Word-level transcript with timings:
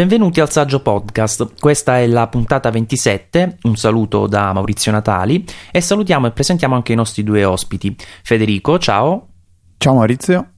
Benvenuti 0.00 0.40
al 0.40 0.50
Saggio 0.50 0.80
Podcast, 0.80 1.60
questa 1.60 1.98
è 1.98 2.06
la 2.06 2.26
puntata 2.26 2.70
27, 2.70 3.58
un 3.64 3.76
saluto 3.76 4.26
da 4.26 4.50
Maurizio 4.54 4.90
Natali 4.90 5.44
e 5.70 5.82
salutiamo 5.82 6.26
e 6.26 6.30
presentiamo 6.30 6.74
anche 6.74 6.94
i 6.94 6.96
nostri 6.96 7.22
due 7.22 7.44
ospiti, 7.44 7.94
Federico, 8.22 8.78
ciao. 8.78 9.28
Ciao 9.76 9.92
Maurizio. 9.92 10.52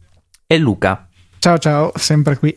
E 0.46 0.58
Luca. 0.58 1.08
Ciao 1.40 1.58
ciao, 1.58 1.90
sempre 1.96 2.38
qui. 2.38 2.56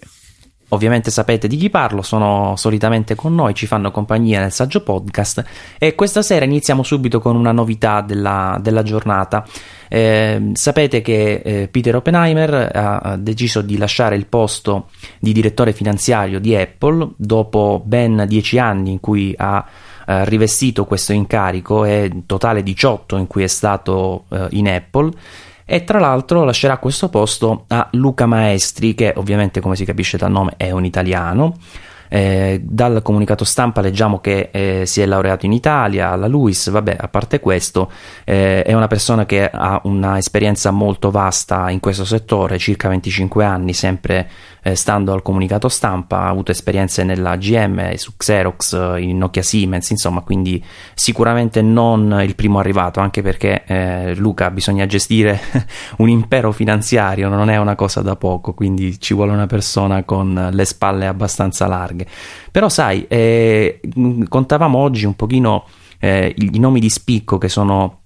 Ovviamente 0.70 1.12
sapete 1.12 1.48
di 1.48 1.58
chi 1.58 1.70
parlo, 1.70 2.02
sono 2.02 2.56
solitamente 2.56 3.14
con 3.14 3.36
noi, 3.36 3.54
ci 3.54 3.68
fanno 3.68 3.92
compagnia 3.92 4.40
nel 4.40 4.52
saggio 4.52 4.82
podcast 4.82 5.44
e 5.78 5.94
questa 5.94 6.24
sera 6.24 6.46
iniziamo 6.46 6.82
subito 6.82 7.20
con 7.20 7.36
una 7.36 7.52
novità 7.52 8.02
della, 8.02 8.58
della 8.60 8.82
giornata. 8.82 9.46
Eh, 9.88 10.52
sapete 10.54 11.02
che 11.02 11.42
eh, 11.44 11.68
Peter 11.68 11.96
Oppenheimer 11.96 12.72
ha, 12.74 13.16
deciso 13.18 13.62
di 13.62 13.78
lasciare 13.78 14.16
il 14.16 14.26
posto 14.26 14.90
di 15.20 15.32
direttore 15.32 15.72
finanziario 15.72 16.40
di 16.40 16.56
Apple 16.56 17.12
dopo 17.16 17.82
ben 17.86 18.26
dieci 18.28 18.58
anni 18.58 18.92
in 18.92 19.00
cui 19.00 19.36
ha 19.38 19.64
eh, 20.08 20.26
rivestito 20.26 20.86
questo 20.86 21.14
incarico 21.14 21.86
e 21.86 22.24
totale 22.26 22.64
18 22.64 23.18
in 23.18 23.28
cui 23.28 23.44
è 23.44 23.48
stato 23.48 24.26
eh, 24.30 24.48
in 24.52 24.68
Apple 24.68 25.12
e 25.66 25.84
tra 25.84 26.00
l'altro 26.00 26.44
lascerà 26.44 26.78
questo 26.78 27.10
posto 27.10 27.66
a 27.68 27.88
Luca 27.94 28.28
Maestri 28.28 28.94
che 28.94 29.14
ovviamente 29.16 29.60
come 29.60 29.76
si 29.76 29.84
capisce 29.84 30.18
dal 30.18 30.32
nome 30.32 30.54
è 30.58 30.72
un 30.72 30.86
italiano 30.86 31.58
eh, 32.16 32.62
dal 32.64 33.02
comunicato 33.02 33.44
stampa 33.44 33.82
leggiamo 33.82 34.22
che 34.22 34.48
eh, 34.54 34.86
si 34.86 35.02
è 35.02 35.06
laureato 35.06 35.46
in 35.46 35.52
Italia 35.52 36.12
alla 36.12 36.28
LUIS, 36.28 36.70
vabbè, 36.70 36.96
a 36.98 37.10
parte 37.10 37.42
questo, 37.42 37.92
eh, 38.24 38.64
è 38.64 38.72
una 38.72 38.88
persona 38.88 39.26
che 39.26 39.50
ha 39.50 39.82
un'esperienza 39.84 40.72
molto 40.72 41.12
vasta 41.12 41.70
in 41.70 41.82
questo 41.82 42.06
settore, 42.06 42.58
circa 42.58 42.88
25 42.88 43.44
anni, 43.44 43.74
sempre 43.74 44.30
eh, 44.64 44.76
stando 44.76 45.12
al 45.12 45.22
comunicato 45.22 45.68
stampa, 45.68 46.20
ha 46.20 46.30
avuto 46.30 46.52
esperienze 46.52 47.04
nella 47.04 47.36
GM, 47.36 47.96
su 47.96 48.14
Xerox, 48.16 48.96
in 48.98 49.18
Nokia 49.18 49.44
Siemens, 49.44 49.90
insomma, 49.90 50.22
quindi 50.22 50.64
sicuramente 50.94 51.62
non 51.62 52.22
il 52.24 52.36
primo 52.36 52.60
arrivato, 52.60 53.02
anche 53.02 53.22
perché 53.22 53.64
eh, 53.66 54.16
Luca 54.16 54.52
bisogna 54.52 54.86
gestire 54.86 55.38
un 55.98 56.08
impero 56.08 56.54
finanziario, 56.54 57.28
non 57.28 57.50
è 57.50 57.58
una 57.58 57.76
cosa 57.76 58.02
da 58.02 58.16
poco, 58.16 58.54
quindi 58.54 59.02
ci 59.02 59.14
vuole 59.14 59.34
una 59.34 59.48
persona 59.48 60.04
con 60.06 60.50
le 60.52 60.66
spalle 60.66 61.08
abbastanza 61.08 61.68
larghe 61.68 62.05
larghe. 62.06 62.08
Però 62.52 62.70
sai, 62.70 63.06
eh, 63.08 63.82
contavamo 64.28 64.78
oggi 64.78 65.06
un 65.06 65.16
pochino 65.16 65.66
eh, 66.00 66.34
i 66.38 66.60
nomi 66.60 66.80
di 66.80 66.90
spicco 66.90 67.38
che 67.38 67.50
sono 67.50 68.02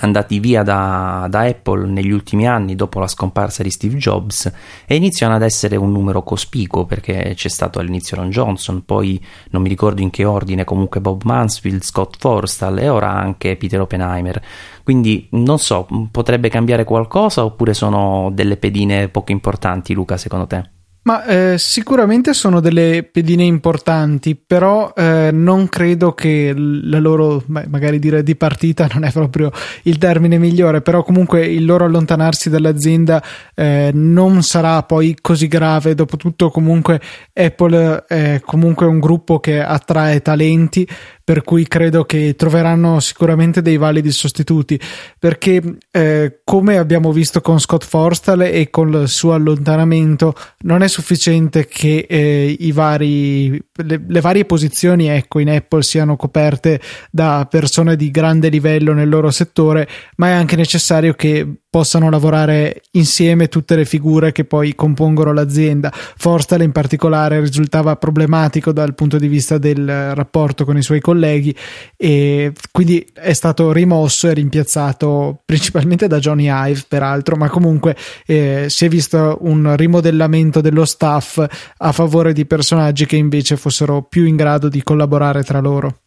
andati 0.00 0.40
via 0.40 0.62
da, 0.62 1.26
da, 1.30 1.40
Apple 1.40 1.86
negli 1.86 2.10
ultimi 2.10 2.46
anni 2.46 2.74
dopo 2.74 2.98
la 2.98 3.06
scomparsa 3.06 3.62
di 3.62 3.70
Steve 3.70 3.96
Jobs 3.96 4.52
e 4.84 4.94
iniziano 4.94 5.34
ad 5.34 5.40
essere 5.40 5.76
un 5.76 5.90
numero 5.90 6.22
cospicuo 6.22 6.84
perché 6.84 7.32
c'è 7.34 7.48
stato 7.48 7.78
all'inizio 7.78 8.18
Ron 8.18 8.28
Johnson, 8.28 8.84
poi 8.84 9.18
non 9.52 9.62
mi 9.62 9.70
ricordo 9.70 10.02
in 10.02 10.10
che 10.10 10.26
ordine, 10.26 10.64
comunque 10.64 11.00
Bob 11.00 11.22
Mansfield, 11.24 11.82
Scott 11.82 12.16
Forstall 12.18 12.78
e 12.78 12.90
ora 12.90 13.10
anche 13.10 13.56
Peter 13.56 13.80
Oppenheimer. 13.80 14.42
Quindi 14.82 15.28
non 15.30 15.58
so, 15.58 15.86
potrebbe 16.10 16.50
cambiare 16.50 16.84
qualcosa 16.84 17.42
oppure 17.42 17.72
sono 17.72 18.28
delle 18.32 18.58
pedine 18.58 19.08
poco 19.08 19.32
importanti, 19.32 19.94
Luca, 19.94 20.18
secondo 20.18 20.46
te? 20.46 20.75
Ma 21.06 21.24
eh, 21.24 21.54
sicuramente 21.56 22.34
sono 22.34 22.58
delle 22.58 23.08
pedine 23.08 23.44
importanti, 23.44 24.34
però 24.34 24.92
eh, 24.92 25.30
non 25.32 25.68
credo 25.68 26.14
che 26.14 26.52
la 26.56 26.98
loro, 26.98 27.44
magari 27.46 28.00
dire 28.00 28.24
di 28.24 28.34
partita 28.34 28.88
non 28.92 29.04
è 29.04 29.12
proprio 29.12 29.52
il 29.84 29.98
termine 29.98 30.36
migliore, 30.36 30.80
però 30.82 31.04
comunque 31.04 31.46
il 31.46 31.64
loro 31.64 31.84
allontanarsi 31.84 32.50
dall'azienda 32.50 33.22
eh, 33.54 33.92
non 33.94 34.42
sarà 34.42 34.82
poi 34.82 35.16
così 35.20 35.46
grave. 35.46 35.94
Dopotutto 35.94 36.50
comunque 36.50 37.00
Apple 37.32 38.04
è 38.08 38.40
comunque 38.44 38.86
un 38.86 38.98
gruppo 38.98 39.38
che 39.38 39.62
attrae 39.62 40.22
talenti, 40.22 40.84
per 41.26 41.42
cui 41.42 41.66
credo 41.66 42.04
che 42.04 42.36
troveranno 42.36 43.00
sicuramente 43.00 43.60
dei 43.60 43.78
validi 43.78 44.12
sostituti 44.12 44.78
perché 45.18 45.60
eh, 45.90 46.38
come 46.44 46.78
abbiamo 46.78 47.10
visto 47.10 47.40
con 47.40 47.58
Scott 47.58 47.82
Forstall 47.82 48.42
e 48.42 48.70
con 48.70 48.92
il 48.92 49.08
suo 49.08 49.32
allontanamento 49.32 50.34
non 50.58 50.82
è 50.82 50.88
sufficiente 50.88 51.66
che 51.66 52.06
eh, 52.08 52.56
i 52.56 52.70
vari, 52.70 53.50
le, 53.50 54.04
le, 54.06 54.20
varie 54.20 54.44
posizioni 54.44 55.08
ecco, 55.08 55.40
in 55.40 55.50
Apple 55.50 55.82
siano 55.82 56.14
coperte 56.14 56.80
da 57.10 57.44
persone 57.50 57.96
di 57.96 58.12
grande 58.12 58.48
livello 58.48 58.92
nel 58.92 59.08
loro 59.08 59.32
settore 59.32 59.88
ma 60.18 60.28
è 60.28 60.30
anche 60.30 60.54
necessario 60.54 61.14
che 61.14 61.62
possano 61.76 62.08
lavorare 62.08 62.84
insieme 62.92 63.48
tutte 63.48 63.76
le 63.76 63.84
figure 63.84 64.32
che 64.32 64.46
poi 64.46 64.74
compongono 64.74 65.34
l'azienda. 65.34 65.92
Forstall 65.92 66.62
in 66.62 66.72
particolare 66.72 67.38
risultava 67.38 67.96
problematico 67.96 68.72
dal 68.72 68.94
punto 68.94 69.18
di 69.18 69.28
vista 69.28 69.58
del 69.58 70.14
rapporto 70.14 70.64
con 70.64 70.78
i 70.78 70.82
suoi 70.82 71.00
colleghi 71.00 71.54
e 71.94 72.54
quindi 72.72 73.06
è 73.12 73.34
stato 73.34 73.72
rimosso 73.72 74.26
e 74.26 74.32
rimpiazzato 74.32 75.42
principalmente 75.44 76.06
da 76.06 76.18
Johnny 76.18 76.48
Ive 76.48 76.84
peraltro, 76.88 77.36
ma 77.36 77.50
comunque 77.50 77.94
eh, 78.24 78.68
si 78.70 78.86
è 78.86 78.88
visto 78.88 79.36
un 79.42 79.76
rimodellamento 79.76 80.62
dello 80.62 80.86
staff 80.86 81.44
a 81.76 81.92
favore 81.92 82.32
di 82.32 82.46
personaggi 82.46 83.04
che 83.04 83.16
invece 83.16 83.58
fossero 83.58 84.00
più 84.00 84.24
in 84.24 84.36
grado 84.36 84.70
di 84.70 84.82
collaborare 84.82 85.42
tra 85.42 85.60
loro. 85.60 85.98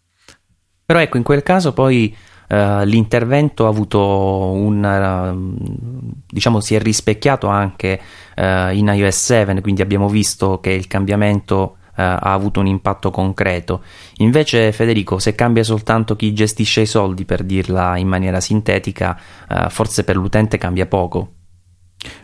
Però 0.84 1.00
ecco, 1.00 1.18
in 1.18 1.24
quel 1.24 1.44
caso 1.44 1.74
poi 1.74 2.12
Uh, 2.49 2.83
l'intervento 2.83 3.65
ha 3.65 3.69
avuto 3.69 3.99
un 3.99 4.83
uh, 4.83 6.17
diciamo 6.25 6.59
si 6.61 6.73
è 6.73 6.79
rispecchiato 6.79 7.45
anche 7.45 8.01
uh, 8.35 8.73
in 8.73 8.91
iOS 8.91 9.23
7 9.23 9.61
quindi 9.61 9.83
abbiamo 9.83 10.09
visto 10.09 10.59
che 10.59 10.71
il 10.71 10.87
cambiamento 10.87 11.75
ha 11.99 12.31
avuto 12.31 12.61
un 12.61 12.67
impatto 12.67 13.11
concreto. 13.11 13.83
Invece 14.19 14.71
Federico 14.71 15.19
se 15.19 15.35
cambia 15.35 15.63
soltanto 15.63 16.15
chi 16.15 16.31
gestisce 16.31 16.79
i 16.79 16.85
soldi 16.85 17.25
per 17.25 17.43
dirla 17.43 17.97
in 17.97 18.07
maniera 18.07 18.39
sintetica 18.39 19.19
forse 19.67 20.05
per 20.05 20.16
l'utente 20.16 20.57
cambia 20.57 20.85
poco. 20.85 21.33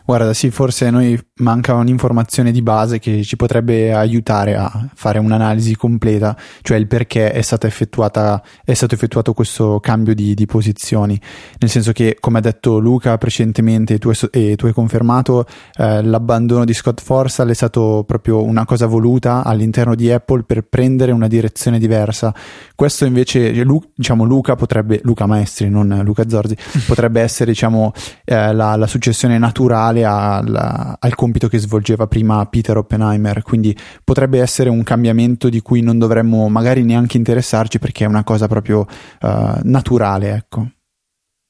Guarda, 0.06 0.34
sì, 0.34 0.52
forse 0.52 0.90
noi 0.90 1.20
manca 1.40 1.74
un'informazione 1.74 2.52
di 2.52 2.62
base 2.62 3.00
che 3.00 3.22
ci 3.24 3.36
potrebbe 3.36 3.94
aiutare 3.94 4.56
a 4.56 4.88
fare 4.94 5.20
un'analisi 5.20 5.76
completa, 5.76 6.38
cioè 6.62 6.78
il 6.78 6.88
perché 6.88 7.32
è, 7.32 7.40
è 7.40 7.42
stato 7.42 7.68
effettuato 7.68 9.34
questo 9.34 9.80
cambio 9.82 10.16
di, 10.16 10.34
di 10.34 10.46
posizioni. 10.46 11.20
Nel 11.60 11.70
senso 11.70 11.92
che, 11.92 12.16
come 12.22 12.38
ha 12.38 12.42
detto 12.42 12.78
Luca 12.80 13.18
precedentemente 13.18 13.98
tu, 13.98 14.12
e 14.32 14.56
tu 14.56 14.66
hai 14.68 14.72
confermato, 14.72 15.46
eh, 15.76 16.02
l'abbandono 16.04 16.64
di 16.64 16.74
Scott 16.74 17.02
Forstall 17.02 17.50
è 17.50 17.54
stato 17.54 18.06
proprio 18.08 18.42
una 18.42 18.64
cosa 18.64 18.86
voluta 18.86 19.44
all'interno 19.44 19.94
di 19.94 20.10
Apple 20.10 20.44
per 20.44 20.64
prendere 20.64 21.12
una 21.12 21.28
direzione 21.28 21.80
diversa. 21.80 22.34
Questo 22.76 23.04
invece, 23.04 23.52
Lu, 23.64 23.82
diciamo, 23.94 24.24
Luca 24.24 24.56
potrebbe, 24.56 25.02
Luca 25.04 25.26
Maestri, 25.26 25.70
non 25.70 26.02
Luca 26.06 26.30
Zorzi, 26.30 26.56
potrebbe 26.88 27.20
essere, 27.20 27.52
diciamo, 27.52 27.92
eh, 28.24 28.54
la, 28.54 28.78
la 28.78 28.88
successione 28.88 29.38
naturale 29.38 30.06
al, 30.06 30.96
al, 30.98 31.16
compito 31.26 31.48
che 31.48 31.58
svolgeva 31.58 32.06
prima 32.06 32.46
Peter 32.46 32.78
Oppenheimer, 32.78 33.42
quindi 33.42 33.76
potrebbe 34.04 34.40
essere 34.40 34.70
un 34.70 34.84
cambiamento 34.84 35.50
di 35.50 35.60
cui 35.60 35.82
non 35.82 35.98
dovremmo 35.98 36.48
magari 36.50 36.84
neanche 36.84 37.18
interessarci 37.18 37.80
perché 37.80 38.06
è 38.06 38.08
una 38.08 38.24
cosa 38.24 38.48
proprio 38.48 38.82
uh, 39.22 39.60
naturale, 39.64 40.36
ecco. 40.36 40.70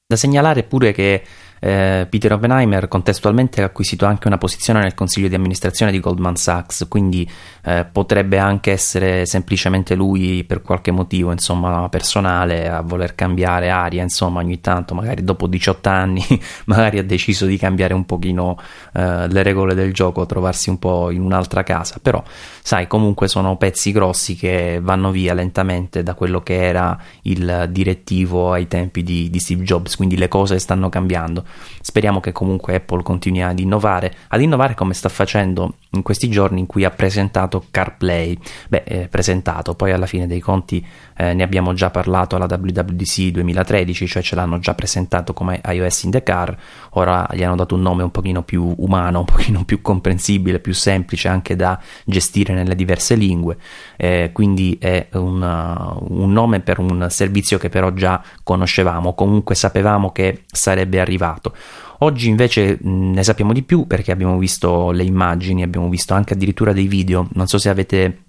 Da 0.06 0.16
segnalare 0.16 0.62
pure 0.62 0.92
che 0.92 1.22
eh, 1.58 2.06
Peter 2.08 2.32
Oppenheimer 2.32 2.88
contestualmente 2.88 3.62
ha 3.62 3.66
acquisito 3.66 4.06
anche 4.06 4.26
una 4.26 4.38
posizione 4.38 4.80
nel 4.80 4.94
consiglio 4.94 5.28
di 5.28 5.34
amministrazione 5.34 5.92
di 5.92 6.00
Goldman 6.00 6.36
Sachs, 6.36 6.86
quindi 6.88 7.28
eh, 7.64 7.86
potrebbe 7.90 8.38
anche 8.38 8.72
essere 8.72 9.26
semplicemente 9.26 9.94
lui 9.94 10.44
per 10.44 10.62
qualche 10.62 10.90
motivo, 10.90 11.32
insomma, 11.32 11.88
personale 11.88 12.68
a 12.68 12.80
voler 12.82 13.14
cambiare 13.14 13.70
aria, 13.70 14.02
insomma, 14.02 14.40
ogni 14.40 14.60
tanto, 14.60 14.94
magari 14.94 15.24
dopo 15.24 15.46
18 15.46 15.88
anni, 15.88 16.24
magari 16.66 16.98
ha 16.98 17.04
deciso 17.04 17.46
di 17.46 17.56
cambiare 17.56 17.94
un 17.94 18.04
pochino 18.04 18.58
eh, 18.92 19.28
le 19.28 19.42
regole 19.42 19.74
del 19.74 19.92
gioco, 19.92 20.26
trovarsi 20.26 20.70
un 20.70 20.78
po' 20.78 21.10
in 21.10 21.22
un'altra 21.22 21.62
casa, 21.62 21.98
però 22.00 22.22
sai, 22.62 22.86
comunque 22.86 23.28
sono 23.28 23.56
pezzi 23.56 23.92
grossi 23.92 24.36
che 24.36 24.78
vanno 24.82 25.10
via 25.10 25.34
lentamente 25.34 26.02
da 26.02 26.14
quello 26.14 26.42
che 26.42 26.62
era 26.62 26.98
il 27.22 27.68
direttivo 27.70 28.52
ai 28.52 28.68
tempi 28.68 29.02
di, 29.02 29.30
di 29.30 29.38
Steve 29.38 29.62
Jobs, 29.62 29.96
quindi 29.96 30.16
le 30.16 30.28
cose 30.28 30.58
stanno 30.58 30.88
cambiando. 30.88 31.44
Speriamo 31.80 32.20
che 32.20 32.32
comunque 32.32 32.74
Apple 32.74 33.02
continui 33.02 33.42
ad 33.42 33.58
innovare, 33.58 34.14
ad 34.28 34.40
innovare 34.40 34.74
come 34.74 34.94
sta 34.94 35.08
facendo 35.08 35.74
in 35.96 36.02
questi 36.02 36.28
giorni 36.28 36.60
in 36.60 36.66
cui 36.66 36.84
ha 36.84 36.90
presentato 36.90 37.64
CarPlay. 37.70 38.38
Beh, 38.68 38.82
eh, 38.86 39.08
presentato, 39.08 39.74
poi 39.74 39.92
alla 39.92 40.06
fine 40.06 40.26
dei 40.26 40.40
conti 40.40 40.84
eh, 41.16 41.32
ne 41.34 41.42
abbiamo 41.42 41.72
già 41.72 41.90
parlato 41.90 42.36
alla 42.36 42.46
WWDC 42.48 43.30
2013, 43.30 44.06
cioè 44.06 44.22
ce 44.22 44.34
l'hanno 44.34 44.58
già 44.58 44.74
presentato 44.74 45.32
come 45.32 45.60
iOS 45.64 46.04
in 46.04 46.10
the 46.10 46.22
car, 46.22 46.56
ora 46.90 47.26
gli 47.32 47.42
hanno 47.42 47.56
dato 47.56 47.74
un 47.74 47.82
nome 47.82 48.02
un 48.02 48.10
pochino 48.10 48.42
più 48.42 48.74
umano, 48.78 49.20
un 49.20 49.24
pochino 49.24 49.64
più 49.64 49.80
comprensibile, 49.80 50.60
più 50.60 50.74
semplice 50.74 51.28
anche 51.28 51.56
da 51.56 51.80
gestire 52.04 52.52
nelle 52.52 52.74
diverse 52.74 53.14
lingue, 53.14 53.56
eh, 53.96 54.30
quindi 54.32 54.76
è 54.80 55.08
un, 55.12 55.40
uh, 55.40 56.22
un 56.22 56.32
nome 56.32 56.60
per 56.60 56.78
un 56.78 57.06
servizio 57.10 57.58
che 57.58 57.68
però 57.68 57.90
già 57.92 58.22
conoscevamo, 58.42 59.14
comunque 59.14 59.54
sapevamo 59.54 60.12
che 60.12 60.44
sarebbe 60.46 61.00
arrivato. 61.00 61.54
Oggi 62.00 62.28
invece 62.28 62.78
ne 62.82 63.22
sappiamo 63.22 63.52
di 63.52 63.62
più 63.62 63.86
perché 63.86 64.12
abbiamo 64.12 64.38
visto 64.38 64.90
le 64.90 65.04
immagini, 65.04 65.62
abbiamo 65.62 65.88
visto 65.88 66.12
anche 66.14 66.34
addirittura 66.34 66.72
dei 66.72 66.86
video, 66.86 67.28
non 67.32 67.46
so 67.46 67.58
se 67.58 67.68
avete 67.70 68.24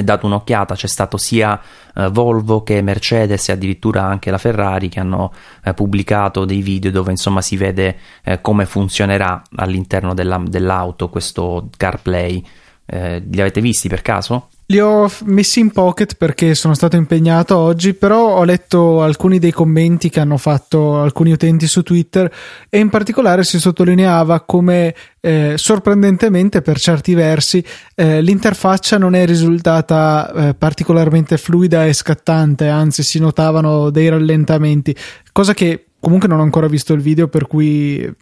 dato 0.00 0.26
un'occhiata, 0.26 0.74
c'è 0.74 0.86
stato 0.86 1.16
sia 1.16 1.60
eh, 1.94 2.08
Volvo 2.08 2.62
che 2.62 2.80
Mercedes 2.80 3.48
e 3.48 3.52
addirittura 3.52 4.04
anche 4.04 4.30
la 4.30 4.38
Ferrari 4.38 4.88
che 4.88 5.00
hanno 5.00 5.32
eh, 5.64 5.74
pubblicato 5.74 6.44
dei 6.44 6.62
video 6.62 6.90
dove 6.90 7.10
insomma 7.10 7.42
si 7.42 7.56
vede 7.56 7.98
eh, 8.22 8.40
come 8.40 8.64
funzionerà 8.64 9.42
all'interno 9.56 10.14
della, 10.14 10.40
dell'auto 10.46 11.08
questo 11.08 11.68
CarPlay. 11.76 12.44
Eh, 12.86 13.22
li 13.30 13.40
avete 13.40 13.60
visti 13.60 13.88
per 13.88 14.02
caso? 14.02 14.48
Li 14.66 14.80
ho 14.80 15.10
messi 15.24 15.60
in 15.60 15.70
pocket 15.70 16.14
perché 16.16 16.54
sono 16.54 16.74
stato 16.74 16.96
impegnato 16.96 17.56
oggi, 17.58 17.92
però 17.92 18.36
ho 18.36 18.44
letto 18.44 19.02
alcuni 19.02 19.38
dei 19.38 19.50
commenti 19.50 20.08
che 20.08 20.20
hanno 20.20 20.38
fatto 20.38 21.00
alcuni 21.00 21.32
utenti 21.32 21.66
su 21.66 21.82
Twitter 21.82 22.32
e 22.70 22.78
in 22.78 22.88
particolare 22.88 23.44
si 23.44 23.58
sottolineava 23.58 24.40
come 24.42 24.94
eh, 25.20 25.54
sorprendentemente 25.56 26.62
per 26.62 26.78
certi 26.78 27.12
versi 27.12 27.62
eh, 27.94 28.22
l'interfaccia 28.22 28.96
non 28.96 29.14
è 29.14 29.26
risultata 29.26 30.32
eh, 30.32 30.54
particolarmente 30.54 31.36
fluida 31.36 31.84
e 31.84 31.92
scattante, 31.92 32.68
anzi 32.68 33.02
si 33.02 33.18
notavano 33.18 33.90
dei 33.90 34.08
rallentamenti, 34.08 34.96
cosa 35.32 35.52
che 35.52 35.88
comunque 36.02 36.26
non 36.26 36.40
ho 36.40 36.42
ancora 36.42 36.66
visto 36.66 36.94
il 36.94 37.00
video 37.00 37.28
per 37.28 37.46
cui 37.46 38.12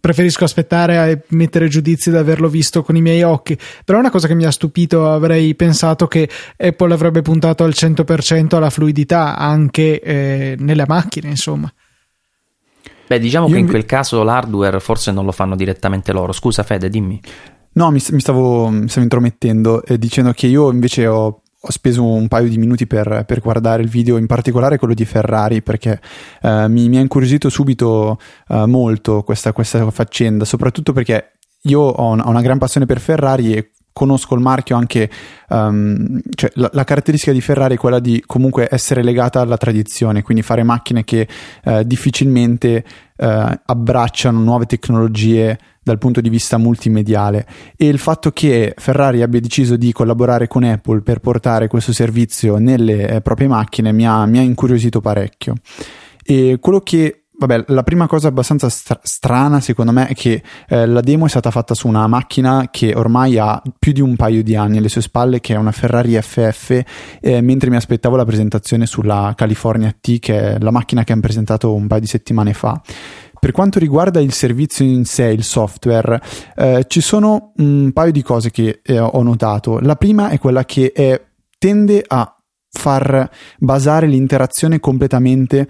preferisco 0.00 0.44
aspettare 0.44 1.10
e 1.10 1.22
mettere 1.36 1.68
giudizi 1.68 2.10
da 2.10 2.20
averlo 2.20 2.48
visto 2.48 2.82
con 2.82 2.96
i 2.96 3.02
miei 3.02 3.22
occhi. 3.22 3.58
Però 3.84 3.98
è 3.98 4.00
una 4.00 4.10
cosa 4.10 4.26
che 4.26 4.34
mi 4.34 4.46
ha 4.46 4.50
stupito, 4.50 5.10
avrei 5.10 5.54
pensato 5.54 6.06
che 6.06 6.28
Apple 6.56 6.94
avrebbe 6.94 7.20
puntato 7.20 7.62
al 7.62 7.74
100% 7.76 8.56
alla 8.56 8.70
fluidità 8.70 9.36
anche 9.36 10.00
eh, 10.00 10.56
nelle 10.58 10.84
macchine, 10.86 11.28
insomma. 11.28 11.70
Beh, 13.06 13.18
diciamo 13.18 13.48
Io 13.48 13.52
che 13.52 13.60
in 13.60 13.68
quel 13.68 13.84
caso 13.84 14.22
l'hardware 14.22 14.80
forse 14.80 15.12
non 15.12 15.26
lo 15.26 15.32
fanno 15.32 15.56
direttamente 15.56 16.10
loro. 16.10 16.32
Scusa 16.32 16.62
Fede, 16.62 16.88
dimmi. 16.88 17.20
No, 17.72 17.90
mi, 17.90 18.02
mi, 18.10 18.20
stavo, 18.20 18.68
mi 18.68 18.88
stavo, 18.88 19.02
intromettendo 19.02 19.84
eh, 19.84 19.98
dicendo 19.98 20.32
che 20.32 20.46
io 20.46 20.70
invece 20.70 21.06
ho 21.06 21.42
ho 21.66 21.70
speso 21.70 22.04
un 22.04 22.28
paio 22.28 22.48
di 22.48 22.58
minuti 22.58 22.86
per, 22.86 23.24
per, 23.26 23.40
guardare 23.40 23.82
il 23.82 23.88
video, 23.88 24.18
in 24.18 24.26
particolare 24.26 24.76
quello 24.76 24.92
di 24.92 25.06
Ferrari, 25.06 25.62
perché 25.62 25.98
uh, 26.42 26.66
mi, 26.66 26.90
mi, 26.90 26.98
ha 26.98 27.00
incuriosito 27.00 27.48
subito 27.48 28.18
uh, 28.48 28.66
molto 28.66 29.22
questa, 29.22 29.52
questa, 29.52 29.90
faccenda, 29.90 30.44
soprattutto 30.44 30.92
perché 30.92 31.32
io 31.62 31.80
ho 31.80 32.10
una, 32.10 32.26
ho 32.26 32.28
una, 32.28 32.42
gran 32.42 32.58
passione 32.58 32.84
per 32.84 33.00
Ferrari 33.00 33.54
e 33.54 33.70
conosco 33.94 34.34
il 34.34 34.42
marchio 34.42 34.76
anche, 34.76 35.08
um, 35.48 36.20
cioè 36.34 36.50
la, 36.56 36.68
la, 36.74 36.84
caratteristica 36.84 37.32
di 37.32 37.40
Ferrari 37.40 37.76
è 37.76 37.78
quella 37.78 38.00
di 38.00 38.22
comunque 38.26 38.68
essere 38.70 39.02
legata 39.02 39.40
alla 39.40 39.56
tradizione, 39.56 40.20
quindi 40.20 40.42
fare 40.42 40.64
macchine 40.64 41.02
che 41.02 41.26
uh, 41.64 41.82
difficilmente 41.82 42.84
abbracciano 43.16 44.40
nuove 44.40 44.66
tecnologie 44.66 45.56
dal 45.84 45.98
punto 45.98 46.20
di 46.20 46.28
vista 46.28 46.58
multimediale 46.58 47.46
e 47.76 47.86
il 47.86 47.98
fatto 47.98 48.32
che 48.32 48.74
Ferrari 48.76 49.22
abbia 49.22 49.40
deciso 49.40 49.76
di 49.76 49.92
collaborare 49.92 50.48
con 50.48 50.64
Apple 50.64 51.02
per 51.02 51.20
portare 51.20 51.68
questo 51.68 51.92
servizio 51.92 52.56
nelle 52.56 53.08
eh, 53.08 53.20
proprie 53.20 53.46
macchine 53.46 53.92
mi 53.92 54.06
ha, 54.06 54.24
mi 54.26 54.38
ha 54.38 54.42
incuriosito 54.42 55.00
parecchio. 55.00 55.54
E 56.24 56.56
quello 56.58 56.80
che 56.80 57.24
Vabbè, 57.36 57.64
la 57.68 57.82
prima 57.82 58.06
cosa 58.06 58.28
abbastanza 58.28 58.68
stra- 58.68 59.00
strana 59.02 59.58
secondo 59.58 59.90
me 59.90 60.06
è 60.06 60.14
che 60.14 60.40
eh, 60.68 60.86
la 60.86 61.00
demo 61.00 61.26
è 61.26 61.28
stata 61.28 61.50
fatta 61.50 61.74
su 61.74 61.88
una 61.88 62.06
macchina 62.06 62.68
che 62.70 62.94
ormai 62.94 63.38
ha 63.38 63.60
più 63.76 63.90
di 63.90 64.00
un 64.00 64.14
paio 64.14 64.44
di 64.44 64.54
anni 64.54 64.78
alle 64.78 64.88
sue 64.88 65.02
spalle, 65.02 65.40
che 65.40 65.54
è 65.54 65.56
una 65.56 65.72
Ferrari 65.72 66.14
FF, 66.14 66.82
eh, 67.20 67.40
mentre 67.40 67.70
mi 67.70 67.76
aspettavo 67.76 68.14
la 68.14 68.24
presentazione 68.24 68.86
sulla 68.86 69.32
California 69.36 69.92
T, 70.00 70.20
che 70.20 70.54
è 70.54 70.58
la 70.60 70.70
macchina 70.70 71.02
che 71.02 71.10
hanno 71.10 71.22
presentato 71.22 71.74
un 71.74 71.88
paio 71.88 72.00
di 72.00 72.06
settimane 72.06 72.54
fa. 72.54 72.80
Per 73.44 73.52
quanto 73.52 73.78
riguarda 73.78 74.20
il 74.20 74.32
servizio 74.32 74.86
in 74.86 75.04
sé, 75.04 75.26
il 75.26 75.44
software, 75.44 76.18
eh, 76.56 76.86
ci 76.88 77.02
sono 77.02 77.52
un 77.56 77.92
paio 77.92 78.10
di 78.10 78.22
cose 78.22 78.50
che 78.50 78.80
eh, 78.82 78.98
ho 78.98 79.22
notato. 79.22 79.80
La 79.80 79.96
prima 79.96 80.30
è 80.30 80.38
quella 80.38 80.64
che 80.64 80.92
è, 80.92 81.22
tende 81.58 82.02
a 82.06 82.42
far 82.70 83.30
basare 83.58 84.06
l'interazione 84.06 84.80
completamente 84.80 85.68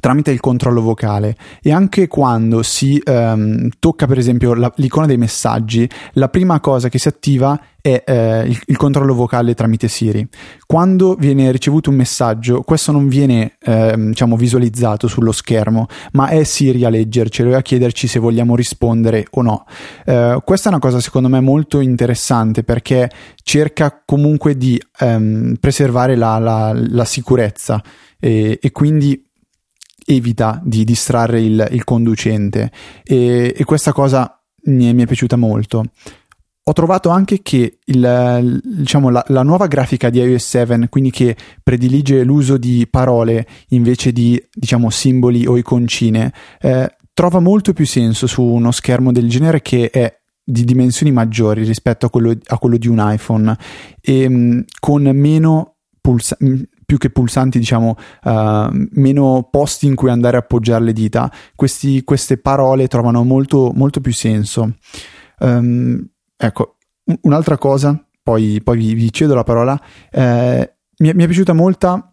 tramite 0.00 0.30
il 0.30 0.40
controllo 0.40 0.80
vocale. 0.80 1.36
E 1.62 1.72
anche 1.72 2.08
quando 2.08 2.62
si 2.62 3.00
um, 3.04 3.68
tocca 3.78 4.06
per 4.06 4.18
esempio 4.18 4.54
la, 4.54 4.72
l'icona 4.76 5.06
dei 5.06 5.16
messaggi 5.16 5.88
la 6.12 6.28
prima 6.28 6.60
cosa 6.60 6.88
che 6.88 6.98
si 6.98 7.08
attiva 7.08 7.60
è 7.80 8.02
eh, 8.06 8.44
il, 8.46 8.58
il, 8.66 8.76
controllo 8.78 9.14
vocale 9.14 9.54
tramite 9.54 9.88
Siri. 9.88 10.26
Quando 10.66 11.14
viene 11.14 11.52
ricevuto 11.52 11.90
un 11.90 11.96
messaggio 11.96 12.62
questo 12.62 12.92
non 12.92 13.08
viene 13.08 13.56
eh, 13.60 13.94
diciamo 13.96 14.36
visualizzato 14.36 15.06
sullo 15.06 15.32
schermo 15.32 15.86
ma 16.12 16.28
è 16.28 16.44
Siri 16.44 16.84
a 16.84 16.88
leggercelo 16.88 17.50
e 17.50 17.54
a 17.54 17.62
chiederci 17.62 18.06
se 18.06 18.18
vogliamo 18.18 18.56
rispondere 18.56 19.26
o 19.32 19.42
no. 19.42 19.66
Eh, 20.04 20.38
questa 20.44 20.70
è 20.70 20.72
una 20.72 20.80
cosa 20.80 21.00
secondo 21.00 21.28
me 21.28 21.40
molto 21.40 21.80
interessante 21.80 22.64
perché 22.64 23.10
cerca 23.42 24.02
comunque 24.04 24.56
di 24.56 24.80
ehm, 25.00 25.56
preservare 25.60 26.16
la, 26.16 26.38
la, 26.38 26.72
la 26.74 27.04
sicurezza 27.04 27.82
e, 28.18 28.58
e 28.62 28.72
quindi 28.72 29.23
evita 30.04 30.60
di 30.64 30.84
distrarre 30.84 31.40
il, 31.40 31.68
il 31.70 31.84
conducente 31.84 32.70
e, 33.02 33.54
e, 33.56 33.64
questa 33.64 33.92
cosa 33.92 34.40
mi 34.64 34.88
è, 34.88 34.92
mi 34.92 35.02
è, 35.02 35.06
piaciuta 35.06 35.36
molto. 35.36 35.84
Ho 36.66 36.72
trovato 36.72 37.10
anche 37.10 37.42
che 37.42 37.78
il, 37.84 38.60
diciamo, 38.62 39.10
la, 39.10 39.22
la, 39.28 39.42
nuova 39.42 39.66
grafica 39.66 40.08
di 40.08 40.18
iOS 40.18 40.46
7, 40.46 40.88
quindi 40.88 41.10
che 41.10 41.36
predilige 41.62 42.24
l'uso 42.24 42.56
di 42.56 42.86
parole 42.90 43.46
invece 43.68 44.12
di 44.12 44.42
diciamo, 44.50 44.88
simboli 44.88 45.46
o 45.46 45.58
iconcine, 45.58 46.32
eh, 46.60 46.96
trova 47.12 47.38
molto 47.38 47.74
più 47.74 47.84
senso 47.84 48.26
su 48.26 48.42
uno 48.42 48.72
schermo 48.72 49.12
del 49.12 49.28
genere 49.28 49.60
che 49.60 49.90
è 49.90 50.20
di 50.42 50.64
dimensioni 50.64 51.10
maggiori 51.10 51.64
rispetto 51.64 52.06
a 52.06 52.10
quello, 52.10 52.36
a 52.46 52.58
quello 52.58 52.76
di 52.76 52.88
un 52.88 52.98
iPhone 52.98 53.56
e 54.00 54.28
mh, 54.28 54.64
con 54.78 55.02
meno 55.02 55.76
pulsa- 56.00 56.36
più 56.84 56.98
che 56.98 57.10
pulsanti, 57.10 57.58
diciamo, 57.58 57.96
uh, 58.24 58.68
meno 58.92 59.48
posti 59.50 59.86
in 59.86 59.94
cui 59.94 60.10
andare 60.10 60.36
a 60.36 60.40
appoggiare 60.40 60.84
le 60.84 60.92
dita, 60.92 61.30
questi, 61.54 62.04
queste 62.04 62.38
parole 62.38 62.88
trovano 62.88 63.24
molto, 63.24 63.72
molto 63.74 64.00
più 64.00 64.12
senso. 64.12 64.76
Um, 65.38 66.04
ecco, 66.36 66.76
un'altra 67.22 67.58
cosa, 67.58 68.06
poi, 68.22 68.60
poi 68.62 68.76
vi, 68.78 68.94
vi, 68.94 69.12
cedo 69.12 69.34
la 69.34 69.44
parola, 69.44 69.80
eh, 70.10 70.76
mi, 70.98 71.12
mi, 71.14 71.22
è 71.22 71.26
piaciuta 71.26 71.52
molta, 71.52 72.12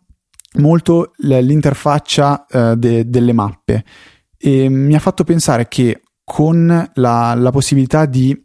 molto 0.59 1.13
l'interfaccia 1.17 2.45
uh, 2.49 2.75
de, 2.75 3.09
delle 3.09 3.33
mappe 3.33 3.83
e 4.37 4.69
mi 4.69 4.95
ha 4.95 4.99
fatto 4.99 5.23
pensare 5.23 5.67
che 5.67 6.01
con 6.23 6.91
la, 6.95 7.33
la 7.35 7.51
possibilità 7.51 8.05
di 8.05 8.41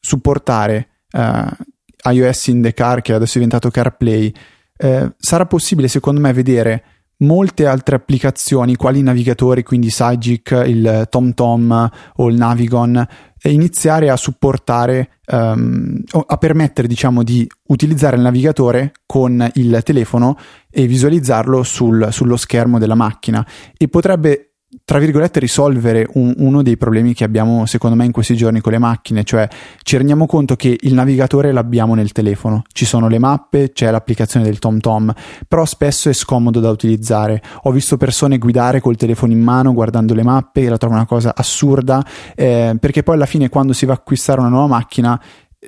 supportare 0.00 1.02
uh, 1.12 2.10
iOS 2.10 2.46
in 2.46 2.62
the 2.62 2.72
car, 2.72 3.02
che 3.02 3.12
adesso 3.12 3.32
è 3.32 3.42
diventato 3.42 3.70
CarPlay, 3.70 4.34
eh, 4.78 5.12
sarà 5.18 5.44
possibile 5.46 5.88
secondo 5.88 6.20
me 6.20 6.32
vedere 6.32 6.84
molte 7.18 7.66
altre 7.66 7.96
applicazioni 7.96 8.76
quali 8.76 9.00
i 9.00 9.02
navigatori, 9.02 9.62
quindi 9.62 9.90
Sagic, 9.90 10.62
il 10.66 11.06
TomTom 11.10 11.90
o 12.16 12.28
il 12.28 12.36
Navigon, 12.36 13.06
e 13.40 13.50
iniziare 13.50 14.10
a 14.10 14.16
supportare, 14.16 15.18
um, 15.26 16.02
a 16.26 16.36
permettere 16.36 16.88
diciamo 16.88 17.22
di 17.22 17.48
utilizzare 17.68 18.16
il 18.16 18.22
navigatore 18.22 18.92
con 19.06 19.48
il 19.54 19.80
telefono 19.84 20.36
e 20.70 20.86
visualizzarlo 20.86 21.62
sul, 21.62 22.08
sullo 22.10 22.36
schermo 22.36 22.78
della 22.78 22.94
macchina. 22.94 23.46
E 23.76 23.88
potrebbe 23.88 24.47
tra 24.84 24.98
virgolette 24.98 25.40
risolvere 25.40 26.06
un, 26.14 26.34
uno 26.38 26.62
dei 26.62 26.76
problemi 26.76 27.14
che 27.14 27.24
abbiamo 27.24 27.64
secondo 27.64 27.96
me 27.96 28.04
in 28.04 28.12
questi 28.12 28.36
giorni 28.36 28.60
con 28.60 28.72
le 28.72 28.78
macchine, 28.78 29.24
cioè 29.24 29.48
ci 29.82 29.96
rendiamo 29.96 30.26
conto 30.26 30.56
che 30.56 30.76
il 30.78 30.92
navigatore 30.92 31.52
l'abbiamo 31.52 31.94
nel 31.94 32.12
telefono, 32.12 32.64
ci 32.72 32.84
sono 32.84 33.08
le 33.08 33.18
mappe, 33.18 33.72
c'è 33.72 33.90
l'applicazione 33.90 34.44
del 34.44 34.58
TomTom, 34.58 35.12
però 35.46 35.64
spesso 35.64 36.10
è 36.10 36.12
scomodo 36.12 36.60
da 36.60 36.68
utilizzare. 36.68 37.42
Ho 37.62 37.70
visto 37.70 37.96
persone 37.96 38.36
guidare 38.36 38.80
col 38.80 38.96
telefono 38.96 39.32
in 39.32 39.40
mano 39.40 39.72
guardando 39.72 40.12
le 40.12 40.22
mappe 40.22 40.62
e 40.62 40.68
la 40.68 40.76
trovo 40.76 40.94
una 40.94 41.06
cosa 41.06 41.34
assurda, 41.34 42.04
eh, 42.34 42.76
perché 42.78 43.02
poi 43.02 43.14
alla 43.14 43.26
fine 43.26 43.48
quando 43.48 43.72
si 43.72 43.86
va 43.86 43.94
a 43.94 43.96
acquistare 43.96 44.40
una 44.40 44.50
nuova 44.50 44.66
macchina 44.66 45.18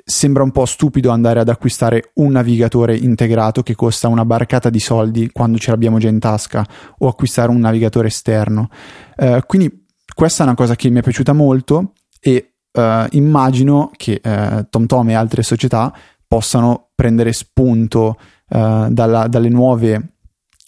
sembra 0.03 0.43
un 0.43 0.51
po' 0.51 0.65
stupido 0.65 1.09
andare 1.09 1.41
ad 1.41 1.49
acquistare 1.49 2.11
un 2.15 2.31
navigatore 2.31 2.95
integrato 2.95 3.61
che 3.61 3.75
costa 3.75 4.07
una 4.07 4.25
barcata 4.25 4.69
di 4.69 4.79
soldi 4.79 5.29
quando 5.31 5.57
ce 5.57 5.71
l'abbiamo 5.71 5.99
già 5.99 6.07
in 6.07 6.19
tasca 6.19 6.65
o 6.99 7.07
acquistare 7.07 7.49
un 7.49 7.59
navigatore 7.59 8.07
esterno. 8.07 8.69
Uh, 9.17 9.39
quindi 9.45 9.85
questa 10.13 10.43
è 10.43 10.45
una 10.45 10.55
cosa 10.55 10.75
che 10.75 10.89
mi 10.89 10.99
è 10.99 11.01
piaciuta 11.01 11.33
molto 11.33 11.93
e 12.19 12.53
uh, 12.71 12.81
immagino 13.11 13.91
che 13.95 14.21
uh, 14.23 14.65
TomTom 14.69 15.09
e 15.09 15.13
altre 15.13 15.43
società 15.43 15.93
possano 16.27 16.91
prendere 16.95 17.33
spunto 17.33 18.17
dalla, 18.51 19.27
dalle 19.27 19.47
nuove 19.47 20.15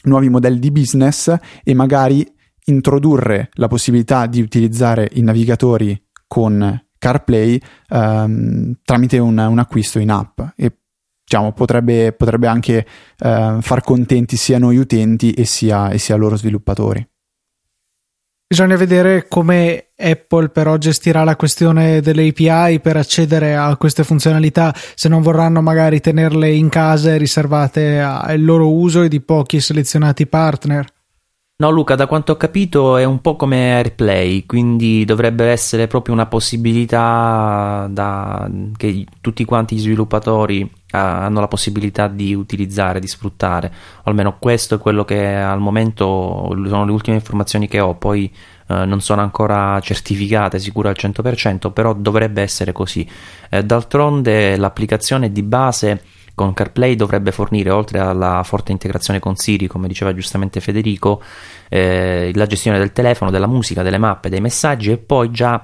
nuovi 0.03 0.29
modelli 0.29 0.59
di 0.59 0.71
business 0.71 1.35
e 1.63 1.73
magari 1.73 2.25
introdurre 2.65 3.49
la 3.53 3.67
possibilità 3.67 4.25
di 4.25 4.41
utilizzare 4.41 5.09
i 5.13 5.21
navigatori 5.21 6.01
con 6.27 6.81
CarPlay 7.03 7.59
ehm, 7.89 8.75
tramite 8.85 9.17
un, 9.17 9.37
un, 9.37 9.59
acquisto 9.59 9.99
in 9.99 10.09
app 10.09 10.39
e 10.55 10.71
diciamo, 11.21 11.51
potrebbe, 11.51 12.13
potrebbe 12.13 12.47
anche 12.47 12.85
eh, 13.19 13.57
far 13.59 13.81
contenti 13.81 14.37
sia 14.37 14.57
noi 14.57 14.77
utenti 14.77 15.33
e 15.33 15.43
sia, 15.43 15.89
e 15.89 15.97
sia 15.97 16.15
loro 16.15 16.37
sviluppatori. 16.37 17.05
Bisogna 18.47 18.77
vedere 18.77 19.27
come 19.27 19.87
Apple 19.97 20.49
però 20.49 20.77
gestirà 20.77 21.23
la 21.25 21.35
questione 21.35 21.99
delle 22.01 22.27
API 22.27 22.79
per 22.79 22.95
accedere 22.95 23.55
a 23.55 23.75
queste 23.75 24.03
funzionalità, 24.05 24.73
se 24.95 25.09
non 25.09 25.21
vorranno 25.21 25.61
magari 25.61 25.99
tenerle 25.99 26.51
in 26.51 26.69
casa 26.69 27.13
e 27.13 27.17
riservate 27.17 27.99
al 27.99 28.41
loro 28.41 28.71
uso 28.71 29.01
e 29.01 29.09
di 29.09 29.19
pochi 29.19 29.59
selezionati 29.59 30.25
partner. 30.27 30.85
No, 31.63 31.69
Luca, 31.69 31.95
da 31.95 32.07
quanto 32.07 32.33
ho 32.33 32.35
capito 32.35 32.97
è 32.97 33.05
un 33.05 33.21
po' 33.21 33.37
come 33.37 33.75
AirPlay, 33.75 34.45
quindi 34.45 35.05
dovrebbe 35.05 35.45
essere 35.45 35.87
proprio 35.87 36.13
una 36.13 36.25
possibilità 36.25 37.87
da, 37.89 38.51
che 38.75 39.05
tutti 39.21 39.45
quanti 39.45 39.77
gli 39.77 39.79
sviluppatori 39.79 40.69
hanno 40.91 41.39
la 41.39 41.47
possibilità 41.47 42.09
di 42.09 42.35
utilizzare, 42.35 42.99
di 42.99 43.07
sfruttare. 43.07 43.73
O 43.99 44.09
almeno 44.09 44.35
questo 44.39 44.75
è 44.75 44.77
quello 44.77 45.05
che 45.05 45.25
al 45.25 45.61
momento 45.61 46.53
sono 46.67 46.83
le 46.83 46.91
ultime 46.91 47.15
informazioni 47.15 47.69
che 47.69 47.79
ho, 47.79 47.95
poi 47.95 48.29
eh, 48.67 48.83
non 48.83 48.99
sono 48.99 49.21
ancora 49.21 49.79
certificate, 49.79 50.59
sicuro 50.59 50.89
al 50.89 50.97
100%, 50.99 51.71
però 51.71 51.93
dovrebbe 51.93 52.41
essere 52.41 52.73
così. 52.73 53.07
Eh, 53.49 53.63
d'altronde 53.63 54.57
l'applicazione 54.57 55.31
di 55.31 55.43
base 55.43 56.01
con 56.35 56.53
CarPlay 56.53 56.95
dovrebbe 56.95 57.31
fornire, 57.31 57.69
oltre 57.69 57.99
alla 57.99 58.41
forte 58.43 58.71
integrazione 58.71 59.19
con 59.19 59.35
Siri, 59.35 59.67
come 59.67 59.87
diceva 59.87 60.13
giustamente 60.13 60.59
Federico, 60.59 61.21
eh, 61.69 62.31
la 62.33 62.47
gestione 62.47 62.79
del 62.79 62.91
telefono, 62.91 63.31
della 63.31 63.47
musica, 63.47 63.83
delle 63.83 63.97
mappe, 63.97 64.29
dei 64.29 64.41
messaggi 64.41 64.91
e 64.91 64.97
poi 64.97 65.31
già 65.31 65.63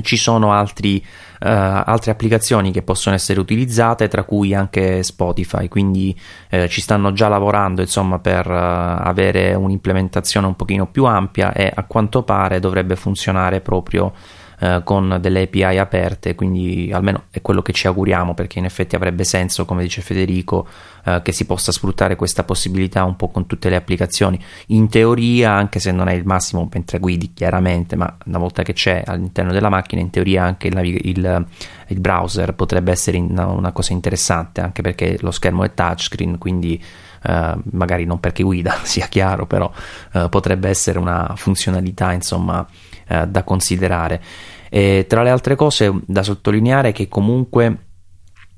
ci 0.00 0.16
sono 0.16 0.52
altri, 0.52 0.96
uh, 0.96 1.04
altre 1.40 2.12
applicazioni 2.12 2.72
che 2.72 2.82
possono 2.82 3.14
essere 3.14 3.38
utilizzate, 3.38 4.08
tra 4.08 4.24
cui 4.24 4.54
anche 4.54 5.02
Spotify, 5.02 5.68
quindi 5.68 6.18
uh, 6.50 6.66
ci 6.66 6.80
stanno 6.80 7.12
già 7.12 7.28
lavorando 7.28 7.82
insomma, 7.82 8.18
per 8.18 8.48
uh, 8.48 8.54
avere 8.54 9.52
un'implementazione 9.54 10.46
un 10.46 10.56
pochino 10.56 10.86
più 10.86 11.04
ampia 11.04 11.52
e 11.52 11.70
a 11.72 11.84
quanto 11.84 12.22
pare 12.22 12.58
dovrebbe 12.58 12.96
funzionare 12.96 13.60
proprio 13.60 14.12
eh, 14.62 14.82
con 14.84 15.18
delle 15.20 15.42
API 15.42 15.76
aperte, 15.78 16.36
quindi 16.36 16.92
almeno 16.92 17.24
è 17.30 17.42
quello 17.42 17.62
che 17.62 17.72
ci 17.72 17.88
auguriamo 17.88 18.32
perché 18.32 18.60
in 18.60 18.64
effetti 18.64 18.94
avrebbe 18.94 19.24
senso, 19.24 19.64
come 19.64 19.82
dice 19.82 20.02
Federico, 20.02 20.68
eh, 21.04 21.20
che 21.24 21.32
si 21.32 21.46
possa 21.46 21.72
sfruttare 21.72 22.14
questa 22.14 22.44
possibilità 22.44 23.02
un 23.02 23.16
po' 23.16 23.26
con 23.26 23.46
tutte 23.46 23.68
le 23.68 23.74
applicazioni. 23.74 24.38
In 24.68 24.88
teoria, 24.88 25.50
anche 25.50 25.80
se 25.80 25.90
non 25.90 26.06
è 26.06 26.12
il 26.12 26.24
massimo 26.24 26.68
mentre 26.72 27.00
guidi, 27.00 27.32
chiaramente, 27.34 27.96
ma 27.96 28.16
una 28.26 28.38
volta 28.38 28.62
che 28.62 28.72
c'è 28.72 29.02
all'interno 29.04 29.50
della 29.50 29.68
macchina, 29.68 30.00
in 30.00 30.10
teoria 30.10 30.44
anche 30.44 30.68
il, 30.68 30.78
il, 30.78 31.46
il 31.88 32.00
browser 32.00 32.54
potrebbe 32.54 32.92
essere 32.92 33.18
una, 33.18 33.46
una 33.46 33.72
cosa 33.72 33.92
interessante, 33.92 34.60
anche 34.60 34.80
perché 34.80 35.18
lo 35.22 35.32
schermo 35.32 35.64
è 35.64 35.74
touchscreen, 35.74 36.38
quindi 36.38 36.80
Uh, 37.24 37.56
magari 37.70 38.04
non 38.04 38.18
perché 38.18 38.42
guida 38.42 38.78
sia 38.82 39.06
chiaro, 39.06 39.46
però 39.46 39.70
uh, 40.14 40.28
potrebbe 40.28 40.68
essere 40.68 40.98
una 40.98 41.34
funzionalità 41.36 42.10
insomma 42.10 42.66
uh, 43.08 43.26
da 43.26 43.44
considerare. 43.44 44.20
E 44.74 45.04
tra 45.06 45.22
le 45.22 45.28
altre 45.28 45.54
cose 45.54 45.92
da 46.06 46.22
sottolineare 46.22 46.92
che 46.92 47.06
comunque 47.06 47.76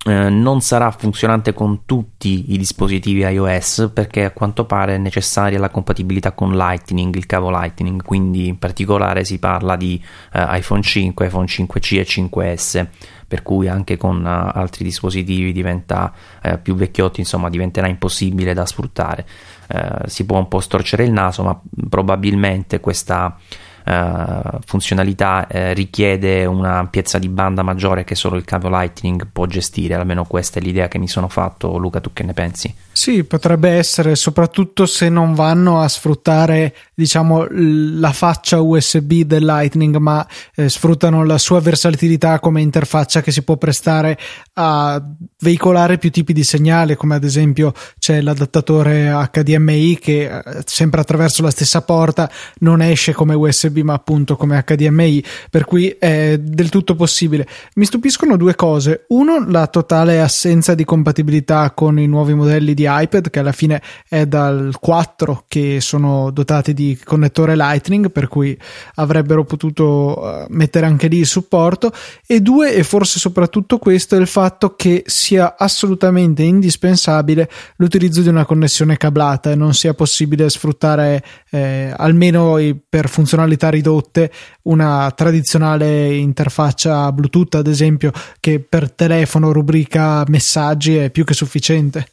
eh, 0.07 0.29
non 0.29 0.61
sarà 0.61 0.93
funzionante 0.93 1.53
con 1.53 1.87
tutti 1.87 2.53
i 2.53 2.57
dispositivi 2.57 3.23
iOS 3.23 3.91
perché 3.93 4.27
a 4.27 4.31
quanto 4.31 4.65
pare 4.65 4.95
è 4.95 4.99
necessaria 4.99 5.59
la 5.59 5.71
compatibilità 5.71 6.31
con 6.31 6.55
Lightning, 6.55 7.13
il 7.17 7.27
cavo 7.27 7.51
Lightning, 7.51 8.01
quindi 8.01 8.47
in 8.47 8.59
particolare 8.61 9.25
si 9.25 9.41
parla 9.41 9.75
di 9.75 10.01
eh, 10.33 10.47
iPhone 10.51 10.83
5, 10.83 11.27
iPhone 11.27 11.47
5C 11.47 11.99
e 11.99 12.05
5S, 12.05 12.87
per 13.27 13.43
cui 13.43 13.67
anche 13.67 13.97
con 13.97 14.19
uh, 14.25 14.57
altri 14.57 14.85
dispositivi 14.85 15.51
diventa 15.51 16.13
uh, 16.45 16.63
più 16.63 16.77
vecchiotti, 16.77 17.19
insomma, 17.19 17.49
diventerà 17.49 17.89
impossibile 17.89 18.55
da 18.55 18.67
sfruttare. 18.67 19.27
Uh, 19.69 20.07
si 20.07 20.25
può 20.25 20.39
un 20.39 20.47
po' 20.47 20.61
storcere 20.61 21.03
il 21.03 21.11
naso, 21.11 21.43
ma 21.43 21.61
probabilmente 21.89 22.79
questa 22.79 23.37
uh, 23.85 24.59
funzionalità 24.65 25.47
uh, 25.49 25.73
richiede 25.73 26.45
un'ampiezza 26.45 27.19
di 27.19 27.29
banda 27.29 27.63
maggiore 27.63 28.05
che 28.05 28.15
solo 28.15 28.37
il 28.37 28.45
cavo 28.45 28.69
Lightning 28.69 29.29
può 29.31 29.47
gestire, 29.47 29.95
almeno 29.95 30.25
questa 30.25 30.61
è 30.61 30.63
l'idea 30.63 30.89
che 30.89 30.99
mi 30.99 31.09
sono 31.09 31.29
fatto. 31.29 31.77
Luca, 31.77 32.01
tu 32.01 32.13
che 32.13 32.23
ne 32.23 32.33
pensi? 32.33 32.75
Sì, 32.97 33.25
potrebbe 33.25 33.71
essere, 33.71 34.15
soprattutto 34.15 34.87
se 34.87 35.09
non 35.09 35.35
vanno 35.35 35.81
a 35.81 35.89
sfruttare, 35.89 36.73
diciamo, 36.95 37.49
la 37.51 38.13
faccia 38.13 38.61
USB 38.61 39.23
del 39.23 39.45
Lightning, 39.45 39.97
ma 39.97 40.25
eh, 40.55 40.69
sfruttano 40.69 41.25
la 41.25 41.37
sua 41.37 41.59
versatilità 41.59 42.39
come 42.39 42.63
interfaccia 42.63 43.21
che 43.21 43.33
si 43.33 43.43
può 43.43 43.57
prestare 43.57 44.17
a 44.55 45.03
veicolare 45.41 45.99
più 45.99 46.13
tipi 46.13 46.33
di 46.33 46.45
segnale, 46.45 46.95
come 46.95 47.17
ad 47.17 47.25
esempio 47.25 47.75
c'è 47.99 48.21
l'adattatore 48.21 49.11
HDMI 49.33 49.99
che 49.99 50.27
eh, 50.27 50.43
sempre 50.65 51.01
attraverso 51.01 51.43
la 51.43 51.51
stessa 51.51 51.83
porta 51.83 52.31
non 52.61 52.81
esce 52.81 53.13
come 53.13 53.35
USB 53.35 53.79
ma 53.79 53.95
appunto 53.95 54.37
come 54.37 54.63
HDMI, 54.65 55.25
per 55.51 55.65
cui 55.65 55.89
è 55.99 56.39
del 56.39 56.69
tutto 56.69 56.95
possibile. 56.95 57.49
Mi 57.75 57.87
stupiscono 57.87 58.37
due 58.37 58.55
cose. 58.55 59.07
Uno, 59.09 59.45
la 59.49 59.67
totale 59.67 60.21
assenza 60.21 60.77
di 60.77 60.85
compatibilità 60.85 61.73
con 61.73 61.99
i 61.99 62.07
nuovi 62.07 62.35
modelli 62.35 62.73
di 62.73 62.84
iPad, 62.89 63.31
che 63.31 63.39
alla 63.39 63.53
fine 63.53 63.83
è 64.09 64.27
dal 64.27 64.77
4 64.81 65.45
che 65.49 65.81
sono 65.81 66.31
dotati 66.31 66.75
di 66.75 66.99
connettore 67.03 67.57
Lightning, 67.57 68.11
per 68.11 68.29
cui 68.29 68.59
avrebbero 68.97 69.45
potuto 69.45 70.43
eh, 70.43 70.47
mettere 70.51 70.87
anche 70.87 71.09
lì 71.09 71.19
il 71.19 71.27
supporto. 71.27 71.93
E 72.27 72.41
due, 72.41 72.75
e 72.75 72.83
forse 72.83 73.19
soprattutto 73.19 73.79
questo, 73.79 74.17
è 74.17 74.19
il 74.19 74.27
fatto 74.27 74.75
che 74.75 75.03
sia 75.07 75.57
assolutamente 75.57 76.43
indispensabile 76.43 77.51
l'utilizzo 77.77 78.21
di 78.21 78.29
una 78.29 78.45
connessione 78.45 78.97
cablata 78.97 79.51
e 79.51 79.55
non 79.55 79.75
sia 79.75 79.95
possibile 79.95 80.49
sfruttare 80.49 81.23
eh, 81.51 81.93
almeno 81.97 82.59
per 82.89 83.09
funzionalità 83.09 83.33
funzionalità 83.35 83.71
ridotte, 83.71 84.31
una 84.63 85.11
tradizionale 85.15 86.15
interfaccia 86.15 87.11
Bluetooth, 87.13 87.55
ad 87.57 87.67
esempio, 87.67 88.13
che 88.41 88.61
per 88.61 88.93
telefono 88.93 89.53
rubrica 89.53 90.25
messaggi 90.29 90.97
è 90.97 91.11
più 91.11 91.25
che 91.25 91.35
sufficiente. 91.35 92.07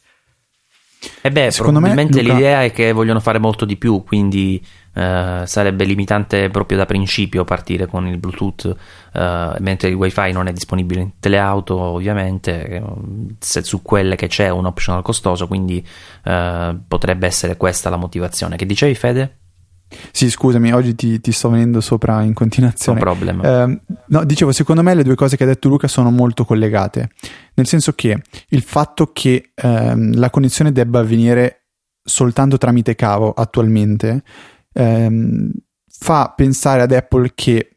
E 1.20 1.30
beh, 1.30 1.50
Secondo 1.50 1.80
probabilmente 1.80 2.18
me, 2.18 2.22
Luca... 2.22 2.34
l'idea 2.34 2.62
è 2.62 2.72
che 2.72 2.92
vogliono 2.92 3.20
fare 3.20 3.38
molto 3.38 3.64
di 3.64 3.76
più, 3.76 4.04
quindi 4.04 4.64
eh, 4.94 5.42
sarebbe 5.44 5.84
limitante 5.84 6.48
proprio 6.48 6.78
da 6.78 6.86
principio 6.86 7.44
partire 7.44 7.86
con 7.86 8.06
il 8.06 8.18
Bluetooth, 8.18 8.76
eh, 9.12 9.54
mentre 9.58 9.88
il 9.88 9.94
WiFi 9.94 10.32
non 10.32 10.46
è 10.46 10.52
disponibile 10.52 11.00
in 11.00 11.10
teleauto, 11.18 11.78
ovviamente, 11.78 12.66
eh, 12.68 12.82
se 13.38 13.62
su 13.62 13.82
quelle 13.82 14.16
che 14.16 14.28
c'è 14.28 14.48
un 14.50 14.66
optional 14.66 15.02
costoso, 15.02 15.46
quindi 15.46 15.84
eh, 16.24 16.76
potrebbe 16.86 17.26
essere 17.26 17.56
questa 17.56 17.90
la 17.90 17.96
motivazione. 17.96 18.56
Che 18.56 18.66
dicevi, 18.66 18.94
Fede? 18.94 19.36
Sì, 20.10 20.30
scusami, 20.30 20.72
oggi 20.72 20.94
ti, 20.94 21.20
ti, 21.20 21.32
sto 21.32 21.50
venendo 21.50 21.80
sopra 21.80 22.22
in 22.22 22.34
continuazione. 22.34 22.98
No 22.98 23.04
problem. 23.04 23.44
Eh, 23.44 23.80
no, 24.08 24.24
dicevo, 24.24 24.52
secondo 24.52 24.82
me 24.82 24.94
le 24.94 25.02
due 25.02 25.14
cose 25.14 25.36
che 25.36 25.44
ha 25.44 25.46
detto 25.46 25.68
Luca 25.68 25.88
sono 25.88 26.10
molto 26.10 26.44
collegate, 26.44 27.10
nel 27.54 27.66
senso 27.66 27.92
che 27.92 28.22
il 28.48 28.62
fatto 28.62 29.10
che 29.12 29.52
ehm, 29.54 30.16
la 30.18 30.30
connessione 30.30 30.72
debba 30.72 31.00
avvenire 31.00 31.66
soltanto 32.04 32.58
tramite 32.58 32.96
cavo 32.96 33.32
attualmente 33.32 34.22
ehm, 34.72 35.50
fa 35.86 36.32
pensare 36.34 36.82
ad 36.82 36.92
Apple 36.92 37.32
che 37.34 37.74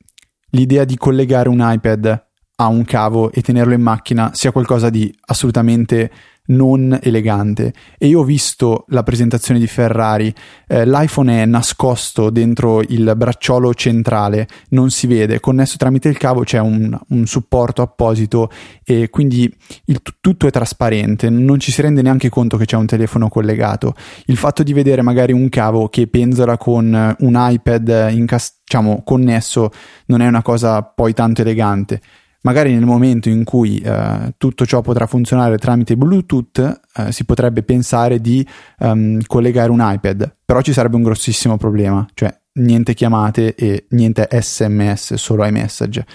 l'idea 0.51 0.85
di 0.85 0.97
collegare 0.97 1.49
un 1.49 1.59
iPad 1.61 2.23
a 2.57 2.67
un 2.67 2.85
cavo 2.85 3.31
e 3.31 3.41
tenerlo 3.41 3.73
in 3.73 3.81
macchina 3.81 4.31
sia 4.33 4.51
qualcosa 4.51 4.89
di 4.89 5.13
assolutamente 5.25 6.11
non 6.47 6.97
elegante. 7.01 7.73
E 7.97 8.07
io 8.07 8.21
ho 8.21 8.23
visto 8.23 8.85
la 8.89 9.03
presentazione 9.03 9.59
di 9.59 9.67
Ferrari 9.67 10.33
eh, 10.67 10.85
l'iPhone 10.85 11.41
è 11.41 11.45
nascosto 11.45 12.29
dentro 12.29 12.81
il 12.81 13.13
bracciolo 13.15 13.73
centrale 13.73 14.47
non 14.69 14.89
si 14.89 15.07
vede 15.07 15.39
connesso 15.39 15.77
tramite 15.77 16.09
il 16.09 16.17
cavo 16.17 16.41
c'è 16.41 16.59
un, 16.59 16.97
un 17.09 17.25
supporto 17.25 17.81
apposito 17.81 18.49
e 18.83 19.09
quindi 19.09 19.51
il, 19.85 20.01
tutto 20.19 20.47
è 20.47 20.51
trasparente 20.51 21.29
non 21.29 21.59
ci 21.59 21.71
si 21.71 21.81
rende 21.81 22.01
neanche 22.01 22.29
conto 22.29 22.57
che 22.57 22.65
c'è 22.65 22.75
un 22.75 22.85
telefono 22.85 23.29
collegato. 23.29 23.93
Il 24.25 24.37
fatto 24.37 24.63
di 24.63 24.73
vedere 24.73 25.01
magari 25.01 25.33
un 25.33 25.49
cavo 25.49 25.87
che 25.89 26.07
penzola 26.07 26.57
con 26.57 27.15
un 27.19 27.33
iPad 27.35 28.09
incast- 28.11 28.61
diciamo, 28.63 29.03
connesso 29.03 29.71
non 30.07 30.21
è 30.21 30.27
una 30.27 30.41
cosa 30.41 30.81
poi 30.81 31.13
tanto 31.13 31.41
elegante 31.41 32.01
magari 32.45 32.73
nel 32.73 32.85
momento 32.85 33.27
in 33.27 33.43
cui 33.43 33.79
eh, 33.79 34.35
tutto 34.37 34.65
ciò 34.65 34.81
potrà 34.81 35.07
funzionare 35.07 35.57
tramite 35.57 35.97
Bluetooth, 35.97 36.81
eh, 36.95 37.11
si 37.11 37.25
potrebbe 37.25 37.63
pensare 37.63 38.21
di 38.21 38.47
um, 38.79 39.19
collegare 39.25 39.71
un 39.71 39.79
iPad, 39.81 40.35
però 40.45 40.61
ci 40.61 40.71
sarebbe 40.71 40.95
un 40.95 41.03
grossissimo 41.03 41.57
problema, 41.57 42.05
cioè 42.13 42.33
niente 42.53 42.93
chiamate 42.93 43.55
e 43.55 43.87
niente 43.89 44.27
SMS, 44.31 45.15
solo 45.15 45.45
iMessage. 45.45 46.05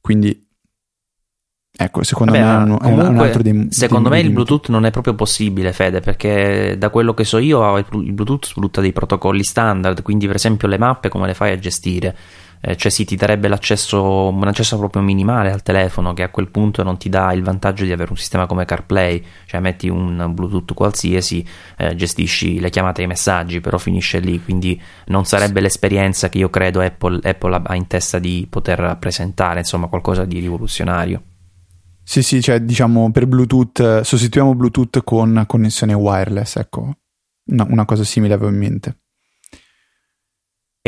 Quindi 0.00 0.46
Ecco, 1.80 2.02
secondo 2.02 2.32
Vabbè, 2.32 2.44
me 2.44 2.50
è 2.50 2.56
un, 2.56 2.76
comunque, 2.76 3.08
un 3.08 3.18
altro 3.20 3.42
dei 3.42 3.66
Secondo 3.70 4.08
dei 4.08 4.20
me 4.20 4.26
il 4.26 4.32
Bluetooth 4.32 4.68
non 4.68 4.84
è 4.84 4.90
proprio 4.90 5.14
possibile, 5.14 5.72
Fede, 5.72 6.00
perché 6.00 6.74
da 6.76 6.90
quello 6.90 7.14
che 7.14 7.22
so 7.22 7.38
io 7.38 7.76
il 7.76 8.12
Bluetooth 8.12 8.46
sfrutta 8.46 8.80
dei 8.80 8.92
protocolli 8.92 9.44
standard, 9.44 10.02
quindi 10.02 10.26
per 10.26 10.34
esempio 10.34 10.66
le 10.66 10.76
mappe 10.76 11.08
come 11.08 11.28
le 11.28 11.34
fai 11.34 11.52
a 11.52 11.58
gestire? 11.60 12.16
Eh, 12.60 12.76
cioè 12.76 12.90
sì, 12.90 13.04
ti 13.04 13.16
darebbe 13.16 13.48
l'accesso, 13.48 14.28
un 14.28 14.46
accesso 14.46 14.78
proprio 14.78 15.02
minimale 15.02 15.50
al 15.50 15.62
telefono 15.62 16.12
che 16.12 16.22
a 16.22 16.28
quel 16.28 16.48
punto 16.48 16.82
non 16.82 16.98
ti 16.98 17.08
dà 17.08 17.32
il 17.32 17.42
vantaggio 17.42 17.84
di 17.84 17.92
avere 17.92 18.10
un 18.10 18.16
sistema 18.16 18.46
come 18.46 18.64
CarPlay, 18.64 19.24
cioè 19.46 19.60
metti 19.60 19.88
un 19.88 20.32
Bluetooth 20.34 20.74
qualsiasi, 20.74 21.46
eh, 21.76 21.94
gestisci 21.94 22.60
le 22.60 22.70
chiamate 22.70 23.02
e 23.02 23.04
i 23.04 23.08
messaggi, 23.08 23.60
però 23.60 23.78
finisce 23.78 24.18
lì, 24.18 24.42
quindi 24.42 24.80
non 25.06 25.24
sarebbe 25.24 25.60
l'esperienza 25.60 26.28
che 26.28 26.38
io 26.38 26.50
credo 26.50 26.80
Apple, 26.80 27.20
Apple 27.22 27.62
ha 27.64 27.74
in 27.74 27.86
testa 27.86 28.18
di 28.18 28.46
poter 28.48 28.96
presentare, 28.98 29.60
insomma 29.60 29.86
qualcosa 29.86 30.24
di 30.24 30.38
rivoluzionario. 30.40 31.22
Sì, 32.02 32.22
sì, 32.22 32.40
cioè 32.40 32.60
diciamo 32.60 33.10
per 33.10 33.26
Bluetooth, 33.26 34.00
sostituiamo 34.00 34.54
Bluetooth 34.54 35.04
con 35.04 35.44
connessione 35.46 35.92
wireless, 35.92 36.56
ecco, 36.56 36.96
no, 37.50 37.66
una 37.68 37.84
cosa 37.84 38.02
simile 38.02 38.34
avevo 38.34 38.50
in 38.50 38.56
mente. 38.56 38.96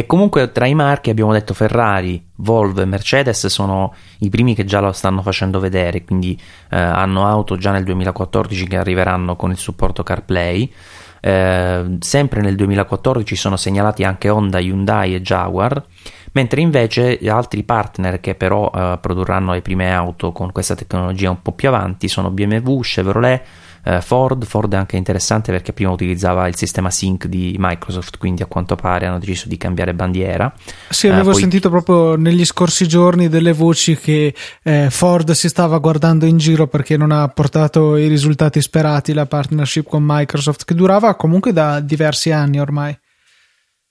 E 0.01 0.07
comunque 0.07 0.51
tra 0.51 0.65
i 0.65 0.75
marchi 0.75 1.11
abbiamo 1.11 1.31
detto 1.31 1.53
Ferrari, 1.53 2.27
Volvo 2.37 2.81
e 2.81 2.87
Mercedes 2.87 3.49
sono 3.49 3.93
i 4.21 4.31
primi 4.31 4.55
che 4.55 4.65
già 4.65 4.81
lo 4.81 4.93
stanno 4.93 5.21
facendo 5.21 5.61
vedere, 5.61 6.05
quindi 6.05 6.41
eh, 6.71 6.77
hanno 6.79 7.27
auto 7.27 7.59
già 7.59 7.71
nel 7.71 7.85
2014 7.85 8.67
che 8.67 8.79
arriveranno 8.79 9.37
con 9.37 9.51
il 9.51 9.59
supporto 9.59 10.03
CarPlay. 10.03 10.73
Eh, 11.21 11.99
sempre 12.01 12.41
nel 12.41 12.57
2014 12.57 13.37
sono 13.37 13.59
segnalati 13.59 14.03
anche 14.03 14.31
Honda, 14.31 14.59
Hyundai 14.59 15.15
e 15.15 15.21
Jaguar, 15.21 15.85
mentre 16.33 16.63
invece 16.63 17.19
altri 17.29 17.63
partner 17.63 18.21
che 18.21 18.35
però 18.35 18.73
eh, 18.75 18.99
produrranno 19.03 19.53
le 19.53 19.61
prime 19.61 19.93
auto 19.93 20.33
con 20.33 20.51
questa 20.51 20.75
tecnologia 20.75 21.29
un 21.29 21.43
po' 21.43 21.53
più 21.53 21.69
avanti 21.69 22.09
sono 22.09 22.31
BMW, 22.31 22.81
Chevrolet, 22.81 23.43
eh, 23.85 24.01
Ford. 24.01 24.45
Ford 24.45 24.73
è 24.73 24.77
anche 24.77 24.97
interessante 24.97 25.53
perché 25.53 25.73
prima 25.73 25.91
utilizzava 25.91 26.47
il 26.49 26.57
sistema 26.57 26.91
Sync 26.91 27.27
di 27.27 27.57
Microsoft, 27.59 28.19
quindi 28.19 28.43
a 28.43 28.47
quanto 28.47 28.77
pare 28.77 29.07
hanno 29.07 29.19
deciso 29.19 29.49
di 29.49 29.57
cambiare 29.57 29.95
bandiera. 29.95 30.53
Sì, 30.89 31.09
avevo 31.09 31.31
eh, 31.31 31.33
poi... 31.33 31.41
sentito 31.41 31.71
proprio 31.71 32.17
negli 32.17 32.45
scorsi 32.45 32.87
giorni 32.87 33.29
delle 33.29 33.53
voci 33.53 33.97
che 33.97 34.35
eh, 34.63 34.89
Ford 34.91 35.31
si 35.33 35.49
stava 35.49 35.79
guardando 35.79 36.27
in 36.27 36.39
giro 36.39 36.67
perché 36.67 36.97
non 36.97 37.11
ha 37.11 37.27
portato 37.29 37.97
i 37.97 38.09
risultati 38.09 38.61
sperati 38.61 39.13
la 39.13 39.27
partnership 39.27 39.89
con 39.89 40.03
Microsoft, 40.05 40.65
che 40.65 40.75
durava 40.75 41.15
comunque 41.15 41.53
da 41.53 41.81
diversi 41.81 42.31
anni 42.31 42.61
ormai. 42.61 42.97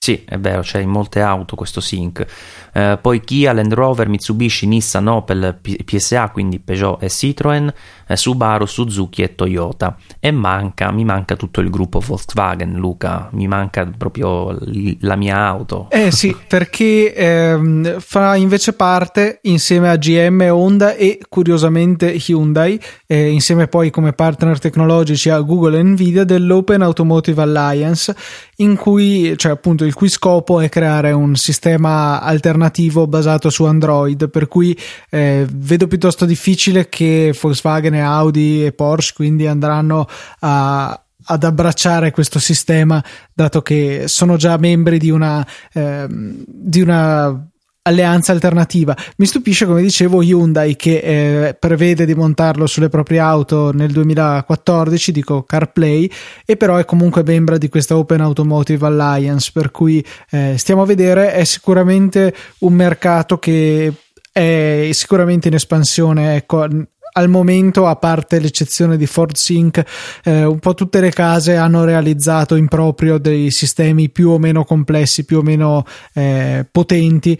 Sì, 0.02 0.22
è 0.26 0.38
vero, 0.38 0.62
c'è 0.62 0.78
in 0.78 0.88
molte 0.88 1.20
auto 1.20 1.56
questo 1.56 1.82
sync. 1.82 2.24
Eh, 2.72 2.98
poi 3.02 3.20
Kia, 3.20 3.52
Land 3.52 3.74
Rover, 3.74 4.08
Mitsubishi, 4.08 4.66
Nissan, 4.66 5.06
Opel, 5.08 5.58
P- 5.60 5.84
PSA, 5.84 6.30
quindi 6.30 6.58
Peugeot 6.58 7.02
e 7.02 7.08
Citroën, 7.08 7.68
eh, 8.08 8.16
Subaru, 8.16 8.64
Suzuki 8.64 9.20
e 9.20 9.34
Toyota. 9.34 9.98
E 10.18 10.30
manca, 10.30 10.90
mi 10.90 11.04
manca 11.04 11.36
tutto 11.36 11.60
il 11.60 11.68
gruppo 11.68 12.00
Volkswagen, 12.00 12.76
Luca, 12.76 13.28
mi 13.32 13.46
manca 13.46 13.84
proprio 13.94 14.52
l- 14.52 14.96
la 15.00 15.16
mia 15.16 15.36
auto. 15.36 15.88
Eh 15.90 16.10
sì, 16.10 16.34
perché 16.48 17.12
ehm, 17.12 18.00
fa 18.00 18.36
invece 18.36 18.72
parte 18.72 19.40
insieme 19.42 19.90
a 19.90 19.96
GM, 19.96 20.48
Honda 20.50 20.94
e 20.94 21.20
curiosamente 21.28 22.16
Hyundai, 22.26 22.80
eh, 23.06 23.28
insieme 23.28 23.66
poi 23.66 23.90
come 23.90 24.14
partner 24.14 24.58
tecnologici 24.58 25.28
a 25.28 25.40
Google 25.40 25.78
e 25.78 25.82
Nvidia 25.82 26.24
dell'Open 26.24 26.80
Automotive 26.80 27.42
Alliance, 27.42 28.16
in 28.60 28.76
cui, 28.76 29.34
cioè 29.36 29.52
appunto 29.52 29.84
il 29.84 29.94
cui 29.94 30.08
scopo 30.08 30.60
è 30.60 30.68
creare 30.68 31.12
un 31.12 31.34
sistema 31.36 32.20
alternativo 32.20 33.06
basato 33.06 33.50
su 33.50 33.64
Android, 33.64 34.28
per 34.28 34.48
cui 34.48 34.76
eh, 35.10 35.46
vedo 35.52 35.86
piuttosto 35.86 36.24
difficile 36.24 36.88
che 36.88 37.34
Volkswagen 37.38 37.94
Audi 37.94 38.64
e 38.64 38.72
Porsche 38.72 39.14
quindi 39.14 39.46
andranno 39.46 40.06
a 40.40 41.02
ad 41.22 41.44
abbracciare 41.44 42.10
questo 42.10 42.38
sistema, 42.38 43.04
dato 43.32 43.62
che 43.62 44.04
sono 44.08 44.36
già 44.36 44.56
membri 44.56 44.98
di 44.98 45.10
una, 45.10 45.46
eh, 45.72 46.06
di 46.08 46.80
una 46.80 47.49
alleanza 47.82 48.32
alternativa. 48.32 48.96
Mi 49.16 49.26
stupisce, 49.26 49.66
come 49.66 49.82
dicevo, 49.82 50.22
Hyundai 50.22 50.76
che 50.76 50.98
eh, 50.98 51.54
prevede 51.54 52.04
di 52.04 52.14
montarlo 52.14 52.66
sulle 52.66 52.88
proprie 52.88 53.18
auto 53.18 53.72
nel 53.72 53.90
2014, 53.90 55.12
dico 55.12 55.42
CarPlay, 55.42 56.10
e 56.44 56.56
però 56.56 56.76
è 56.76 56.84
comunque 56.84 57.22
membro 57.24 57.58
di 57.58 57.68
questa 57.68 57.96
Open 57.96 58.20
Automotive 58.20 58.86
Alliance, 58.86 59.50
per 59.52 59.70
cui 59.70 60.04
eh, 60.30 60.56
stiamo 60.58 60.82
a 60.82 60.86
vedere, 60.86 61.32
è 61.32 61.44
sicuramente 61.44 62.34
un 62.58 62.74
mercato 62.74 63.38
che 63.38 63.92
è 64.32 64.88
sicuramente 64.92 65.48
in 65.48 65.54
espansione, 65.54 66.36
ecco, 66.36 66.66
al 67.12 67.28
momento, 67.28 67.86
a 67.86 67.96
parte 67.96 68.38
l'eccezione 68.38 68.96
di 68.96 69.06
Ford 69.06 69.34
Sync, 69.34 69.82
eh, 70.24 70.44
un 70.44 70.58
po' 70.58 70.74
tutte 70.74 71.00
le 71.00 71.10
case 71.10 71.56
hanno 71.56 71.84
realizzato 71.84 72.54
in 72.54 72.68
proprio 72.68 73.18
dei 73.18 73.50
sistemi 73.50 74.10
più 74.10 74.30
o 74.30 74.38
meno 74.38 74.64
complessi, 74.64 75.24
più 75.24 75.38
o 75.38 75.42
meno 75.42 75.84
eh, 76.14 76.66
potenti 76.70 77.38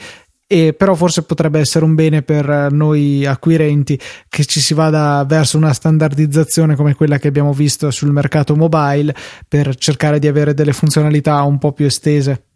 e 0.52 0.72
però 0.72 0.96
forse 0.96 1.22
potrebbe 1.22 1.60
essere 1.60 1.84
un 1.84 1.94
bene 1.94 2.22
per 2.22 2.72
noi 2.72 3.24
acquirenti 3.24 3.96
che 4.28 4.44
ci 4.44 4.58
si 4.58 4.74
vada 4.74 5.24
verso 5.24 5.56
una 5.56 5.72
standardizzazione 5.72 6.74
come 6.74 6.96
quella 6.96 7.18
che 7.18 7.28
abbiamo 7.28 7.52
visto 7.52 7.88
sul 7.92 8.10
mercato 8.10 8.56
mobile 8.56 9.14
per 9.46 9.76
cercare 9.76 10.18
di 10.18 10.26
avere 10.26 10.52
delle 10.52 10.72
funzionalità 10.72 11.40
un 11.44 11.58
po' 11.58 11.70
più 11.70 11.86
estese. 11.86 12.46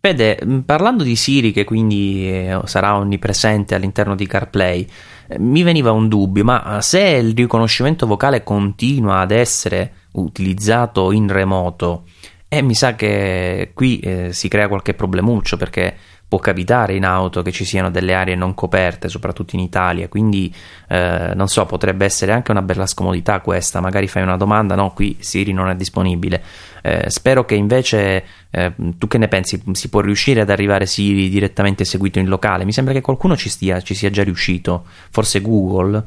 Fede, 0.00 0.40
mm, 0.44 0.58
parlando 0.60 1.04
di 1.04 1.14
Siri 1.14 1.52
che 1.52 1.62
quindi 1.62 2.28
eh, 2.28 2.60
sarà 2.64 2.96
onnipresente 2.96 3.76
all'interno 3.76 4.16
di 4.16 4.26
CarPlay, 4.26 4.88
eh, 5.28 5.38
mi 5.38 5.62
veniva 5.62 5.92
un 5.92 6.08
dubbio, 6.08 6.42
ma 6.42 6.80
se 6.82 7.00
il 7.02 7.36
riconoscimento 7.36 8.04
vocale 8.04 8.42
continua 8.42 9.20
ad 9.20 9.30
essere 9.30 9.92
utilizzato 10.14 11.12
in 11.12 11.28
remoto, 11.28 12.02
eh, 12.48 12.62
mi 12.62 12.74
sa 12.74 12.96
che 12.96 13.70
qui 13.74 14.00
eh, 14.00 14.32
si 14.32 14.48
crea 14.48 14.66
qualche 14.66 14.94
problemuccio 14.94 15.56
perché 15.56 15.94
può 16.28 16.38
capitare 16.38 16.94
in 16.94 17.06
auto 17.06 17.40
che 17.40 17.50
ci 17.50 17.64
siano 17.64 17.90
delle 17.90 18.12
aree 18.12 18.34
non 18.34 18.52
coperte, 18.52 19.08
soprattutto 19.08 19.56
in 19.56 19.62
Italia, 19.62 20.08
quindi 20.08 20.54
eh, 20.86 21.32
non 21.34 21.48
so, 21.48 21.64
potrebbe 21.64 22.04
essere 22.04 22.32
anche 22.32 22.50
una 22.50 22.60
bella 22.60 22.86
scomodità 22.86 23.40
questa, 23.40 23.80
magari 23.80 24.08
fai 24.08 24.22
una 24.22 24.36
domanda, 24.36 24.74
no, 24.74 24.92
qui 24.92 25.16
Siri 25.20 25.52
non 25.52 25.70
è 25.70 25.74
disponibile. 25.74 26.42
Eh, 26.82 27.08
spero 27.08 27.46
che 27.46 27.54
invece 27.54 28.24
eh, 28.50 28.74
tu 28.98 29.08
che 29.08 29.16
ne 29.16 29.28
pensi, 29.28 29.62
si 29.72 29.88
può 29.88 30.00
riuscire 30.00 30.42
ad 30.42 30.50
arrivare 30.50 30.84
Siri 30.84 31.30
direttamente 31.30 31.84
eseguito 31.84 32.18
in 32.18 32.28
locale? 32.28 32.66
Mi 32.66 32.72
sembra 32.72 32.92
che 32.92 33.00
qualcuno 33.00 33.34
ci, 33.34 33.48
stia, 33.48 33.80
ci 33.80 33.94
sia 33.94 34.10
già 34.10 34.22
riuscito, 34.22 34.84
forse 35.10 35.40
Google. 35.40 36.04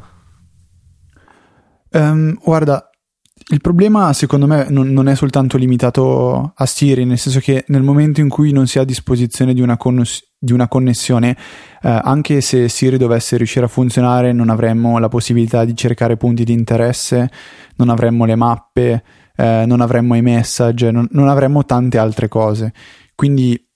Um, 1.94 2.38
guarda, 2.44 2.91
il 3.50 3.62
problema 3.62 4.14
secondo 4.14 4.48
me 4.48 4.68
non, 4.70 4.92
non, 4.92 5.08
è 5.08 5.16
soltanto 5.16 5.58
limitato 5.58 6.54
a 6.56 6.66
Siri, 6.66 7.06
nel 7.06 7.18
senso 7.18 7.40
che 7.40 7.66
nel 7.68 7.82
momento 7.82 8.22
in 8.22 8.30
cui 8.30 8.52
non 8.52 8.68
si 8.68 8.78
ha 8.78 8.82
a 8.82 8.86
disposizione 8.86 9.54
di 9.54 9.62
una, 9.62 9.78
con- 9.78 10.04
di 10.38 10.54
una 10.54 10.68
connessione, 10.68 11.36
eh, 11.82 12.00
anche 12.04 12.42
se 12.42 12.70
Siri 12.70 12.98
dovesse 12.98 13.38
riuscire 13.38 13.66
a 13.66 13.70
funzionare, 13.70 14.32
non 14.32 14.50
avremmo 14.50 15.00
la 15.00 15.10
possibilità 15.10 15.66
di 15.66 15.76
cercare 15.76 16.18
punti 16.18 16.44
di 16.44 16.54
interesse, 16.54 17.30
non 17.78 17.90
avremmo 17.90 18.26
le 18.26 18.36
mappe, 18.36 19.04
eh, 19.36 19.64
non 19.66 19.82
avremmo 19.82 20.16
i 20.16 20.22
message, 20.22 20.92
non, 20.92 21.08
non 21.12 21.28
avremmo 21.28 21.66
tante 21.66 21.98
altre 21.98 22.28
cose. 22.28 22.74
Quindi 23.16 23.71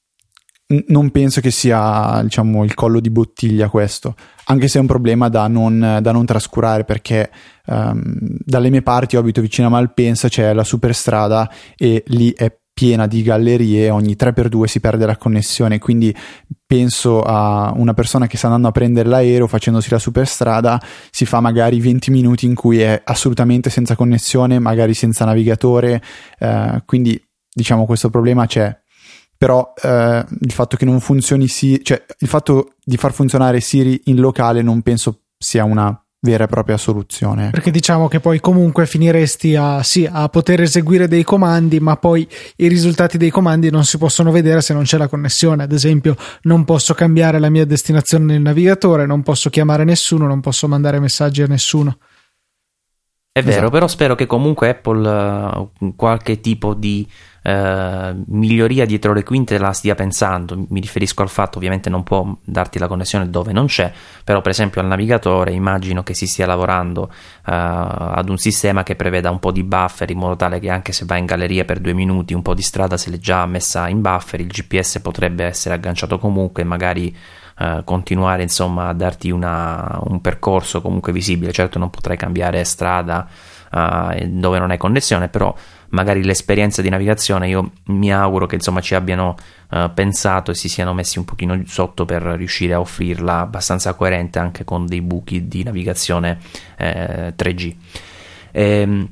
non 0.67 1.11
penso 1.11 1.41
che 1.41 1.51
sia 1.51 2.21
diciamo, 2.23 2.63
il 2.63 2.73
collo 2.73 2.99
di 2.99 3.09
bottiglia 3.09 3.69
questo, 3.69 4.15
anche 4.45 4.67
se 4.67 4.77
è 4.77 4.81
un 4.81 4.87
problema 4.87 5.29
da 5.29 5.47
non, 5.47 5.99
da 6.01 6.11
non 6.11 6.25
trascurare 6.25 6.85
perché 6.85 7.29
um, 7.67 8.01
dalle 8.03 8.69
mie 8.69 8.81
parti, 8.81 9.15
io 9.15 9.21
abito 9.21 9.41
vicino 9.41 9.67
a 9.67 9.71
Malpensa, 9.71 10.27
c'è 10.27 10.53
la 10.53 10.63
superstrada 10.63 11.49
e 11.77 12.03
lì 12.07 12.33
è 12.33 12.55
piena 12.73 13.07
di 13.07 13.21
gallerie, 13.21 13.89
ogni 13.89 14.17
3x2 14.19 14.63
si 14.65 14.81
perde 14.81 15.05
la 15.05 15.15
connessione, 15.15 15.79
quindi 15.79 16.13
penso 16.65 17.21
a 17.21 17.71
una 17.73 17.93
persona 17.93 18.27
che 18.27 18.35
sta 18.35 18.47
andando 18.47 18.67
a 18.67 18.71
prendere 18.71 19.07
l'aereo 19.07 19.47
facendosi 19.47 19.89
la 19.91 19.99
superstrada, 19.99 20.81
si 21.09 21.25
fa 21.25 21.39
magari 21.39 21.79
20 21.79 22.11
minuti 22.11 22.45
in 22.45 22.53
cui 22.53 22.81
è 22.81 23.01
assolutamente 23.05 23.69
senza 23.69 23.95
connessione, 23.95 24.59
magari 24.59 24.93
senza 24.93 25.23
navigatore, 25.23 26.01
eh, 26.37 26.83
quindi 26.85 27.17
diciamo 27.49 27.85
questo 27.85 28.09
problema 28.09 28.45
c'è 28.45 28.77
però 29.37 29.73
eh, 29.81 30.25
il 30.39 30.51
fatto 30.51 30.77
che 30.77 30.85
non 30.85 30.99
funzioni 30.99 31.47
Siri, 31.47 31.83
cioè 31.83 32.03
il 32.19 32.27
fatto 32.27 32.73
di 32.83 32.97
far 32.97 33.13
funzionare 33.13 33.59
Siri 33.59 34.01
in 34.05 34.17
locale 34.17 34.61
non 34.61 34.81
penso 34.81 35.21
sia 35.37 35.63
una 35.63 35.99
vera 36.25 36.45
e 36.45 36.47
propria 36.47 36.75
soluzione. 36.77 37.51
Perché 37.51 37.69
diciamo 37.69 38.07
che 38.07 38.19
poi 38.19 38.39
comunque 38.39 38.87
finiresti 38.87 39.55
a, 39.55 39.83
sì, 39.83 40.09
a 40.11 40.27
poter 40.27 40.61
eseguire 40.61 41.07
dei 41.07 41.23
comandi, 41.23 41.79
ma 41.79 41.95
poi 41.95 42.27
i 42.57 42.67
risultati 42.67 43.17
dei 43.17 43.29
comandi 43.29 43.69
non 43.69 43.85
si 43.85 43.97
possono 43.97 44.31
vedere 44.31 44.61
se 44.61 44.73
non 44.73 44.83
c'è 44.83 44.97
la 44.97 45.07
connessione. 45.07 45.63
Ad 45.63 45.71
esempio, 45.71 46.15
non 46.43 46.65
posso 46.65 46.95
cambiare 46.95 47.39
la 47.39 47.49
mia 47.49 47.65
destinazione 47.65 48.25
nel 48.25 48.41
navigatore, 48.41 49.05
non 49.05 49.21
posso 49.21 49.49
chiamare 49.49 49.83
nessuno, 49.83 50.25
non 50.25 50.41
posso 50.41 50.67
mandare 50.67 50.99
messaggi 50.99 51.43
a 51.43 51.47
nessuno. 51.47 51.97
È 53.31 53.41
vero, 53.41 53.57
esatto. 53.57 53.69
però 53.69 53.87
spero 53.87 54.15
che 54.15 54.25
comunque 54.25 54.69
Apple 54.69 55.69
uh, 55.79 55.95
qualche 55.95 56.39
tipo 56.39 56.73
di 56.73 57.05
uh, 57.45 58.23
miglioria 58.27 58.85
dietro 58.85 59.13
le 59.13 59.23
quinte 59.23 59.57
la 59.57 59.71
stia 59.71 59.95
pensando. 59.95 60.65
Mi 60.69 60.79
riferisco 60.79 61.21
al 61.21 61.29
fatto, 61.29 61.57
ovviamente 61.57 61.89
non 61.89 62.03
può 62.03 62.35
darti 62.43 62.79
la 62.79 62.87
connessione 62.87 63.29
dove 63.29 63.51
non 63.51 63.67
c'è, 63.67 63.91
però 64.23 64.41
per 64.41 64.51
esempio 64.51 64.81
al 64.81 64.87
navigatore 64.87 65.51
immagino 65.51 66.03
che 66.03 66.13
si 66.13 66.27
stia 66.27 66.45
lavorando 66.45 67.03
uh, 67.03 67.09
ad 67.45 68.29
un 68.29 68.37
sistema 68.37 68.83
che 68.83 68.95
preveda 68.95 69.29
un 69.29 69.39
po' 69.39 69.51
di 69.51 69.63
buffer 69.63 70.09
in 70.09 70.17
modo 70.17 70.35
tale 70.35 70.59
che 70.59 70.69
anche 70.69 70.91
se 70.91 71.05
vai 71.05 71.19
in 71.19 71.25
galleria 71.25 71.65
per 71.65 71.79
due 71.79 71.93
minuti 71.93 72.33
un 72.33 72.41
po' 72.41 72.53
di 72.53 72.63
strada 72.63 72.97
se 72.97 73.09
l'è 73.09 73.17
già 73.17 73.45
messa 73.45 73.87
in 73.87 74.01
buffer, 74.01 74.39
il 74.39 74.47
GPS 74.47 74.99
potrebbe 74.99 75.45
essere 75.45 75.75
agganciato 75.75 76.17
comunque 76.17 76.63
magari 76.63 77.15
eh, 77.57 77.83
continuare 77.85 78.41
insomma 78.41 78.89
a 78.89 78.93
darti 78.93 79.31
una, 79.31 79.97
un 80.03 80.19
percorso 80.19 80.81
comunque 80.81 81.13
visibile. 81.13 81.53
Certo 81.53 81.79
non 81.79 81.89
potrai 81.89 82.17
cambiare 82.17 82.63
strada 82.65 83.27
uh, 83.71 84.27
dove 84.27 84.59
non 84.59 84.71
hai 84.71 84.77
connessione, 84.77 85.29
però 85.29 85.55
magari 85.95 86.23
l'esperienza 86.23 86.81
di 86.81 86.89
navigazione 86.89 87.47
io 87.47 87.71
mi 87.85 88.13
auguro 88.13 88.45
che 88.45 88.55
insomma 88.55 88.81
ci 88.81 88.93
abbiano 88.93 89.35
uh, 89.71 89.91
pensato 89.93 90.51
e 90.51 90.55
si 90.55 90.69
siano 90.69 90.93
messi 90.93 91.17
un 91.17 91.25
pochino 91.25 91.59
sotto 91.65 92.05
per 92.05 92.21
riuscire 92.21 92.73
a 92.73 92.79
offrirla 92.79 93.39
abbastanza 93.39 93.93
coerente 93.95 94.37
anche 94.37 94.63
con 94.63 94.85
dei 94.85 95.01
buchi 95.01 95.47
di 95.47 95.63
navigazione 95.63 96.37
3G. 96.77 97.75
Ehm, 98.51 99.09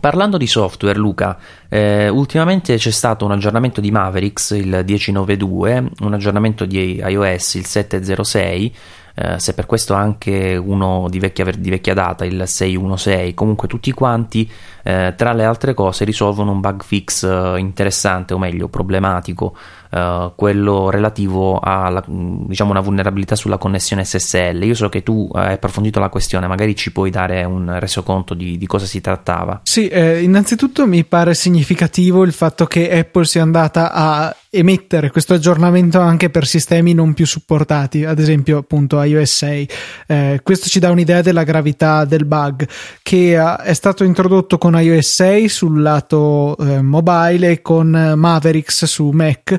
Parlando 0.00 0.38
di 0.38 0.46
software, 0.46 0.98
Luca, 0.98 1.38
eh, 1.68 2.08
ultimamente 2.08 2.76
c'è 2.76 2.90
stato 2.90 3.26
un 3.26 3.32
aggiornamento 3.32 3.82
di 3.82 3.90
Mavericks, 3.90 4.50
il 4.52 4.82
1092, 4.86 5.90
un 6.00 6.14
aggiornamento 6.14 6.64
di 6.64 6.96
iOS, 6.96 7.54
il 7.54 7.66
706, 7.66 8.74
eh, 9.14 9.38
se 9.38 9.54
per 9.54 9.66
questo 9.66 9.94
anche 9.94 10.56
uno 10.56 11.06
di 11.08 11.18
vecchia, 11.18 11.44
di 11.44 11.70
vecchia 11.70 11.94
data, 11.94 12.24
il 12.24 12.42
616, 12.46 13.34
comunque 13.34 13.68
tutti 13.68 13.92
quanti, 13.92 14.50
eh, 14.82 15.14
tra 15.16 15.32
le 15.32 15.44
altre 15.44 15.74
cose, 15.74 16.04
risolvono 16.04 16.50
un 16.50 16.60
bug 16.60 16.82
fix 16.82 17.22
eh, 17.24 17.58
interessante, 17.58 18.34
o 18.34 18.38
meglio, 18.38 18.68
problematico 18.68 19.54
uh, 19.92 20.32
quello 20.34 20.90
relativo 20.90 21.58
a 21.58 22.02
diciamo, 22.06 22.70
una 22.70 22.80
vulnerabilità 22.80 23.36
sulla 23.36 23.58
connessione 23.58 24.04
SSL. 24.04 24.62
Io 24.64 24.74
so 24.74 24.88
che 24.88 25.02
tu 25.02 25.28
hai 25.32 25.54
approfondito 25.54 26.00
la 26.00 26.08
questione, 26.08 26.46
magari 26.46 26.74
ci 26.74 26.92
puoi 26.92 27.10
dare 27.10 27.44
un 27.44 27.78
resoconto 27.78 28.34
di, 28.34 28.58
di 28.58 28.66
cosa 28.66 28.86
si 28.86 29.00
trattava. 29.00 29.60
Sì, 29.62 29.88
eh, 29.88 30.22
innanzitutto 30.22 30.86
mi 30.86 31.04
pare 31.04 31.34
significativo 31.34 32.24
il 32.24 32.32
fatto 32.32 32.66
che 32.66 32.90
Apple 32.98 33.24
sia 33.24 33.42
andata 33.42 33.92
a 33.92 34.34
emettere 34.54 35.10
questo 35.10 35.32
aggiornamento 35.32 35.98
anche 35.98 36.28
per 36.28 36.46
sistemi 36.46 36.92
non 36.92 37.14
più 37.14 37.24
supportati, 37.24 38.04
ad 38.04 38.18
esempio 38.18 38.58
appunto 38.58 39.02
iOS 39.02 39.32
6. 39.32 39.68
Eh, 40.06 40.40
questo 40.42 40.68
ci 40.68 40.78
dà 40.78 40.90
un'idea 40.90 41.22
della 41.22 41.42
gravità 41.42 42.04
del 42.04 42.26
bug 42.26 42.68
che 43.02 43.40
è 43.40 43.72
stato 43.72 44.04
introdotto 44.04 44.58
con 44.58 44.78
iOS 44.78 45.14
6 45.14 45.48
sul 45.48 45.80
lato 45.80 46.54
eh, 46.58 46.82
mobile 46.82 47.50
e 47.50 47.62
con 47.62 48.12
Mavericks 48.14 48.84
su 48.84 49.08
Mac 49.08 49.58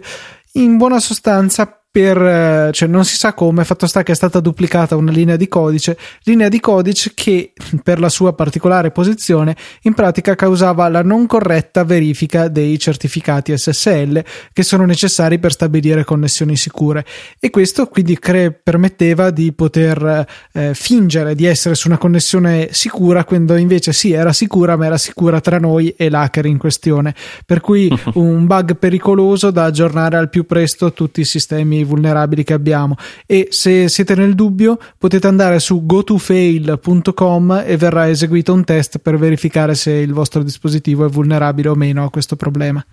in 0.53 0.77
buona 0.77 0.99
sostanza 0.99 1.82
per, 1.93 2.19
eh, 2.19 2.69
cioè 2.71 2.89
non 2.89 3.05
si 3.05 3.15
sa 3.15 3.33
come, 3.33 3.63
fatto 3.63 3.85
sta 3.85 4.01
che 4.01 4.13
è 4.13 4.15
stata 4.15 4.39
duplicata 4.39 4.95
una 4.95 5.11
linea 5.11 5.35
di 5.35 5.47
codice, 5.47 5.95
linea 6.23 6.49
di 6.49 6.59
codice 6.59 7.11
che 7.13 7.53
per 7.83 7.99
la 7.99 8.09
sua 8.09 8.33
particolare 8.33 8.89
posizione 8.89 9.55
in 9.83 9.93
pratica 9.93 10.33
causava 10.33 10.89
la 10.89 11.03
non 11.03 11.27
corretta 11.27 11.83
verifica 11.83 12.47
dei 12.47 12.79
certificati 12.79 13.55
SSL 13.55 14.23
che 14.53 14.63
sono 14.63 14.85
necessari 14.85 15.37
per 15.37 15.51
stabilire 15.51 16.03
connessioni 16.03 16.55
sicure. 16.55 17.05
E 17.39 17.51
questo 17.51 17.85
quindi 17.85 18.17
cre- 18.17 18.51
permetteva 18.51 19.29
di 19.29 19.53
poter 19.53 20.25
eh, 20.51 20.73
fingere 20.73 21.35
di 21.35 21.45
essere 21.45 21.75
su 21.75 21.89
una 21.89 21.99
connessione 21.99 22.69
sicura 22.71 23.23
quando 23.23 23.55
invece 23.55 23.93
sì 23.93 24.13
era 24.13 24.33
sicura 24.33 24.75
ma 24.77 24.87
era 24.87 24.97
sicura 24.97 25.39
tra 25.41 25.59
noi 25.59 25.93
e 25.95 26.09
l'hacker 26.09 26.47
in 26.47 26.57
questione. 26.57 27.13
Per 27.45 27.61
cui 27.61 27.87
un 28.15 28.47
bug 28.47 28.77
pericoloso 28.77 29.51
da 29.51 29.65
aggiornare 29.65 30.17
al 30.17 30.29
più 30.31 30.47
presto 30.47 30.91
tutti 30.91 31.21
i 31.21 31.25
sistemi 31.25 31.81
vulnerabili 31.83 32.43
che 32.43 32.53
abbiamo 32.53 32.95
e 33.25 33.47
se 33.51 33.87
siete 33.89 34.15
nel 34.15 34.35
dubbio 34.35 34.77
potete 34.97 35.27
andare 35.27 35.59
su 35.59 35.85
gotofail.com 35.85 37.63
e 37.65 37.77
verrà 37.77 38.09
eseguito 38.09 38.53
un 38.53 38.63
test 38.63 38.99
per 38.99 39.17
verificare 39.17 39.75
se 39.75 39.91
il 39.91 40.13
vostro 40.13 40.43
dispositivo 40.43 41.05
è 41.05 41.09
vulnerabile 41.09 41.69
o 41.69 41.75
meno 41.75 42.03
a 42.03 42.09
questo 42.09 42.35
problema. 42.35 42.83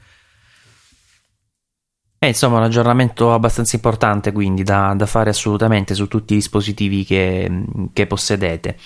È 2.18 2.26
insomma 2.26 2.58
un 2.58 2.64
aggiornamento 2.64 3.32
abbastanza 3.32 3.76
importante 3.76 4.30
quindi 4.30 4.62
da, 4.62 4.92
da 4.94 5.06
fare 5.06 5.30
assolutamente 5.30 5.94
su 5.94 6.06
tutti 6.06 6.34
i 6.34 6.36
dispositivi 6.36 7.04
che, 7.04 7.64
che 7.94 8.06
possedete. 8.06 8.76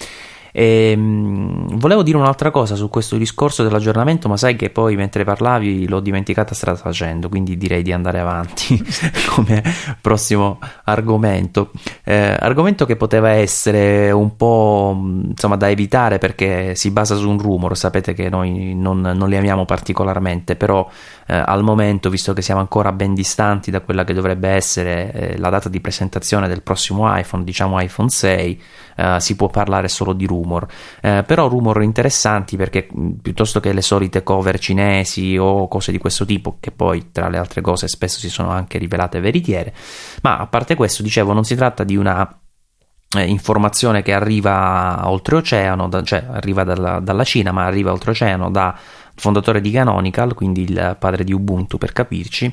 E, 0.56 0.92
ehm, 0.92 1.78
volevo 1.78 2.04
dire 2.04 2.16
un'altra 2.16 2.52
cosa 2.52 2.76
su 2.76 2.88
questo 2.88 3.16
discorso 3.16 3.64
dell'aggiornamento, 3.64 4.28
ma 4.28 4.36
sai 4.36 4.54
che 4.54 4.70
poi 4.70 4.94
mentre 4.94 5.24
parlavi 5.24 5.88
l'ho 5.88 5.98
dimenticata 5.98 6.54
strada 6.54 6.78
facendo, 6.78 7.28
quindi 7.28 7.56
direi 7.56 7.82
di 7.82 7.90
andare 7.90 8.20
avanti 8.20 8.80
come 9.34 9.60
prossimo 10.00 10.60
argomento. 10.84 11.72
Eh, 12.04 12.36
argomento 12.38 12.86
che 12.86 12.94
poteva 12.94 13.30
essere 13.30 14.12
un 14.12 14.36
po' 14.36 14.96
insomma 15.28 15.56
da 15.56 15.68
evitare 15.68 16.18
perché 16.18 16.76
si 16.76 16.92
basa 16.92 17.16
su 17.16 17.28
un 17.28 17.38
rumor, 17.38 17.76
sapete 17.76 18.14
che 18.14 18.28
noi 18.28 18.74
non, 18.76 19.00
non 19.00 19.28
li 19.28 19.36
amiamo 19.36 19.64
particolarmente, 19.64 20.54
però 20.54 20.88
eh, 21.26 21.34
al 21.34 21.64
momento, 21.64 22.10
visto 22.10 22.32
che 22.32 22.42
siamo 22.42 22.60
ancora 22.60 22.92
ben 22.92 23.12
distanti 23.12 23.72
da 23.72 23.80
quella 23.80 24.04
che 24.04 24.12
dovrebbe 24.12 24.50
essere 24.50 25.12
eh, 25.12 25.38
la 25.38 25.48
data 25.48 25.68
di 25.68 25.80
presentazione 25.80 26.46
del 26.46 26.62
prossimo 26.62 27.12
iPhone, 27.16 27.42
diciamo 27.42 27.80
iPhone 27.80 28.08
6, 28.08 28.62
eh, 28.96 29.16
si 29.20 29.36
può 29.36 29.48
parlare 29.48 29.88
solo 29.88 30.12
di 30.12 30.26
rumor, 30.26 30.66
eh, 31.00 31.22
però 31.26 31.48
rumor 31.48 31.82
interessanti 31.82 32.56
perché 32.56 32.88
piuttosto 33.20 33.60
che 33.60 33.72
le 33.72 33.82
solite 33.82 34.22
cover 34.22 34.58
cinesi 34.58 35.36
o 35.36 35.68
cose 35.68 35.92
di 35.92 35.98
questo 35.98 36.24
tipo, 36.24 36.56
che 36.60 36.70
poi 36.70 37.10
tra 37.10 37.28
le 37.28 37.38
altre 37.38 37.60
cose 37.60 37.88
spesso 37.88 38.18
si 38.18 38.28
sono 38.28 38.50
anche 38.50 38.78
rivelate 38.78 39.20
veritiere, 39.20 39.74
ma 40.22 40.38
a 40.38 40.46
parte 40.46 40.74
questo, 40.74 41.02
dicevo, 41.02 41.32
non 41.32 41.44
si 41.44 41.54
tratta 41.54 41.84
di 41.84 41.96
una 41.96 42.38
eh, 43.16 43.24
informazione 43.26 44.02
che 44.02 44.12
arriva 44.12 45.02
oltreoceano, 45.04 45.88
da, 45.88 46.02
cioè 46.02 46.24
arriva 46.28 46.64
dalla, 46.64 47.00
dalla 47.00 47.24
Cina, 47.24 47.52
ma 47.52 47.64
arriva 47.64 47.92
oltreoceano 47.92 48.50
da 48.50 48.76
fondatore 49.16 49.60
di 49.60 49.70
Canonical, 49.70 50.34
quindi 50.34 50.62
il 50.62 50.96
padre 50.98 51.24
di 51.24 51.32
Ubuntu 51.32 51.78
per 51.78 51.92
capirci, 51.92 52.52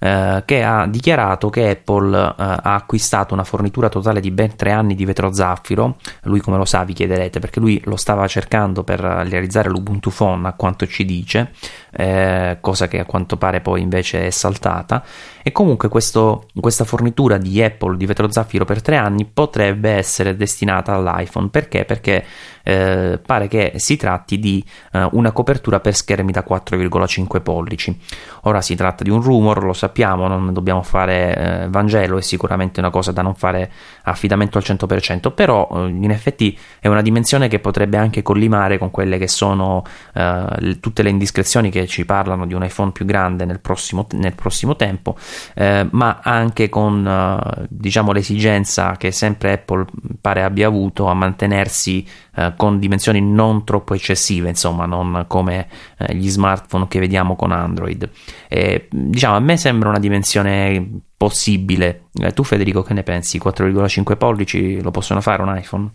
eh, 0.00 0.42
che 0.46 0.62
ha 0.62 0.86
dichiarato 0.86 1.50
che 1.50 1.68
Apple 1.68 2.16
eh, 2.16 2.34
ha 2.36 2.74
acquistato 2.74 3.34
una 3.34 3.44
fornitura 3.44 3.90
totale 3.90 4.20
di 4.20 4.30
ben 4.30 4.56
tre 4.56 4.72
anni 4.72 4.94
di 4.94 5.04
vetro 5.04 5.30
zaffiro. 5.32 5.96
Lui 6.22 6.40
come 6.40 6.56
lo 6.56 6.64
sa 6.64 6.84
vi 6.84 6.94
chiederete 6.94 7.38
perché 7.38 7.60
lui 7.60 7.80
lo 7.84 7.96
stava 7.96 8.26
cercando 8.26 8.82
per 8.82 8.98
realizzare 9.00 9.68
l'Ubuntu 9.68 10.10
Phone 10.10 10.48
a 10.48 10.54
quanto 10.54 10.86
ci 10.86 11.04
dice, 11.04 11.52
eh, 11.92 12.58
cosa 12.60 12.88
che 12.88 13.00
a 13.00 13.04
quanto 13.04 13.36
pare 13.36 13.60
poi 13.60 13.82
invece 13.82 14.26
è 14.26 14.30
saltata. 14.30 15.04
E 15.42 15.52
comunque 15.52 15.88
questo, 15.88 16.48
questa 16.58 16.84
fornitura 16.84 17.36
di 17.38 17.62
Apple 17.62 17.96
di 17.96 18.06
vetro 18.06 18.30
zaffiro 18.30 18.64
per 18.64 18.82
tre 18.82 18.96
anni 18.96 19.24
potrebbe 19.24 19.90
essere 19.90 20.36
destinata 20.36 20.94
all'iPhone. 20.94 21.48
Perché? 21.48 21.84
Perché 21.84 22.24
eh, 22.62 23.18
pare 23.24 23.48
che 23.48 23.72
si 23.76 23.96
tratti 23.96 24.38
di 24.38 24.64
eh, 24.92 25.08
una 25.12 25.32
copertura 25.32 25.80
per 25.80 25.94
schermi 25.94 26.32
da 26.32 26.44
4,5 26.48 27.42
pollici. 27.42 27.98
Ora 28.42 28.60
si 28.60 28.74
tratta 28.74 29.02
di 29.02 29.10
un 29.10 29.20
rumor, 29.22 29.64
lo 29.64 29.72
sappiamo, 29.72 29.89
non 29.94 30.52
dobbiamo 30.52 30.82
fare 30.82 31.36
eh, 31.36 31.68
Vangelo, 31.68 32.18
è 32.18 32.22
sicuramente 32.22 32.80
una 32.80 32.90
cosa 32.90 33.12
da 33.12 33.22
non 33.22 33.34
fare 33.34 33.70
affidamento 34.02 34.58
al 34.58 34.64
100%, 34.66 35.32
però 35.32 35.68
eh, 35.72 35.88
in 35.88 36.10
effetti 36.10 36.56
è 36.78 36.88
una 36.88 37.02
dimensione 37.02 37.48
che 37.48 37.58
potrebbe 37.58 37.96
anche 37.96 38.22
collimare 38.22 38.78
con 38.78 38.90
quelle 38.90 39.18
che 39.18 39.28
sono 39.28 39.84
eh, 40.14 40.78
tutte 40.80 41.02
le 41.02 41.10
indiscrezioni 41.10 41.70
che 41.70 41.86
ci 41.86 42.04
parlano 42.04 42.46
di 42.46 42.54
un 42.54 42.64
iPhone 42.64 42.92
più 42.92 43.04
grande 43.04 43.44
nel 43.44 43.60
prossimo, 43.60 44.06
nel 44.12 44.34
prossimo 44.34 44.76
tempo, 44.76 45.16
eh, 45.54 45.86
ma 45.90 46.20
anche 46.22 46.68
con 46.68 47.68
diciamo 47.68 48.12
l'esigenza 48.12 48.96
che 48.96 49.12
sempre 49.12 49.52
Apple 49.52 49.86
pare 50.20 50.42
abbia 50.42 50.66
avuto 50.66 51.06
a 51.06 51.14
mantenersi 51.14 52.06
eh, 52.40 52.54
con 52.56 52.78
dimensioni 52.78 53.20
non 53.20 53.64
troppo 53.64 53.94
eccessive, 53.94 54.48
insomma, 54.48 54.86
non 54.86 55.24
come 55.26 55.68
eh, 55.98 56.14
gli 56.14 56.28
smartphone 56.28 56.88
che 56.88 56.98
vediamo 56.98 57.36
con 57.36 57.52
Android. 57.52 58.08
E, 58.52 58.88
diciamo, 58.90 59.36
a 59.36 59.38
me 59.38 59.56
sembra 59.56 59.90
una 59.90 60.00
dimensione 60.00 61.02
possibile. 61.16 62.06
Eh, 62.20 62.32
tu, 62.32 62.42
Federico, 62.42 62.82
che 62.82 62.94
ne 62.94 63.04
pensi? 63.04 63.38
4,5 63.38 64.16
pollici 64.16 64.82
lo 64.82 64.90
possono 64.90 65.20
fare 65.20 65.42
un 65.42 65.56
iPhone? 65.56 65.88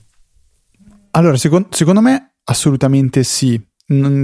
Allora, 1.12 1.36
secondo, 1.36 1.68
secondo 1.72 2.00
me 2.00 2.36
assolutamente 2.46 3.24
sì. 3.24 3.62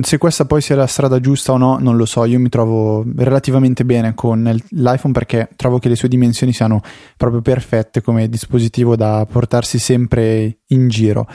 Se 0.02 0.18
questa 0.18 0.46
poi 0.46 0.62
sia 0.62 0.78
la 0.78 0.88
strada 0.88 1.20
giusta 1.20 1.52
o 1.52 1.58
no, 1.58 1.78
non 1.78 1.98
lo 1.98 2.06
so. 2.06 2.24
Io 2.24 2.40
mi 2.40 2.48
trovo 2.48 3.06
relativamente 3.18 3.84
bene 3.84 4.14
con 4.16 4.42
l'iPhone 4.70 5.14
perché 5.14 5.50
trovo 5.58 5.78
che 5.78 5.90
le 5.90 5.98
sue 5.98 6.08
dimensioni 6.08 6.54
siano 6.54 6.82
proprio 7.18 7.42
perfette 7.42 8.02
come 8.02 8.30
dispositivo 8.30 8.96
da 8.96 9.28
portarsi 9.30 9.78
sempre 9.78 10.60
in 10.68 10.88
giro. 10.88 11.28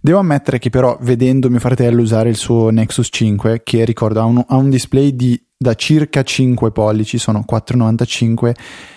Devo 0.00 0.18
ammettere 0.18 0.60
che 0.60 0.70
però 0.70 0.96
vedendo 1.00 1.50
mio 1.50 1.58
fratello 1.58 2.00
usare 2.00 2.28
il 2.28 2.36
suo 2.36 2.70
Nexus 2.70 3.08
5, 3.10 3.62
che 3.64 3.84
ricordo 3.84 4.20
ha 4.20 4.24
un, 4.24 4.44
ha 4.46 4.56
un 4.56 4.70
display 4.70 5.16
di 5.16 5.43
da 5.64 5.74
circa 5.74 6.22
5 6.22 6.70
pollici, 6.70 7.16
sono 7.16 7.42
4,95 7.50 8.54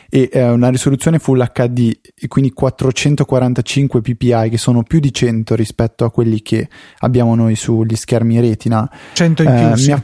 e 0.09 0.29
eh, 0.31 0.49
una 0.49 0.69
risoluzione 0.69 1.17
Full 1.17 1.51
HD 1.51 1.97
e 2.13 2.27
quindi 2.27 2.51
445 2.51 4.01
ppi 4.01 4.49
che 4.49 4.57
sono 4.57 4.83
più 4.83 4.99
di 4.99 5.13
100 5.13 5.55
rispetto 5.55 6.03
a 6.03 6.11
quelli 6.11 6.41
che 6.41 6.67
abbiamo 6.99 7.35
noi 7.35 7.55
sugli 7.55 7.95
schermi 7.95 8.39
retina. 8.41 8.89
100 9.13 9.43
in 9.43 9.55
più 9.55 9.67
eh, 9.67 9.77
sì. 9.77 10.03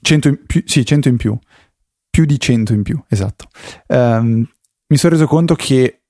100 0.00 0.28
in 0.28 0.38
più, 0.44 0.62
sì 0.66 0.84
100 0.84 1.08
in 1.08 1.16
più. 1.16 1.38
Più 2.10 2.24
di 2.24 2.40
100 2.40 2.72
in 2.72 2.82
più 2.82 3.00
esatto. 3.08 3.48
Um, 3.86 4.44
mi 4.88 4.96
sono 4.96 5.12
reso 5.12 5.26
conto 5.26 5.54
che 5.54 6.00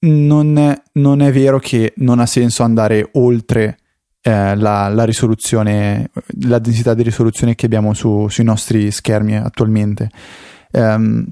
non 0.00 0.80
non 0.92 1.20
è, 1.20 1.32
vero 1.32 1.58
che 1.58 1.92
non 1.96 2.20
ha 2.20 2.26
senso 2.26 2.62
andare 2.62 3.10
oltre 3.12 3.79
eh, 4.22 4.54
la, 4.54 4.88
la, 4.88 5.04
risoluzione, 5.04 6.10
la 6.42 6.58
densità 6.58 6.94
di 6.94 7.02
risoluzione 7.02 7.54
che 7.54 7.66
abbiamo 7.66 7.94
su, 7.94 8.28
sui 8.28 8.44
nostri 8.44 8.90
schermi 8.90 9.36
attualmente. 9.36 10.10
Um, 10.72 11.26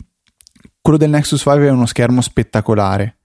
quello 0.80 0.98
del 0.98 1.10
Nexus 1.10 1.40
5 1.42 1.66
è 1.66 1.70
uno 1.70 1.86
schermo 1.86 2.20
spettacolare. 2.20 3.18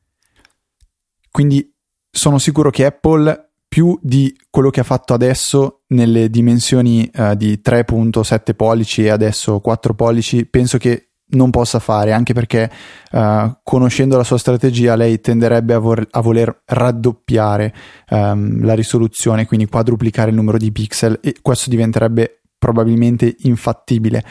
Quindi 1.32 1.73
sono 2.10 2.38
sicuro 2.38 2.69
che 2.69 2.86
Apple 2.86 3.52
più 3.67 3.97
di 4.02 4.36
quello 4.49 4.69
che 4.69 4.82
ha 4.82 4.84
fatto 4.84 5.13
adesso 5.13 5.84
nelle 5.88 6.30
dimensioni 6.30 7.10
uh, 7.12 7.34
di 7.34 7.60
3.7 7.63 8.56
pollici 8.56 9.06
e 9.06 9.10
adesso 9.10 9.60
4 9.62 9.93
pollici, 9.95 10.45
penso 10.45 10.78
che 10.78 11.12
non 11.34 11.50
possa 11.52 11.80
fare, 11.80 12.12
anche 12.12 12.34
perché 12.34 12.69
uh, 13.12 13.58
conoscendo 13.63 14.17
la 14.17 14.24
sua 14.24 14.38
strategia 14.38 14.96
lei 14.96 15.22
tenderebbe 15.22 15.74
a, 15.74 15.80
vor- 15.80 16.08
a 16.10 16.22
voler 16.22 16.63
raddoppiare 16.65 17.74
um, 18.10 18.63
la 18.63 18.74
risoluzione, 18.74 19.46
quindi 19.46 19.67
quadruplicare 19.67 20.30
il 20.30 20.36
numero 20.36 20.58
di 20.58 20.72
pixel 20.72 21.19
e 21.22 21.36
questo 21.41 21.69
diventerebbe 21.69 22.41
probabilmente 22.58 23.36
infattibile. 23.41 24.24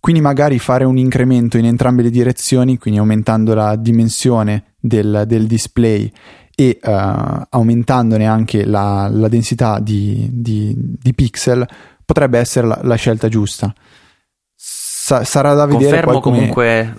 Quindi 0.00 0.22
magari 0.22 0.58
fare 0.58 0.84
un 0.84 0.96
incremento 0.96 1.58
in 1.58 1.66
entrambe 1.66 2.02
le 2.02 2.10
direzioni, 2.10 2.78
quindi 2.78 2.98
aumentando 2.98 3.54
la 3.54 3.76
dimensione 3.76 4.72
del, 4.80 5.24
del 5.26 5.46
display 5.46 6.10
e 6.54 6.78
uh, 6.82 7.42
aumentandone 7.50 8.26
anche 8.26 8.64
la, 8.64 9.08
la 9.12 9.28
densità 9.28 9.78
di, 9.78 10.28
di, 10.32 10.74
di, 10.76 11.14
pixel, 11.14 11.66
potrebbe 12.04 12.38
essere 12.38 12.66
la, 12.66 12.80
la 12.82 12.94
scelta 12.94 13.28
giusta. 13.28 13.72
Sa- 15.10 15.24
sarà 15.24 15.54
da 15.54 15.66
vedere. 15.66 16.02
Confermo 16.02 16.20
come... 16.20 16.36
comunque. 16.36 16.94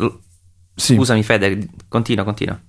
Sì. 0.75 0.95
Scusami, 0.95 1.23
Fede, 1.23 1.69
continua, 1.87 2.25
continua. 2.25 2.59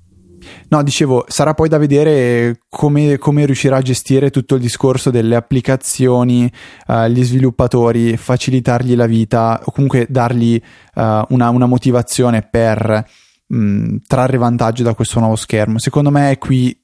No, 0.68 0.82
dicevo, 0.84 1.24
sarà 1.26 1.52
poi 1.52 1.68
da 1.68 1.78
vedere 1.78 2.60
come, 2.68 3.18
come, 3.18 3.44
riuscirà 3.44 3.78
a 3.78 3.82
gestire 3.82 4.30
tutto 4.30 4.54
il 4.54 4.60
discorso 4.60 5.10
delle 5.10 5.34
applicazioni, 5.34 6.50
uh, 6.86 7.06
gli 7.06 7.24
sviluppatori, 7.24 8.16
facilitargli 8.16 8.94
la 8.94 9.06
vita 9.06 9.60
o 9.64 9.72
comunque 9.72 10.06
dargli 10.08 10.60
uh, 10.94 11.02
una, 11.30 11.50
una, 11.50 11.66
motivazione 11.66 12.42
per 12.42 13.04
mh, 13.46 13.56
mm, 13.56 13.96
trarre 14.06 14.38
vantaggio 14.38 14.84
da 14.84 14.94
questo 14.94 15.18
nuovo 15.18 15.36
schermo. 15.36 15.78
Secondo 15.78 16.10
me 16.10 16.30
è 16.30 16.38
qui 16.38 16.76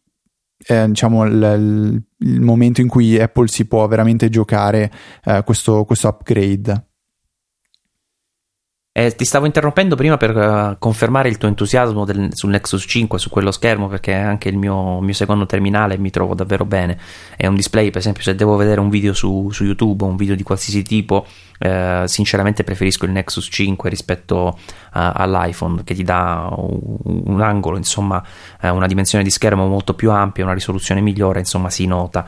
eh, 0.66 0.86
diciamo 0.88 1.24
il, 1.24 2.04
il, 2.18 2.40
momento 2.40 2.80
in 2.80 2.88
cui 2.88 3.18
Apple 3.20 3.46
si 3.46 3.66
può 3.66 3.86
veramente 3.86 4.28
giocare 4.28 4.90
uh, 5.26 5.44
questo, 5.44 5.84
questo 5.84 6.08
upgrade. 6.08 6.87
Eh, 8.98 9.14
ti 9.14 9.24
stavo 9.24 9.46
interrompendo 9.46 9.94
prima 9.94 10.16
per 10.16 10.36
uh, 10.36 10.76
confermare 10.76 11.28
il 11.28 11.38
tuo 11.38 11.46
entusiasmo 11.46 12.04
del, 12.04 12.30
sul 12.32 12.50
Nexus 12.50 12.84
5, 12.84 13.16
su 13.20 13.30
quello 13.30 13.52
schermo, 13.52 13.86
perché 13.86 14.12
anche 14.12 14.48
il 14.48 14.56
mio, 14.56 14.98
mio, 14.98 15.12
secondo 15.12 15.46
terminale 15.46 15.96
mi 15.98 16.10
trovo 16.10 16.34
davvero 16.34 16.64
bene. 16.64 16.98
È 17.36 17.46
un 17.46 17.54
display, 17.54 17.90
per 17.90 17.98
esempio, 18.00 18.24
se 18.24 18.34
devo 18.34 18.56
vedere 18.56 18.80
un 18.80 18.88
video 18.88 19.12
su, 19.12 19.50
su 19.52 19.62
YouTube 19.62 20.02
o 20.02 20.08
un 20.08 20.16
video 20.16 20.34
di 20.34 20.42
qualsiasi 20.42 20.82
tipo, 20.82 21.24
eh, 21.60 22.02
sinceramente 22.06 22.64
preferisco 22.64 23.04
il 23.04 23.12
Nexus 23.12 23.46
5 23.48 23.88
rispetto 23.88 24.58
a, 24.90 25.12
all'iPhone, 25.12 25.84
che 25.84 25.94
ti 25.94 26.02
dà 26.02 26.52
un, 26.56 27.22
un 27.24 27.40
angolo, 27.40 27.76
insomma, 27.76 28.20
eh, 28.60 28.68
una 28.68 28.88
dimensione 28.88 29.22
di 29.22 29.30
schermo 29.30 29.64
molto 29.68 29.94
più 29.94 30.10
ampia, 30.10 30.42
una 30.42 30.54
risoluzione 30.54 31.00
migliore, 31.00 31.38
insomma, 31.38 31.70
si 31.70 31.86
nota. 31.86 32.26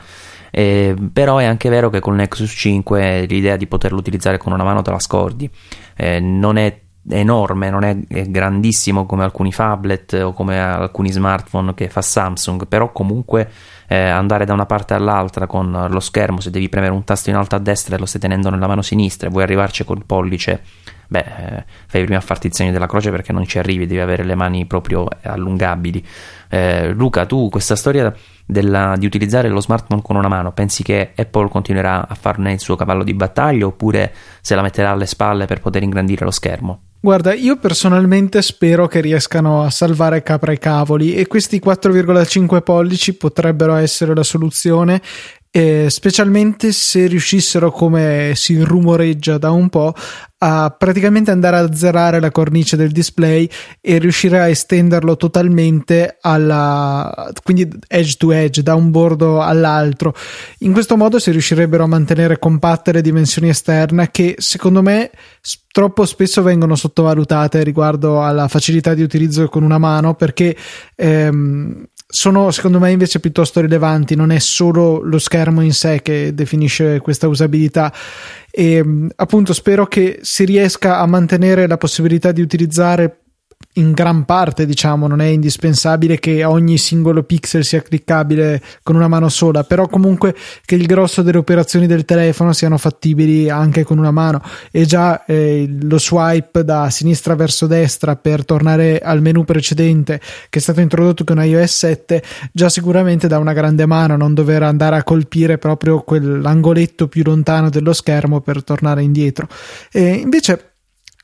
Eh, 0.51 0.95
però 1.11 1.37
è 1.37 1.45
anche 1.45 1.69
vero 1.69 1.89
che 1.89 1.99
con 1.99 2.15
Nexus 2.15 2.51
5 2.51 3.25
l'idea 3.25 3.55
di 3.55 3.67
poterlo 3.67 3.97
utilizzare 3.97 4.37
con 4.37 4.51
una 4.53 4.63
mano 4.63 4.81
te 4.81 4.91
la 4.91 4.99
scordi. 4.99 5.49
Eh, 5.95 6.19
non 6.19 6.57
è 6.57 6.79
enorme, 7.09 7.69
non 7.69 7.83
è, 7.83 7.97
grandissimo 8.29 9.05
come 9.05 9.23
alcuni 9.23 9.51
phablet 9.51 10.13
o 10.23 10.33
come 10.33 10.59
alcuni 10.59 11.11
smartphone 11.11 11.73
che 11.73 11.89
fa 11.89 12.01
Samsung, 12.01 12.67
però 12.67 12.91
comunque 12.91 13.49
eh, 13.87 13.97
andare 13.97 14.45
da 14.45 14.53
una 14.53 14.65
parte 14.65 14.93
all'altra 14.93 15.47
con 15.47 15.87
lo 15.89 15.99
schermo, 15.99 16.39
se 16.39 16.51
devi 16.51 16.69
premere 16.69 16.93
un 16.93 17.03
tasto 17.03 17.29
in 17.29 17.35
alto 17.35 17.55
a 17.55 17.59
destra 17.59 17.95
e 17.95 17.99
lo 17.99 18.05
stai 18.05 18.21
tenendo 18.21 18.49
nella 18.49 18.67
mano 18.67 18.81
sinistra 18.81 19.27
e 19.27 19.31
vuoi 19.31 19.43
arrivarci 19.43 19.83
col 19.83 20.05
pollice, 20.05 20.61
beh, 21.07 21.19
eh, 21.19 21.65
fai 21.87 22.03
prima 22.03 22.19
a 22.19 22.21
farti 22.21 22.47
il 22.47 22.53
segno 22.53 22.71
della 22.71 22.87
croce 22.87 23.09
perché 23.09 23.33
non 23.33 23.45
ci 23.45 23.57
arrivi, 23.57 23.87
devi 23.87 23.99
avere 23.99 24.23
le 24.23 24.35
mani 24.35 24.65
proprio 24.65 25.07
allungabili. 25.23 26.05
Eh, 26.49 26.91
Luca, 26.91 27.25
tu 27.25 27.49
questa 27.49 27.75
storia 27.75 28.13
della, 28.51 28.95
di 28.97 29.05
utilizzare 29.05 29.47
lo 29.47 29.61
smartphone 29.61 30.01
con 30.01 30.17
una 30.17 30.27
mano, 30.27 30.51
pensi 30.51 30.83
che 30.83 31.13
Apple 31.15 31.47
continuerà 31.47 32.05
a 32.05 32.15
farne 32.15 32.51
il 32.51 32.59
suo 32.59 32.75
cavallo 32.75 33.05
di 33.05 33.13
battaglia 33.13 33.65
oppure 33.65 34.13
se 34.41 34.55
la 34.55 34.61
metterà 34.61 34.91
alle 34.91 35.05
spalle 35.05 35.45
per 35.45 35.61
poter 35.61 35.83
ingrandire 35.83 36.25
lo 36.25 36.31
schermo? 36.31 36.81
Guarda, 36.99 37.33
io 37.33 37.57
personalmente 37.57 38.41
spero 38.41 38.87
che 38.87 38.99
riescano 38.99 39.63
a 39.63 39.71
salvare 39.71 40.21
capra 40.21 40.51
e 40.51 40.59
cavoli 40.59 41.15
e 41.15 41.25
questi 41.27 41.61
4,5 41.63 42.61
pollici 42.61 43.15
potrebbero 43.15 43.75
essere 43.75 44.13
la 44.13 44.21
soluzione 44.21 45.01
eh, 45.51 45.87
specialmente 45.89 46.71
se 46.71 47.07
riuscissero, 47.07 47.71
come 47.71 48.31
si 48.35 48.57
rumoreggia 48.61 49.37
da 49.37 49.51
un 49.51 49.67
po', 49.67 49.93
a 50.43 50.73
praticamente 50.75 51.29
andare 51.29 51.57
a 51.57 51.73
zerare 51.73 52.19
la 52.19 52.31
cornice 52.31 52.75
del 52.75 52.91
display 52.91 53.47
e 53.79 53.99
riuscire 53.99 54.39
a 54.39 54.47
estenderlo 54.47 55.15
totalmente 55.15 56.17
alla 56.19 57.31
quindi 57.43 57.69
edge 57.87 58.15
to 58.17 58.31
edge 58.31 58.63
da 58.63 58.73
un 58.73 58.89
bordo 58.89 59.41
all'altro. 59.41 60.15
In 60.59 60.71
questo 60.71 60.97
modo 60.97 61.19
si 61.19 61.29
riuscirebbero 61.29 61.83
a 61.83 61.87
mantenere 61.87 62.39
compatte 62.39 62.91
le 62.91 63.01
dimensioni 63.01 63.49
esterne 63.49 64.09
che 64.09 64.35
secondo 64.39 64.81
me 64.81 65.11
troppo 65.71 66.05
spesso 66.05 66.41
vengono 66.41 66.75
sottovalutate 66.75 67.63
riguardo 67.63 68.23
alla 68.23 68.47
facilità 68.47 68.93
di 68.93 69.03
utilizzo 69.03 69.47
con 69.47 69.63
una 69.63 69.77
mano 69.77 70.15
perché 70.15 70.55
ehm, 70.95 71.85
sono 72.11 72.51
secondo 72.51 72.77
me 72.77 72.91
invece 72.91 73.21
piuttosto 73.21 73.61
rilevanti, 73.61 74.15
non 74.15 74.31
è 74.31 74.39
solo 74.39 75.01
lo 75.01 75.17
schermo 75.17 75.61
in 75.61 75.71
sé 75.71 76.01
che 76.01 76.33
definisce 76.33 76.99
questa 76.99 77.27
usabilità. 77.27 77.91
E 78.51 78.83
appunto 79.15 79.53
spero 79.53 79.87
che 79.87 80.19
si 80.21 80.43
riesca 80.43 80.99
a 80.99 81.05
mantenere 81.05 81.67
la 81.67 81.77
possibilità 81.77 82.33
di 82.33 82.41
utilizzare 82.41 83.20
in 83.73 83.91
gran 83.93 84.25
parte, 84.25 84.65
diciamo, 84.65 85.07
non 85.07 85.21
è 85.21 85.27
indispensabile 85.27 86.19
che 86.19 86.43
ogni 86.43 86.77
singolo 86.77 87.23
pixel 87.23 87.63
sia 87.63 87.81
cliccabile 87.81 88.61
con 88.83 88.95
una 88.95 89.07
mano 89.07 89.29
sola, 89.29 89.63
però 89.63 89.87
comunque 89.87 90.35
che 90.65 90.75
il 90.75 90.85
grosso 90.85 91.21
delle 91.21 91.37
operazioni 91.37 91.87
del 91.87 92.05
telefono 92.05 92.53
siano 92.53 92.77
fattibili 92.77 93.49
anche 93.49 93.83
con 93.83 93.97
una 93.97 94.11
mano 94.11 94.41
e 94.71 94.85
già 94.85 95.23
eh, 95.25 95.69
lo 95.81 95.99
swipe 95.99 96.63
da 96.63 96.89
sinistra 96.89 97.35
verso 97.35 97.67
destra 97.67 98.15
per 98.15 98.43
tornare 98.43 98.99
al 98.99 99.21
menu 99.21 99.45
precedente 99.45 100.19
che 100.49 100.59
è 100.59 100.61
stato 100.61 100.81
introdotto 100.81 101.23
con 101.23 101.43
iOS 101.43 101.73
7 101.77 102.23
già 102.51 102.69
sicuramente 102.69 103.27
dà 103.27 103.37
una 103.37 103.53
grande 103.53 103.85
mano 103.85 104.17
non 104.17 104.33
dover 104.33 104.63
andare 104.63 104.97
a 104.97 105.03
colpire 105.03 105.57
proprio 105.57 106.01
quell'angoletto 106.01 107.07
più 107.07 107.23
lontano 107.23 107.69
dello 107.69 107.93
schermo 107.93 108.41
per 108.41 108.63
tornare 108.63 109.03
indietro. 109.03 109.47
E 109.91 110.13
invece 110.13 110.70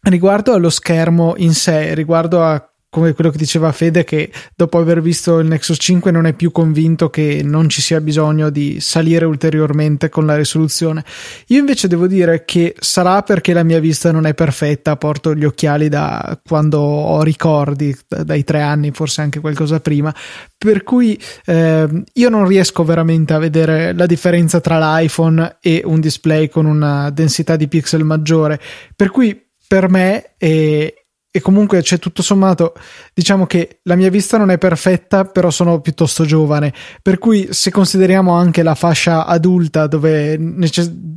Riguardo 0.02 0.54
allo 0.54 0.70
schermo 0.70 1.34
in 1.38 1.54
sé, 1.54 1.94
riguardo 1.94 2.44
a 2.44 2.70
come 2.90 3.14
quello 3.14 3.30
che 3.30 3.38
diceva 3.38 3.72
Fede 3.72 4.04
che 4.04 4.32
dopo 4.56 4.78
aver 4.78 5.02
visto 5.02 5.40
il 5.40 5.48
Nexus 5.48 5.78
5 5.80 6.10
non 6.10 6.26
è 6.26 6.34
più 6.34 6.52
convinto 6.52 7.10
che 7.10 7.42
non 7.44 7.68
ci 7.70 7.82
sia 7.82 8.00
bisogno 8.00 8.50
di 8.50 8.80
salire 8.80 9.26
ulteriormente 9.26 10.10
con 10.10 10.26
la 10.26 10.36
risoluzione. 10.36 11.04
Io 11.48 11.60
invece 11.60 11.88
devo 11.88 12.08
dire 12.08 12.46
che 12.46 12.76
sarà 12.80 13.22
perché 13.24 13.54
la 13.54 13.64
mia 13.64 13.80
vista 13.80 14.12
non 14.12 14.26
è 14.26 14.34
perfetta, 14.34 14.96
porto 14.96 15.36
gli 15.36 15.44
occhiali 15.44 15.90
da 15.90 16.40
quando 16.44 16.80
ho 16.80 17.22
ricordi, 17.24 17.96
dai 18.08 18.44
tre 18.44 18.62
anni, 18.62 18.92
forse 18.92 19.22
anche 19.22 19.42
qualcosa 19.42 19.80
prima, 19.82 20.14
per 20.58 20.84
cui 20.84 21.22
eh, 21.46 22.04
io 22.14 22.30
non 22.30 22.48
riesco 22.48 22.84
veramente 22.84 23.34
a 23.34 23.38
vedere 23.38 23.94
la 23.94 24.06
differenza 24.06 24.62
tra 24.62 24.80
l'iPhone 24.80 25.58
e 25.62 25.82
un 25.86 26.00
display 26.00 26.48
con 26.48 26.66
una 26.66 27.10
densità 27.10 27.58
di 27.58 27.68
pixel 27.68 28.06
maggiore, 28.06 28.60
per 28.96 29.12
cui 29.12 29.46
per 29.68 29.90
me 29.90 30.34
e, 30.38 31.08
e 31.30 31.42
comunque 31.42 31.82
c'è 31.82 32.00
tutto 32.00 32.24
sommato 32.24 32.74
diciamo 33.14 33.46
che 33.46 33.80
la 33.84 33.96
mia 33.96 34.10
vista 34.10 34.38
non 34.38 34.50
è 34.50 34.58
perfetta 34.58 35.26
però 35.26 35.52
sono 35.52 35.82
piuttosto 35.82 36.26
giovane. 36.26 36.74
Per 37.02 37.20
cui 37.20 37.50
se 37.52 37.70
consideriamo 37.70 38.34
anche 38.34 38.64
la 38.64 38.74
fascia 38.74 39.26
adulta 39.26 39.86
dove, 39.86 40.40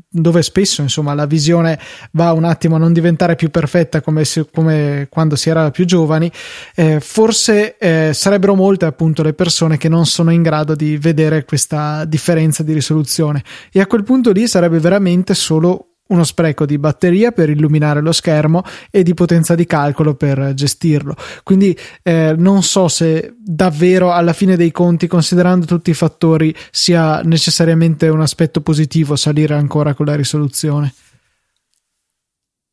dove 0.08 0.42
spesso 0.42 0.82
insomma 0.82 1.14
la 1.14 1.24
visione 1.24 1.78
va 2.12 2.32
un 2.32 2.44
attimo 2.44 2.74
a 2.74 2.78
non 2.78 2.92
diventare 2.92 3.34
più 3.34 3.50
perfetta 3.50 4.02
come, 4.02 4.24
se, 4.24 4.46
come 4.52 5.06
quando 5.08 5.36
si 5.36 5.48
era 5.48 5.70
più 5.70 5.86
giovani 5.86 6.30
eh, 6.74 7.00
forse 7.00 7.78
eh, 7.78 8.10
sarebbero 8.12 8.54
molte 8.54 8.84
appunto 8.84 9.22
le 9.22 9.32
persone 9.32 9.78
che 9.78 9.88
non 9.88 10.04
sono 10.04 10.32
in 10.32 10.42
grado 10.42 10.74
di 10.74 10.98
vedere 10.98 11.44
questa 11.44 12.04
differenza 12.04 12.62
di 12.62 12.74
risoluzione. 12.74 13.42
E 13.72 13.80
a 13.80 13.86
quel 13.86 14.02
punto 14.02 14.32
lì 14.32 14.46
sarebbe 14.46 14.80
veramente 14.80 15.34
solo 15.34 15.89
uno 16.10 16.24
spreco 16.24 16.66
di 16.66 16.78
batteria 16.78 17.32
per 17.32 17.50
illuminare 17.50 18.00
lo 18.00 18.12
schermo 18.12 18.62
e 18.90 19.02
di 19.02 19.14
potenza 19.14 19.54
di 19.54 19.66
calcolo 19.66 20.14
per 20.14 20.52
gestirlo. 20.54 21.16
Quindi 21.42 21.76
eh, 22.02 22.34
non 22.36 22.62
so 22.62 22.88
se 22.88 23.34
davvero 23.36 24.12
alla 24.12 24.32
fine 24.32 24.56
dei 24.56 24.70
conti, 24.70 25.06
considerando 25.06 25.66
tutti 25.66 25.90
i 25.90 25.94
fattori, 25.94 26.54
sia 26.70 27.20
necessariamente 27.22 28.08
un 28.08 28.20
aspetto 28.20 28.60
positivo 28.60 29.16
salire 29.16 29.54
ancora 29.54 29.94
con 29.94 30.06
la 30.06 30.14
risoluzione. 30.14 30.92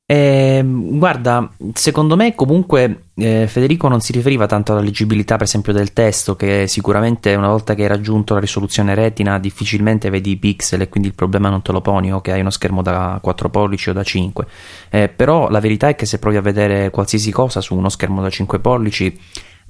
Eh, 0.09 0.61
guarda, 0.63 1.51
secondo 1.73 2.15
me 2.15 2.33
comunque 2.33 3.07
eh, 3.15 3.45
Federico 3.45 3.89
non 3.89 3.99
si 3.99 4.13
riferiva 4.13 4.45
tanto 4.45 4.71
alla 4.71 4.79
leggibilità, 4.79 5.35
per 5.35 5.47
esempio, 5.47 5.73
del 5.73 5.91
testo, 5.91 6.37
che 6.37 6.65
sicuramente 6.67 7.35
una 7.35 7.49
volta 7.49 7.75
che 7.75 7.81
hai 7.81 7.89
raggiunto 7.89 8.33
la 8.33 8.39
risoluzione 8.39 8.95
retina 8.95 9.37
difficilmente 9.37 10.09
vedi 10.09 10.31
i 10.31 10.37
pixel 10.37 10.79
e 10.79 10.87
quindi 10.87 11.09
il 11.09 11.13
problema 11.13 11.49
non 11.49 11.61
te 11.61 11.73
lo 11.73 11.81
poni 11.81 12.13
o 12.13 12.21
che 12.21 12.31
hai 12.31 12.39
uno 12.39 12.51
schermo 12.51 12.81
da 12.81 13.19
4 13.21 13.49
pollici 13.49 13.89
o 13.89 13.93
da 13.93 14.03
5. 14.03 14.47
Eh, 14.91 15.09
però 15.09 15.49
la 15.49 15.59
verità 15.59 15.89
è 15.89 15.95
che 15.95 16.05
se 16.05 16.19
provi 16.19 16.37
a 16.37 16.41
vedere 16.41 16.89
qualsiasi 16.89 17.29
cosa 17.29 17.59
su 17.59 17.75
uno 17.75 17.89
schermo 17.89 18.21
da 18.21 18.29
5 18.29 18.59
pollici 18.59 19.19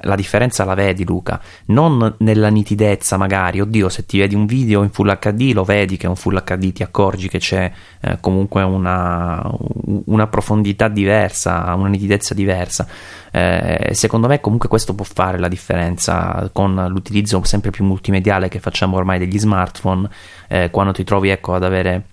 la 0.01 0.15
differenza 0.15 0.63
la 0.63 0.75
vedi 0.75 1.03
Luca, 1.05 1.41
non 1.67 2.15
nella 2.19 2.49
nitidezza 2.49 3.17
magari, 3.17 3.61
oddio 3.61 3.89
se 3.89 4.05
ti 4.05 4.19
vedi 4.19 4.35
un 4.35 4.45
video 4.45 4.83
in 4.83 4.91
Full 4.91 5.17
HD 5.17 5.51
lo 5.53 5.63
vedi 5.63 5.97
che 5.97 6.05
è 6.05 6.09
un 6.09 6.15
Full 6.15 6.43
HD, 6.43 6.71
ti 6.71 6.83
accorgi 6.83 7.27
che 7.29 7.39
c'è 7.39 7.71
eh, 8.01 8.17
comunque 8.19 8.61
una, 8.61 9.41
una, 10.05 10.27
profondità 10.27 10.87
diversa, 10.87 11.73
una 11.73 11.89
nitidezza 11.89 12.33
diversa. 12.33 12.87
Eh, 13.31 13.89
secondo 13.93 14.27
me 14.27 14.39
comunque 14.39 14.69
questo 14.69 14.93
può 14.93 15.05
fare 15.05 15.39
la 15.39 15.47
differenza 15.47 16.49
con 16.53 16.85
l'utilizzo 16.89 17.43
sempre 17.43 17.71
più 17.71 17.83
multimediale 17.83 18.49
che 18.49 18.59
facciamo 18.59 18.97
ormai 18.97 19.19
degli 19.19 19.39
smartphone, 19.39 20.09
eh, 20.47 20.69
quando 20.69 20.91
ti 20.91 21.03
trovi 21.03 21.29
ecco 21.29 21.55
ad 21.55 21.63
avere 21.63 22.03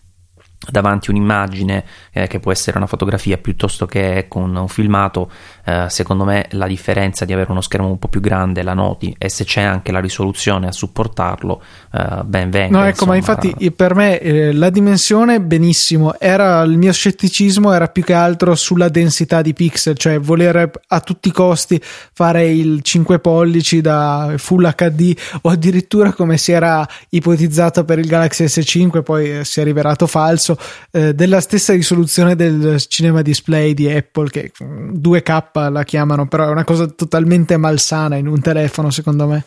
davanti 0.70 1.11
un'immagine 1.11 1.85
eh, 2.12 2.27
che 2.27 2.40
può 2.40 2.53
essere 2.53 2.77
una 2.77 2.87
fotografia 2.87 3.37
piuttosto 3.38 3.87
che 3.87 4.27
con 4.29 4.55
un 4.55 4.68
filmato 4.68 5.31
eh, 5.64 5.87
secondo 5.88 6.24
me 6.24 6.46
la 6.50 6.66
differenza 6.66 7.24
di 7.24 7.33
avere 7.33 7.50
uno 7.50 7.61
schermo 7.61 7.88
un 7.88 7.98
po' 7.98 8.09
più 8.09 8.20
grande 8.20 8.62
la 8.62 8.74
noti 8.74 9.14
e 9.18 9.29
se 9.29 9.44
c'è 9.44 9.62
anche 9.62 9.92
la 9.92 10.00
risoluzione 10.00 10.66
a 10.66 10.72
supportarlo 10.72 11.62
eh, 11.92 12.22
ben 12.24 12.50
venga 12.50 12.79
no 12.79 12.83
ecco 12.83 12.90
insomma. 12.90 13.11
ma 13.12 13.16
infatti 13.16 13.70
per 13.70 13.94
me 13.94 14.18
eh, 14.18 14.53
la 14.53 14.70
dimensione 14.70 15.40
benissimo 15.40 16.18
era 16.18 16.62
il 16.62 16.77
mio 16.77 16.92
scetticismo 16.92 17.72
era 17.72 17.88
più 17.88 18.03
che 18.03 18.12
altro 18.12 18.55
sulla 18.55 18.88
densità 18.88 19.40
di 19.40 19.55
pixel 19.55 19.96
cioè 19.96 20.20
volere 20.20 20.70
a 20.88 21.00
tutti 21.00 21.29
i 21.29 21.33
costi 21.33 21.81
fare 21.83 22.46
il 22.46 22.83
5 22.83 23.18
pollici 23.20 23.81
da 23.81 24.35
full 24.37 24.70
HD 24.74 25.16
o 25.42 25.50
addirittura 25.50 26.12
come 26.12 26.37
si 26.37 26.53
era 26.53 26.87
ipotizzato 27.09 27.85
per 27.85 27.98
il 27.98 28.07
Galaxy 28.07 28.44
S5 28.44 29.03
poi 29.03 29.38
eh, 29.38 29.44
si 29.44 29.61
è 29.61 29.64
rivelato 29.64 30.07
falso 30.07 30.59
eh, 30.90 31.14
della 31.14 31.40
stessa 31.40 31.72
risoluzione 31.72 32.37
del 32.37 32.79
cinema 32.87 33.22
display 33.22 33.72
di 33.72 33.90
Apple 33.90 34.29
che 34.29 34.53
2K 34.61 35.53
la 35.55 35.85
chiamano, 35.85 36.27
però 36.27 36.47
è 36.47 36.51
una 36.51 36.64
cosa 36.64 36.87
totalmente 36.87 37.57
malsana 37.57 38.17
in 38.17 38.27
un 38.27 38.40
telefono, 38.40 38.90
secondo 38.90 39.27
me. 39.27 39.45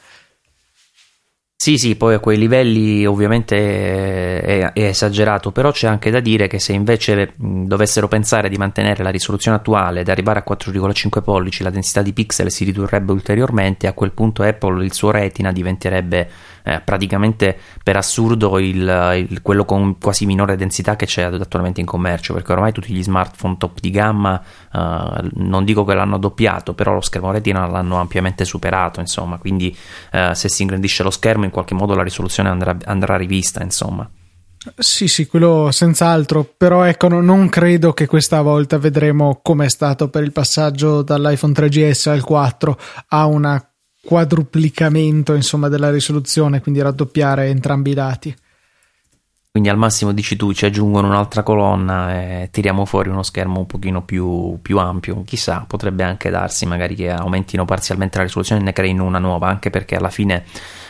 Sì, 1.59 1.77
sì, 1.77 1.95
poi 1.95 2.13
a 2.13 2.19
quei 2.19 2.37
livelli 2.37 3.05
ovviamente 3.05 4.39
è, 4.39 4.71
è, 4.71 4.83
esagerato, 4.83 5.51
però 5.51 5.71
c'è 5.71 5.87
anche 5.87 6.11
da 6.11 6.19
dire 6.19 6.47
che 6.47 6.59
se 6.59 6.71
invece 6.71 7.33
dovessero 7.35 8.07
pensare 8.07 8.47
di 8.47 8.57
mantenere 8.57 9.03
la 9.03 9.09
risoluzione 9.09 9.57
attuale 9.57 10.01
ed 10.01 10.07
arrivare 10.07 10.39
a 10.39 10.45
4,5 10.47 11.21
pollici, 11.21 11.63
la 11.63 11.71
densità 11.71 12.01
di 12.01 12.13
pixel 12.13 12.51
si 12.51 12.63
ridurrebbe 12.63 13.11
ulteriormente, 13.11 13.87
a 13.87 13.93
quel 13.93 14.11
punto 14.11 14.43
Apple 14.43 14.85
il 14.85 14.93
suo 14.93 15.11
retina 15.11 15.51
diventerebbe 15.51 16.29
eh, 16.67 16.81
praticamente 16.81 17.57
per 17.81 17.95
assurdo 17.95 18.59
il, 18.59 19.25
il, 19.29 19.41
quello 19.41 19.63
con 19.63 19.97
quasi 19.97 20.25
minore 20.25 20.57
densità 20.57 20.97
che 20.97 21.05
c'è 21.05 21.23
attualmente 21.23 21.79
in 21.79 21.85
commercio, 21.85 22.33
perché 22.33 22.51
ormai 22.51 22.73
tutti 22.73 22.91
gli 22.91 23.01
smartphone 23.01 23.55
top 23.57 23.79
di 23.79 23.89
gamma, 23.89 24.41
eh, 24.73 25.29
non 25.35 25.63
dico 25.63 25.85
che 25.85 25.93
l'hanno 25.93 26.17
doppiato, 26.17 26.73
però 26.73 26.93
lo 26.93 26.99
schermo 26.99 27.31
retina 27.31 27.65
l'hanno 27.67 28.01
ampiamente 28.01 28.43
superato, 28.43 28.99
insomma, 28.99 29.37
quindi 29.37 29.75
eh, 30.11 30.35
se 30.35 30.49
si 30.49 30.63
ingrandisce 30.63 31.03
lo 31.03 31.09
schermo 31.09 31.45
in 31.45 31.51
qualche 31.51 31.73
modo 31.73 31.95
la 31.95 32.03
risoluzione 32.03 32.49
andrà, 32.49 32.75
andrà 32.83 33.15
rivista, 33.15 33.63
insomma. 33.63 34.09
Sì, 34.75 35.07
sì, 35.07 35.27
quello 35.27 35.71
senz'altro, 35.71 36.53
però 36.57 36.83
ecco, 36.83 37.07
non 37.07 37.47
credo 37.47 37.93
che 37.93 38.07
questa 38.07 38.41
volta 38.41 38.77
vedremo 38.77 39.39
come 39.41 39.67
è 39.67 39.69
stato 39.69 40.09
per 40.09 40.23
il 40.23 40.33
passaggio 40.33 41.01
dall'iPhone 41.01 41.53
3GS 41.53 42.09
al 42.09 42.23
4 42.23 42.77
a 43.09 43.25
una 43.27 43.71
quadruplicamento 44.07 45.33
insomma, 45.33 45.67
della 45.67 45.91
risoluzione, 45.91 46.61
quindi 46.61 46.81
raddoppiare 46.81 47.47
entrambi 47.47 47.91
i 47.91 47.93
dati. 47.93 48.35
Quindi 49.51 49.69
al 49.69 49.77
massimo 49.77 50.13
dici 50.13 50.37
tu 50.37 50.53
ci 50.53 50.65
aggiungono 50.65 51.07
un'altra 51.07 51.43
colonna 51.43 52.13
e 52.13 52.49
tiriamo 52.51 52.85
fuori 52.85 53.09
uno 53.09 53.23
schermo 53.23 53.59
un 53.59 53.65
pochino 53.65 54.03
più, 54.03 54.59
più 54.61 54.77
ampio. 54.77 55.23
Chissà, 55.25 55.65
potrebbe 55.67 56.03
anche 56.03 56.29
darsi 56.29 56.65
magari 56.65 56.95
che 56.95 57.09
aumentino 57.09 57.65
parzialmente 57.65 58.17
la 58.17 58.23
risoluzione 58.23 58.61
e 58.61 58.63
ne 58.63 58.71
creino 58.71 59.03
una 59.03 59.19
nuova, 59.19 59.49
anche 59.49 59.69
perché 59.69 59.97
alla 59.97 60.11
fine 60.11 60.45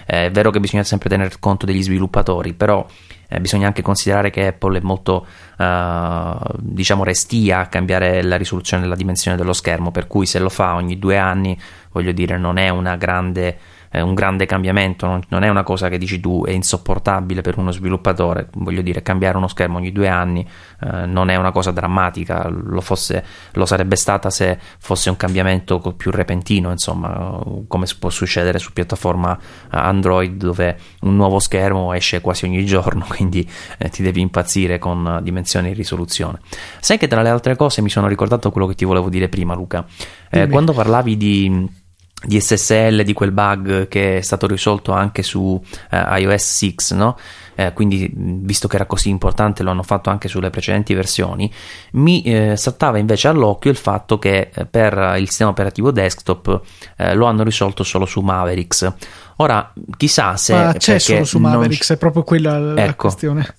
eh, 0.06 0.26
è 0.26 0.32
vero 0.32 0.52
che 0.52 0.60
bisogna 0.60 0.84
sempre 0.84 1.10
tener 1.10 1.40
conto 1.40 1.66
degli 1.66 1.82
sviluppatori, 1.82 2.54
però 2.54 2.86
eh, 3.28 3.40
bisogna 3.40 3.68
anche 3.68 3.82
considerare 3.82 4.30
che 4.30 4.48
Apple 4.48 4.78
è 4.78 4.82
molto 4.82 5.26
eh, 5.58 6.36
diciamo 6.60 7.04
restia 7.04 7.60
a 7.60 7.68
cambiare 7.68 8.24
la 8.24 8.38
risoluzione 8.38 8.84
della 8.84 8.96
dimensione 8.96 9.38
dello 9.38 9.54
schermo, 9.54 9.92
per 9.92 10.08
cui 10.08 10.26
se 10.26 10.40
lo 10.40 10.50
fa 10.50 10.76
ogni 10.76 10.98
due 10.98 11.18
anni, 11.18 11.60
voglio 11.92 12.12
dire, 12.12 12.38
non 12.38 12.58
è 12.58 12.70
una 12.70 12.96
grande 12.96 13.58
è 13.98 14.02
un 14.02 14.14
grande 14.14 14.46
cambiamento, 14.46 15.06
non, 15.06 15.22
non, 15.30 15.44
è 15.44 15.50
una 15.50 15.64
cosa 15.64 15.90
che 15.90 15.98
dici 15.98 16.20
tu 16.20 16.44
è 16.46 16.52
insopportabile 16.52 17.42
per 17.42 17.58
uno 17.58 17.72
sviluppatore, 17.72 18.50
voglio 18.54 18.82
dire 18.82 19.02
cambiare 19.02 19.38
uno 19.38 19.48
schermo 19.48 19.78
ogni 19.78 19.92
due 19.92 20.08
anni 20.08 20.48
eh, 20.80 21.06
non 21.06 21.30
è 21.30 21.36
una 21.36 21.52
cosa 21.52 21.72
drammatica, 21.72 22.48
lo, 22.48 22.82
fosse, 22.82 23.24
lo, 23.54 23.66
sarebbe 23.66 23.96
stata 23.96 24.30
se 24.30 24.60
fosse 24.80 25.10
un 25.10 25.18
cambiamento 25.18 25.80
più 25.96 26.12
repentino, 26.12 26.72
insomma, 26.72 27.42
come 27.68 27.86
può 28.00 28.10
succedere 28.10 28.60
su 28.60 28.74
piattaforma 28.74 29.38
Android 29.70 30.36
dove 30.36 30.78
un 31.02 31.16
nuovo 31.16 31.40
schermo 31.40 31.94
esce 31.94 32.22
quasi 32.22 32.46
ogni 32.46 32.66
giorno, 32.66 33.06
quindi 33.10 33.50
eh, 33.78 33.90
ti 33.90 34.04
devi 34.04 34.22
impazzire 34.22 34.78
con 34.80 35.20
dimensioni 35.24 35.72
e 35.72 35.74
risoluzione. 35.74 36.40
Sai 36.80 36.98
che 36.98 37.08
tra 37.08 37.22
le 37.22 37.30
altre 37.30 37.56
cose 37.56 37.82
mi 37.82 37.90
sono 37.90 38.08
ricordato 38.08 38.52
quello 38.52 38.68
che 38.68 38.76
ti 38.76 38.86
volevo 38.86 39.10
dire 39.10 39.30
prima, 39.30 39.56
Luca. 39.56 39.86
Eh, 40.30 40.48
quando 40.48 40.74
parlavi 40.74 41.18
di 41.18 41.86
di 42.24 42.40
SSL 42.40 43.04
di 43.04 43.14
quel 43.14 43.32
bug 43.32 43.88
che 43.88 44.18
è 44.18 44.22
stato 44.22 44.48
risolto 44.48 44.92
anche 44.92 45.22
su 45.22 45.62
eh, 45.92 46.20
iOS 46.20 46.44
6, 46.44 46.76
no? 46.92 47.18
Eh, 47.60 47.74
quindi 47.74 48.12
visto 48.14 48.68
che 48.68 48.76
era 48.76 48.86
così 48.86 49.10
importante 49.10 49.64
lo 49.64 49.72
hanno 49.72 49.84
fatto 49.84 50.10
anche 50.10 50.28
sulle 50.28 50.50
precedenti 50.50 50.94
versioni, 50.94 51.52
mi 51.94 52.22
eh, 52.24 52.56
saltava 52.56 52.98
invece 52.98 53.28
all'occhio 53.28 53.72
il 53.72 53.78
fatto 53.78 54.20
che 54.20 54.52
eh, 54.54 54.66
per 54.66 55.16
il 55.18 55.28
sistema 55.28 55.50
operativo 55.52 55.92
desktop 55.92 56.62
eh, 56.98 57.16
lo 57.16 57.26
hanno 57.26 57.44
risolto 57.44 57.84
solo 57.84 58.06
su 58.06 58.22
Mavericks. 58.22 58.94
Ora, 59.38 59.72
chissà 59.96 60.38
se... 60.38 60.54
Ma 60.54 60.74
c'è 60.74 61.00
solo 61.00 61.24
su 61.24 61.38
Mavericks, 61.40 61.92
è 61.92 61.98
proprio 61.98 62.24
quella 62.24 62.60
la 62.60 62.84
ecco, 62.84 63.08
questione. 63.08 63.56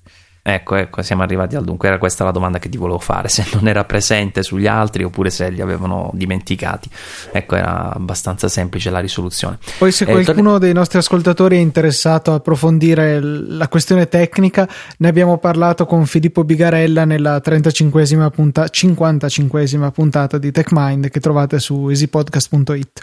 Ecco, 0.50 0.76
ecco, 0.76 1.02
siamo 1.02 1.22
arrivati 1.22 1.56
al 1.56 1.64
dunque. 1.64 1.88
Era 1.88 1.98
questa 1.98 2.24
la 2.24 2.30
domanda 2.30 2.58
che 2.58 2.70
ti 2.70 2.78
volevo 2.78 2.98
fare: 2.98 3.28
se 3.28 3.44
non 3.52 3.68
era 3.68 3.84
presente 3.84 4.42
sugli 4.42 4.66
altri 4.66 5.04
oppure 5.04 5.28
se 5.28 5.50
li 5.50 5.60
avevano 5.60 6.10
dimenticati. 6.14 6.88
Ecco, 7.30 7.54
era 7.54 7.92
abbastanza 7.92 8.48
semplice 8.48 8.88
la 8.88 9.00
risoluzione. 9.00 9.58
Poi, 9.76 9.92
se 9.92 10.04
eh, 10.04 10.10
qualcuno 10.10 10.52
torn- 10.52 10.60
dei 10.60 10.72
nostri 10.72 10.96
ascoltatori 10.96 11.56
è 11.56 11.60
interessato 11.60 12.32
a 12.32 12.36
approfondire 12.36 13.20
la 13.20 13.68
questione 13.68 14.08
tecnica, 14.08 14.66
ne 14.96 15.08
abbiamo 15.08 15.36
parlato 15.36 15.84
con 15.84 16.06
Filippo 16.06 16.44
Bigarella 16.44 17.04
nella 17.04 17.42
35esima 17.44 18.30
punta- 18.30 18.64
55esima 18.64 19.90
puntata 19.90 20.38
di 20.38 20.50
TechMind 20.50 21.10
che 21.10 21.20
trovate 21.20 21.58
su 21.58 21.90
easypodcast.it. 21.90 23.02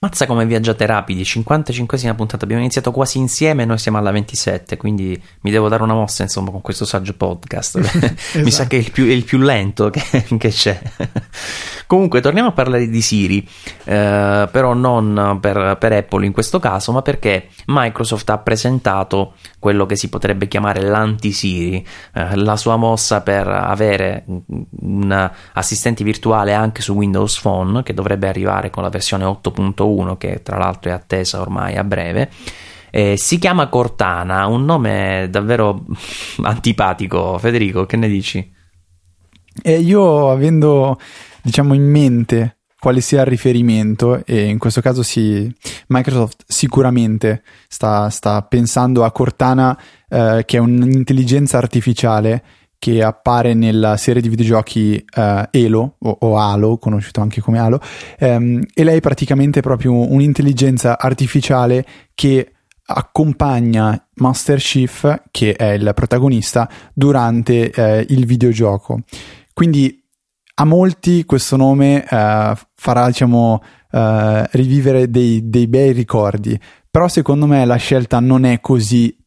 Mazza 0.00 0.26
come 0.26 0.46
viaggiate 0.46 0.86
rapidi, 0.86 1.22
55esima 1.22 2.14
puntata, 2.14 2.44
abbiamo 2.44 2.62
iniziato 2.62 2.92
quasi 2.92 3.18
insieme 3.18 3.64
e 3.64 3.66
noi 3.66 3.78
siamo 3.78 3.98
alla 3.98 4.12
27, 4.12 4.76
quindi 4.76 5.20
mi 5.40 5.50
devo 5.50 5.68
dare 5.68 5.82
una 5.82 5.94
mossa 5.94 6.22
insomma 6.22 6.52
con 6.52 6.60
questo 6.60 6.84
saggio 6.84 7.14
podcast, 7.14 7.78
esatto. 7.78 8.14
mi 8.38 8.52
sa 8.52 8.68
che 8.68 8.76
è 8.76 8.78
il 8.78 8.92
più, 8.92 9.06
è 9.06 9.10
il 9.10 9.24
più 9.24 9.38
lento 9.38 9.90
che, 9.90 10.00
che 10.38 10.50
c'è. 10.50 10.80
Comunque 11.88 12.20
torniamo 12.20 12.50
a 12.50 12.52
parlare 12.52 12.86
di 12.86 13.00
Siri, 13.00 13.38
eh, 13.84 14.48
però 14.52 14.74
non 14.74 15.38
per, 15.40 15.76
per, 15.80 15.92
Apple 15.92 16.26
in 16.26 16.32
questo 16.32 16.60
caso, 16.60 16.92
ma 16.92 17.02
perché 17.02 17.48
Microsoft 17.66 18.28
ha 18.30 18.38
presentato 18.38 19.32
quello 19.58 19.84
che 19.86 19.96
si 19.96 20.08
potrebbe 20.10 20.46
chiamare 20.46 20.82
l'anti-Siri, 20.82 21.84
eh, 22.12 22.36
la 22.36 22.56
sua 22.56 22.76
mossa 22.76 23.22
per 23.22 23.48
avere 23.48 24.24
un 24.82 25.30
assistente 25.54 26.04
virtuale 26.04 26.52
anche 26.52 26.82
su 26.82 26.92
Windows 26.92 27.40
Phone 27.40 27.82
che 27.82 27.94
dovrebbe 27.94 28.28
arrivare 28.28 28.70
con 28.70 28.84
la 28.84 28.90
versione 28.90 29.24
8.1 29.24 29.87
1 29.88 30.16
che 30.16 30.42
tra 30.42 30.58
l'altro 30.58 30.90
è 30.90 30.94
attesa 30.94 31.40
ormai 31.40 31.76
a 31.76 31.84
breve. 31.84 32.30
Eh, 32.90 33.16
si 33.16 33.38
chiama 33.38 33.68
Cortana, 33.68 34.46
un 34.46 34.64
nome 34.64 35.28
davvero 35.30 35.84
antipatico. 36.42 37.38
Federico, 37.38 37.86
che 37.86 37.96
ne 37.96 38.08
dici? 38.08 38.52
Eh, 39.62 39.78
io 39.78 40.30
avendo 40.30 40.98
diciamo 41.42 41.74
in 41.74 41.88
mente 41.88 42.58
quale 42.78 43.00
sia 43.00 43.22
il 43.22 43.26
riferimento 43.26 44.24
e 44.24 44.44
in 44.44 44.58
questo 44.58 44.80
caso 44.80 45.02
sì, 45.02 45.52
Microsoft 45.88 46.44
sicuramente 46.46 47.42
sta, 47.66 48.08
sta 48.08 48.40
pensando 48.42 49.04
a 49.04 49.10
Cortana 49.10 49.76
eh, 50.08 50.44
che 50.46 50.58
è 50.58 50.60
un'intelligenza 50.60 51.58
artificiale 51.58 52.42
che 52.78 53.02
appare 53.02 53.54
nella 53.54 53.96
serie 53.96 54.22
di 54.22 54.28
videogiochi 54.28 55.04
uh, 55.16 55.42
Elo 55.50 55.96
o, 55.98 56.16
o, 56.20 56.38
Halo, 56.38 56.78
conosciuto 56.78 57.20
anche 57.20 57.40
come 57.40 57.58
Halo, 57.58 57.80
um, 58.20 58.60
e 58.72 58.84
lei 58.84 58.98
è 58.98 59.00
praticamente 59.00 59.60
proprio 59.60 59.92
un'intelligenza 59.92 60.98
artificiale 60.98 61.84
che 62.14 62.52
accompagna 62.90 64.08
Master 64.14 64.58
Chief, 64.58 65.22
che 65.30 65.54
è 65.54 65.72
il 65.72 65.90
protagonista, 65.94 66.70
durante 66.94 67.72
uh, 67.74 68.12
il 68.12 68.24
videogioco. 68.26 69.00
Quindi 69.52 70.00
a 70.54 70.64
molti 70.64 71.24
questo 71.24 71.56
nome 71.56 72.04
uh, 72.04 72.54
farà, 72.74 73.06
diciamo, 73.06 73.62
rivivere 73.90 75.10
dei, 75.10 75.48
dei 75.48 75.66
bei 75.66 75.92
ricordi, 75.92 76.60
però 76.90 77.08
secondo 77.08 77.46
me 77.46 77.64
la 77.64 77.76
scelta 77.76 78.20
non 78.20 78.44
è 78.44 78.60
così 78.60 79.17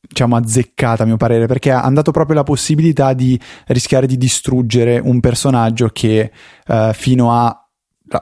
diciamo 0.00 0.36
azzeccata 0.36 1.02
a 1.02 1.06
mio 1.06 1.16
parere 1.16 1.46
perché 1.46 1.70
ha 1.70 1.88
dato 1.90 2.10
proprio 2.10 2.36
la 2.36 2.42
possibilità 2.42 3.12
di 3.12 3.38
rischiare 3.66 4.06
di 4.06 4.16
distruggere 4.16 4.98
un 4.98 5.20
personaggio 5.20 5.88
che 5.88 6.32
uh, 6.66 6.92
fino 6.92 7.32
a 7.32 7.54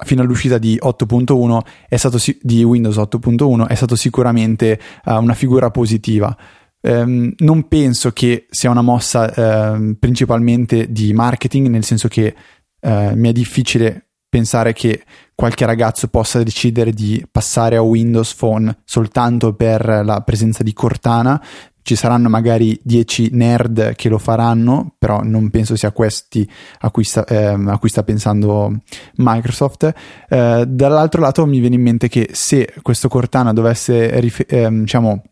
fino 0.05 0.20
all'uscita 0.20 0.59
di 0.59 0.79
8.1 0.83 1.61
è 1.89 1.97
stato 1.97 2.18
di 2.43 2.62
Windows 2.62 2.97
8.1 2.97 3.66
è 3.68 3.74
stato 3.74 3.97
sicuramente 3.97 4.79
uh, 5.07 5.14
una 5.14 5.35
figura 5.35 5.70
positiva. 5.70 6.37
Um, 6.81 7.33
non 7.39 7.66
penso 7.68 8.12
che 8.12 8.47
sia 8.51 8.70
una 8.70 8.83
mossa 8.83 9.72
uh, 9.74 9.97
principalmente 9.99 10.93
di 10.93 11.12
marketing 11.12 11.68
nel 11.68 11.85
senso 11.85 12.07
che 12.07 12.35
uh, 12.81 13.14
mi 13.14 13.31
è 13.31 13.33
difficile 13.33 14.11
pensare 14.29 14.72
che 14.72 15.03
qualche 15.39 15.66
ragazzo 15.66 16.09
possa 16.09 16.43
decidere 16.43 16.91
di 16.91 17.24
passare 17.30 17.76
a 17.76 17.80
Windows 17.80 18.34
Phone 18.34 18.76
soltanto 18.84 19.55
per 19.55 20.03
la 20.05 20.20
presenza 20.22 20.64
di 20.64 20.72
Cortana. 20.72 21.41
Ci 21.80 21.95
saranno 21.95 22.28
magari 22.28 22.76
10 22.82 23.28
nerd 23.34 23.95
che 23.95 24.09
lo 24.09 24.18
faranno, 24.18 24.97
però 24.99 25.20
non 25.22 25.49
penso 25.51 25.76
sia 25.76 25.93
questi 25.93 26.51
a 26.80 26.91
cui 26.91 27.05
sta, 27.05 27.24
eh, 27.24 27.55
a 27.55 27.78
cui 27.78 27.89
sta 27.89 28.03
pensando 28.03 28.80
Microsoft. 29.18 29.95
Eh, 30.28 30.64
dall'altro 30.66 31.20
lato 31.20 31.47
mi 31.47 31.61
viene 31.61 31.76
in 31.76 31.82
mente 31.82 32.09
che 32.09 32.30
se 32.32 32.74
questo 32.82 33.07
Cortana 33.07 33.53
dovesse 33.53 34.18
rif- 34.18 34.53
eh, 34.53 34.68
diciamo, 34.68 35.22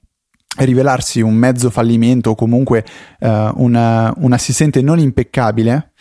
rivelarsi 0.59 1.21
un 1.21 1.35
mezzo 1.35 1.69
fallimento 1.69 2.31
o 2.31 2.35
comunque 2.37 2.85
eh, 3.19 3.51
una, 3.55 4.15
un 4.19 4.33
assistente 4.33 4.81
non 4.83 5.01
impeccabile, 5.01 5.95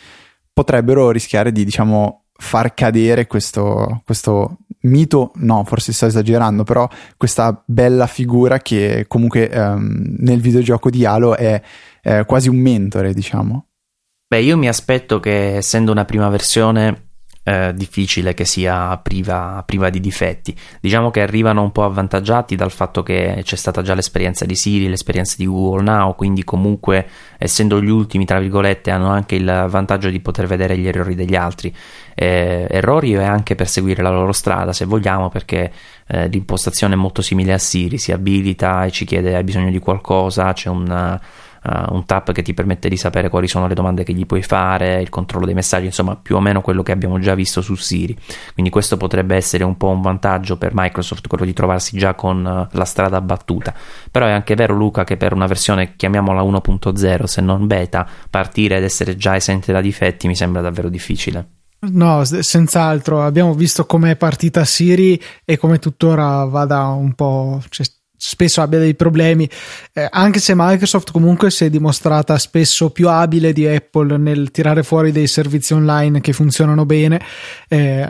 potrebbero 0.52 1.10
rischiare 1.10 1.50
di 1.50 1.64
diciamo 1.64 2.25
far 2.38 2.74
cadere 2.74 3.26
questo, 3.26 4.02
questo 4.04 4.58
mito, 4.82 5.32
no, 5.36 5.64
forse 5.64 5.92
sto 5.92 6.06
esagerando, 6.06 6.64
però 6.64 6.88
questa 7.16 7.62
bella 7.64 8.06
figura 8.06 8.58
che 8.58 9.06
comunque 9.08 9.50
um, 9.52 10.16
nel 10.18 10.40
videogioco 10.40 10.90
di 10.90 11.04
Halo 11.04 11.36
è, 11.36 11.60
è 12.00 12.24
quasi 12.24 12.48
un 12.48 12.56
mentore, 12.56 13.12
diciamo. 13.12 13.66
Beh, 14.28 14.40
io 14.40 14.56
mi 14.56 14.68
aspetto 14.68 15.20
che 15.20 15.56
essendo 15.56 15.92
una 15.92 16.04
prima 16.04 16.28
versione 16.28 17.05
eh, 17.48 17.72
difficile 17.76 18.34
che 18.34 18.44
sia 18.44 18.96
priva, 18.98 19.62
priva, 19.64 19.88
di 19.88 20.00
difetti. 20.00 20.52
Diciamo 20.80 21.12
che 21.12 21.20
arrivano 21.20 21.62
un 21.62 21.70
po' 21.70 21.84
avvantaggiati 21.84 22.56
dal 22.56 22.72
fatto 22.72 23.04
che 23.04 23.40
c'è 23.44 23.54
stata 23.54 23.82
già 23.82 23.94
l'esperienza 23.94 24.44
di 24.44 24.56
Siri, 24.56 24.88
l'esperienza 24.88 25.36
di 25.38 25.46
Google 25.46 25.84
Now, 25.84 26.16
quindi 26.16 26.42
comunque 26.42 27.06
essendo 27.38 27.80
gli 27.80 27.88
ultimi, 27.88 28.24
tra 28.24 28.40
virgolette, 28.40 28.90
hanno 28.90 29.10
anche 29.10 29.36
il 29.36 29.66
vantaggio 29.68 30.10
di 30.10 30.18
poter 30.18 30.48
vedere 30.48 30.76
gli 30.76 30.88
errori 30.88 31.14
degli 31.14 31.36
altri. 31.36 31.72
Eh, 32.16 32.66
errori 32.68 33.12
e 33.12 33.22
anche 33.22 33.54
per 33.54 33.68
seguire 33.68 34.02
la 34.02 34.10
loro 34.10 34.32
strada, 34.32 34.72
se 34.72 34.84
vogliamo, 34.84 35.28
perché 35.28 35.70
eh, 36.08 36.26
l'impostazione 36.26 36.94
è 36.94 36.96
molto 36.96 37.22
simile 37.22 37.52
a 37.52 37.58
Siri, 37.58 37.96
si 37.96 38.10
abilita 38.10 38.84
e 38.84 38.90
ci 38.90 39.04
chiede 39.04 39.36
hai 39.36 39.44
bisogno 39.44 39.70
di 39.70 39.78
qualcosa, 39.78 40.52
c'è 40.52 40.68
un 40.68 41.20
uh, 41.66 41.94
un 41.94 42.04
tap 42.04 42.32
che 42.32 42.42
ti 42.42 42.54
permette 42.54 42.88
di 42.88 42.96
sapere 42.96 43.28
quali 43.28 43.48
sono 43.48 43.66
le 43.66 43.74
domande 43.74 44.04
che 44.04 44.12
gli 44.12 44.26
puoi 44.26 44.42
fare, 44.42 45.00
il 45.00 45.08
controllo 45.08 45.46
dei 45.46 45.54
messaggi, 45.54 45.86
insomma 45.86 46.16
più 46.16 46.36
o 46.36 46.40
meno 46.40 46.60
quello 46.60 46.82
che 46.82 46.92
abbiamo 46.92 47.18
già 47.18 47.34
visto 47.34 47.60
su 47.60 47.74
Siri. 47.74 48.16
Quindi 48.52 48.70
questo 48.70 48.96
potrebbe 48.96 49.36
essere 49.36 49.64
un 49.64 49.76
po' 49.76 49.88
un 49.88 50.00
vantaggio 50.00 50.56
per 50.56 50.72
Microsoft, 50.74 51.26
quello 51.26 51.44
di 51.44 51.52
trovarsi 51.52 51.98
già 51.98 52.14
con 52.14 52.44
uh, 52.44 52.76
la 52.76 52.84
strada 52.84 53.20
battuta. 53.20 53.74
Però 54.10 54.26
è 54.26 54.30
anche 54.30 54.54
vero 54.54 54.74
Luca 54.74 55.04
che 55.04 55.16
per 55.16 55.32
una 55.32 55.46
versione 55.46 55.96
chiamiamola 55.96 56.42
1.0 56.42 57.24
se 57.24 57.40
non 57.40 57.66
beta, 57.66 58.06
partire 58.30 58.76
ed 58.76 58.84
essere 58.84 59.16
già 59.16 59.36
esente 59.36 59.72
da 59.72 59.80
difetti 59.80 60.26
mi 60.26 60.36
sembra 60.36 60.60
davvero 60.60 60.88
difficile. 60.88 61.48
No, 61.78 62.24
senz'altro. 62.24 63.22
Abbiamo 63.22 63.54
visto 63.54 63.86
com'è 63.86 64.16
partita 64.16 64.64
Siri 64.64 65.20
e 65.44 65.56
come 65.56 65.78
tuttora 65.78 66.44
vada 66.44 66.86
un 66.88 67.12
po'. 67.14 67.62
Cioè, 67.68 67.86
spesso 68.16 68.62
abbia 68.62 68.78
dei 68.78 68.94
problemi, 68.94 69.48
eh, 69.92 70.08
anche 70.10 70.40
se 70.40 70.52
Microsoft 70.54 71.10
comunque 71.10 71.50
si 71.50 71.64
è 71.64 71.70
dimostrata 71.70 72.38
spesso 72.38 72.90
più 72.90 73.08
abile 73.08 73.52
di 73.52 73.66
Apple 73.66 74.16
nel 74.16 74.50
tirare 74.50 74.82
fuori 74.82 75.12
dei 75.12 75.26
servizi 75.26 75.74
online 75.74 76.20
che 76.20 76.32
funzionano 76.32 76.86
bene. 76.86 77.20
Eh, 77.68 78.08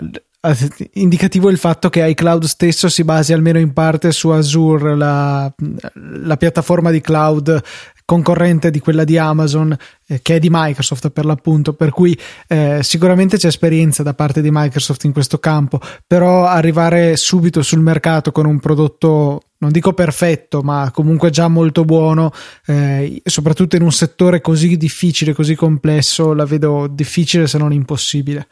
indicativo 0.92 1.50
il 1.50 1.58
fatto 1.58 1.88
che 1.88 2.06
iCloud 2.06 2.44
stesso 2.44 2.88
si 2.88 3.02
basi 3.04 3.32
almeno 3.32 3.58
in 3.58 3.72
parte 3.72 4.12
su 4.12 4.28
Azure, 4.28 4.96
la, 4.96 5.52
la 5.94 6.36
piattaforma 6.36 6.90
di 6.90 7.00
cloud 7.00 7.62
concorrente 8.06 8.70
di 8.70 8.78
quella 8.78 9.02
di 9.02 9.18
Amazon, 9.18 9.76
eh, 10.06 10.22
che 10.22 10.36
è 10.36 10.38
di 10.38 10.48
Microsoft 10.48 11.10
per 11.10 11.24
l'appunto, 11.24 11.74
per 11.74 11.90
cui 11.90 12.16
eh, 12.46 12.78
sicuramente 12.82 13.36
c'è 13.36 13.48
esperienza 13.48 14.04
da 14.04 14.14
parte 14.14 14.40
di 14.40 14.48
Microsoft 14.52 15.04
in 15.04 15.12
questo 15.12 15.38
campo, 15.38 15.80
però 16.06 16.46
arrivare 16.46 17.16
subito 17.16 17.62
sul 17.62 17.80
mercato 17.80 18.30
con 18.30 18.46
un 18.46 18.60
prodotto 18.60 19.40
non 19.58 19.72
dico 19.72 19.94
perfetto, 19.94 20.60
ma 20.60 20.90
comunque 20.92 21.30
già 21.30 21.48
molto 21.48 21.84
buono, 21.84 22.30
eh, 22.66 23.22
soprattutto 23.24 23.74
in 23.74 23.82
un 23.82 23.90
settore 23.90 24.42
così 24.42 24.76
difficile, 24.76 25.32
così 25.32 25.54
complesso, 25.54 26.34
la 26.34 26.44
vedo 26.44 26.86
difficile 26.86 27.46
se 27.46 27.56
non 27.56 27.72
impossibile. 27.72 28.46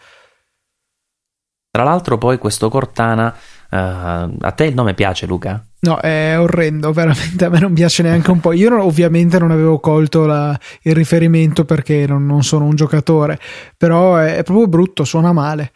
Tra 1.74 1.82
l'altro, 1.82 2.18
poi 2.18 2.38
questo 2.38 2.68
Cortana, 2.68 3.34
uh, 3.68 3.76
a 3.76 4.52
te 4.54 4.66
il 4.66 4.74
nome 4.74 4.94
piace, 4.94 5.26
Luca? 5.26 5.60
No, 5.80 5.98
è 5.98 6.38
orrendo, 6.38 6.92
veramente 6.92 7.46
a 7.46 7.48
me 7.48 7.58
non 7.58 7.72
piace 7.72 8.04
neanche 8.04 8.30
un 8.30 8.38
po'. 8.38 8.52
Io 8.52 8.70
non, 8.70 8.78
ovviamente 8.78 9.40
non 9.40 9.50
avevo 9.50 9.80
colto 9.80 10.24
la, 10.24 10.56
il 10.82 10.94
riferimento 10.94 11.64
perché 11.64 12.06
non, 12.06 12.26
non, 12.26 12.44
sono 12.44 12.64
un 12.64 12.76
giocatore, 12.76 13.40
però 13.76 14.14
è, 14.18 14.36
è, 14.36 14.44
proprio 14.44 14.68
brutto, 14.68 15.02
suona 15.02 15.32
male. 15.32 15.72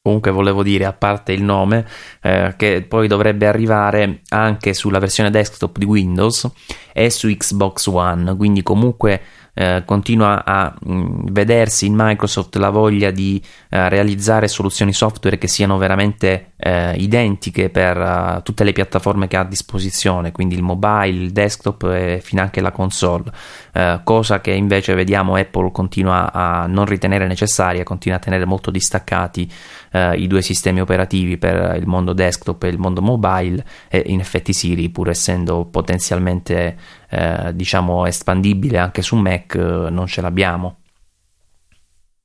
Comunque 0.00 0.30
volevo 0.30 0.62
dire, 0.62 0.86
a 0.86 0.94
parte 0.94 1.32
il 1.32 1.42
nome, 1.42 1.86
eh, 2.22 2.54
che 2.56 2.82
poi 2.88 3.08
dovrebbe 3.08 3.46
arrivare 3.46 4.22
anche 4.30 4.72
sulla 4.72 4.98
versione 4.98 5.28
desktop 5.28 5.76
di 5.76 5.84
Windows 5.84 6.50
e 6.94 7.10
su 7.10 7.28
Xbox 7.28 7.88
One, 7.88 8.34
quindi 8.36 8.62
comunque 8.62 9.20
eh, 9.60 9.82
continua 9.84 10.44
a 10.44 10.72
mh, 10.78 10.92
mm, 10.92 11.26
vedersi 11.30 11.86
in 11.86 11.94
Microsoft 11.96 12.54
la 12.56 12.70
voglia 12.70 13.10
di 13.10 13.42
eh, 13.70 13.88
realizzare 13.88 14.46
soluzioni 14.46 14.92
software 14.92 15.36
che 15.36 15.48
siano 15.48 15.78
veramente 15.78 16.52
eh, 16.56 16.94
identiche 16.96 17.68
per 17.68 17.96
uh, 17.96 18.42
tutte 18.42 18.62
le 18.62 18.72
piattaforme 18.72 19.26
che 19.26 19.36
ha 19.36 19.40
a 19.40 19.44
disposizione, 19.44 20.32
quindi 20.32 20.54
il 20.54 20.62
mobile, 20.62 21.08
il 21.08 21.30
desktop 21.30 21.84
e 21.84 22.20
fino 22.22 22.40
anche 22.40 22.60
la 22.60 22.72
console, 22.72 23.30
eh, 23.72 24.00
cosa 24.04 24.40
che 24.40 24.52
invece 24.52 24.94
vediamo 24.94 25.34
Apple 25.34 25.70
continua 25.72 26.32
a 26.32 26.66
non 26.66 26.84
ritenere 26.84 27.26
necessaria, 27.26 27.84
continua 27.84 28.18
a 28.18 28.20
tenere 28.20 28.44
molto 28.44 28.70
distaccati 28.70 29.50
eh, 29.90 30.16
i 30.16 30.26
due 30.26 30.42
sistemi 30.42 30.80
operativi 30.80 31.36
per 31.36 31.76
il 31.76 31.86
mondo 31.86 32.12
desktop 32.12 32.62
e 32.64 32.68
il 32.68 32.78
mondo 32.78 33.02
mobile 33.02 33.64
e 33.88 34.02
in 34.06 34.20
effetti 34.20 34.52
Siri 34.52 34.88
pur 34.88 35.08
essendo 35.08 35.64
potenzialmente 35.64 36.76
eh, 37.10 37.50
diciamo 37.54 38.06
espandibile 38.06 38.78
anche 38.78 39.02
su 39.02 39.16
Mac 39.16 39.54
eh, 39.54 39.90
non 39.90 40.06
ce 40.06 40.20
l'abbiamo. 40.20 40.80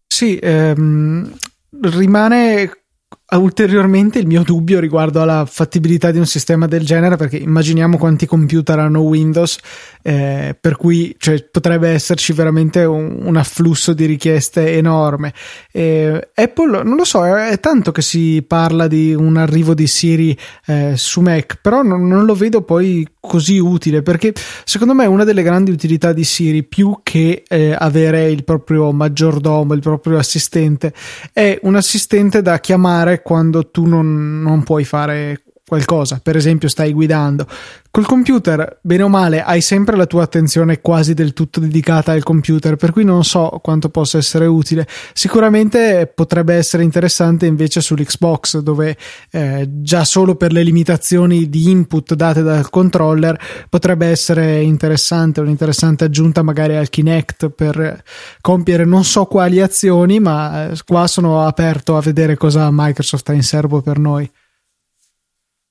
Sì, 0.07 0.38
ehm, 0.38 1.34
rimane 1.81 2.82
ulteriormente 3.32 4.19
il 4.19 4.28
mio 4.28 4.43
dubbio 4.43 4.80
riguardo 4.80 5.21
alla 5.21 5.45
fattibilità 5.45 6.11
di 6.11 6.19
un 6.19 6.26
sistema 6.26 6.67
del 6.67 6.86
genere 6.86 7.15
perché 7.15 7.38
immaginiamo 7.38 7.97
quanti 7.97 8.26
computer 8.26 8.78
hanno 8.80 9.01
Windows 9.01 9.57
eh, 10.01 10.55
per 10.59 10.76
cui 10.76 11.15
cioè, 11.17 11.41
potrebbe 11.43 11.89
esserci 11.89 12.34
veramente 12.34 12.84
un, 12.84 13.17
un, 13.24 13.38
afflusso 13.38 13.93
di 13.93 14.05
richieste 14.05 14.74
enorme. 14.74 15.34
Eh, 15.71 16.30
Apple 16.34 16.84
non 16.84 16.95
lo 16.95 17.05
so 17.05 17.26
è, 17.26 17.49
è, 17.49 17.59
tanto 17.59 17.91
che 17.91 18.01
si 18.01 18.43
parla 18.45 18.88
di 18.88 19.13
un 19.13 19.38
arrivo 19.38 19.74
di 19.74 19.88
Siri 19.88 20.38
eh, 20.65 20.93
su 20.95 21.21
Mac 21.21 21.59
però 21.61 21.82
non, 21.82 22.07
non, 22.07 22.26
lo 22.26 22.36
vedo 22.36 22.61
poi 22.61 23.07
così 23.19 23.57
utile 23.57 24.01
perché 24.01 24.34
secondo 24.65 24.93
me 24.93 25.05
una 25.05 25.24
delle 25.24 25.43
grandi 25.43 25.71
utilità 25.71 26.13
di 26.13 26.24
Siri 26.24 26.63
più 26.63 26.99
che 27.01 27.43
eh, 27.47 27.76
avere 27.78 28.30
il 28.30 28.43
proprio 28.43 28.91
maggiordomo 28.91 29.74
il 29.74 29.82
proprio 29.82 30.17
assistente. 30.17 30.93
È 31.32 31.57
un 31.63 31.76
assistente 31.76 32.41
da 32.41 32.59
chiamare 32.59 33.12
quando 33.22 33.70
tu 33.70 33.86
non, 33.86 34.41
non 34.41 34.64
puoi 34.64 34.84
fare 34.84 35.43
qualcosa, 35.74 36.19
per 36.21 36.36
esempio 36.36 36.69
stai 36.69 36.93
guidando. 36.93 37.47
Col 37.89 38.05
computer, 38.05 38.80
bene 38.82 39.03
o 39.03 39.07
male, 39.07 39.43
hai 39.43 39.61
sempre 39.61 39.95
la 39.95 40.05
tua 40.05 40.24
attenzione 40.24 40.82
quasi 40.82 41.13
del 41.13 41.34
tutto 41.34 41.59
dedicata 41.59 42.11
al 42.11 42.24
computer, 42.24 42.76
per 42.76 42.91
cui 42.91 43.03
non 43.03 43.24
so 43.24 43.59
quanto 43.61 43.89
possa 43.89 44.17
essere 44.17 44.45
utile. 44.45 44.88
Sicuramente 45.13 46.11
potrebbe 46.13 46.55
essere 46.55 46.84
interessante 46.84 47.45
invece 47.45 47.82
sull'Xbox, 47.82 48.59
dove 48.59 48.97
eh, 49.32 49.67
già 49.82 50.05
solo 50.05 50.36
per 50.36 50.51
le 50.51 50.63
limitazioni 50.63 51.49
di 51.49 51.69
input 51.69 52.13
date 52.13 52.41
dal 52.41 52.69
controller 52.69 53.39
potrebbe 53.69 54.07
essere 54.07 54.61
interessante, 54.61 55.41
un'interessante 55.41 56.03
aggiunta 56.03 56.41
magari 56.41 56.76
al 56.76 56.89
Kinect 56.89 57.49
per 57.49 58.03
compiere 58.41 58.86
non 58.86 59.03
so 59.03 59.26
quali 59.26 59.59
azioni, 59.59 60.19
ma 60.19 60.69
eh, 60.69 60.78
qua 60.86 61.05
sono 61.07 61.45
aperto 61.45 61.95
a 61.95 62.01
vedere 62.01 62.38
cosa 62.38 62.69
Microsoft 62.71 63.30
ha 63.30 63.34
in 63.34 63.43
serbo 63.43 63.82
per 63.82 63.99
noi. 63.99 64.30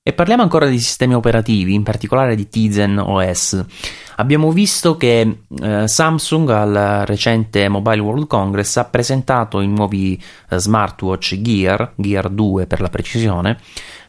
E 0.05 0.11
parliamo 0.11 0.43
ancora 0.43 0.65
di 0.65 0.79
sistemi 0.79 1.15
operativi, 1.15 1.73
in 1.73 1.83
particolare 1.83 2.35
di 2.35 2.49
Tizen 2.49 2.97
OS. 2.97 3.65
Abbiamo 4.17 4.51
visto 4.51 4.97
che 4.97 5.43
eh, 5.61 5.87
Samsung 5.87 6.49
al 6.49 7.03
recente 7.05 7.69
Mobile 7.69 8.01
World 8.01 8.27
Congress 8.27 8.75
ha 8.75 8.83
presentato 8.83 9.61
i 9.61 9.67
nuovi 9.67 10.21
eh, 10.49 10.59
smartwatch 10.59 11.39
Gear, 11.39 11.93
Gear 11.95 12.27
2 12.29 12.67
per 12.67 12.81
la 12.81 12.89
precisione, 12.89 13.57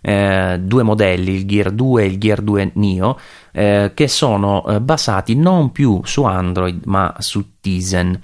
eh, 0.00 0.58
due 0.60 0.82
modelli, 0.82 1.32
il 1.32 1.46
Gear 1.46 1.70
2 1.70 2.02
e 2.02 2.06
il 2.06 2.18
Gear 2.18 2.40
2 2.40 2.72
Neo, 2.74 3.16
eh, 3.52 3.92
che 3.94 4.08
sono 4.08 4.66
eh, 4.66 4.80
basati 4.80 5.36
non 5.36 5.70
più 5.70 6.00
su 6.02 6.24
Android 6.24 6.86
ma 6.86 7.14
su 7.20 7.60
Tizen. 7.60 8.20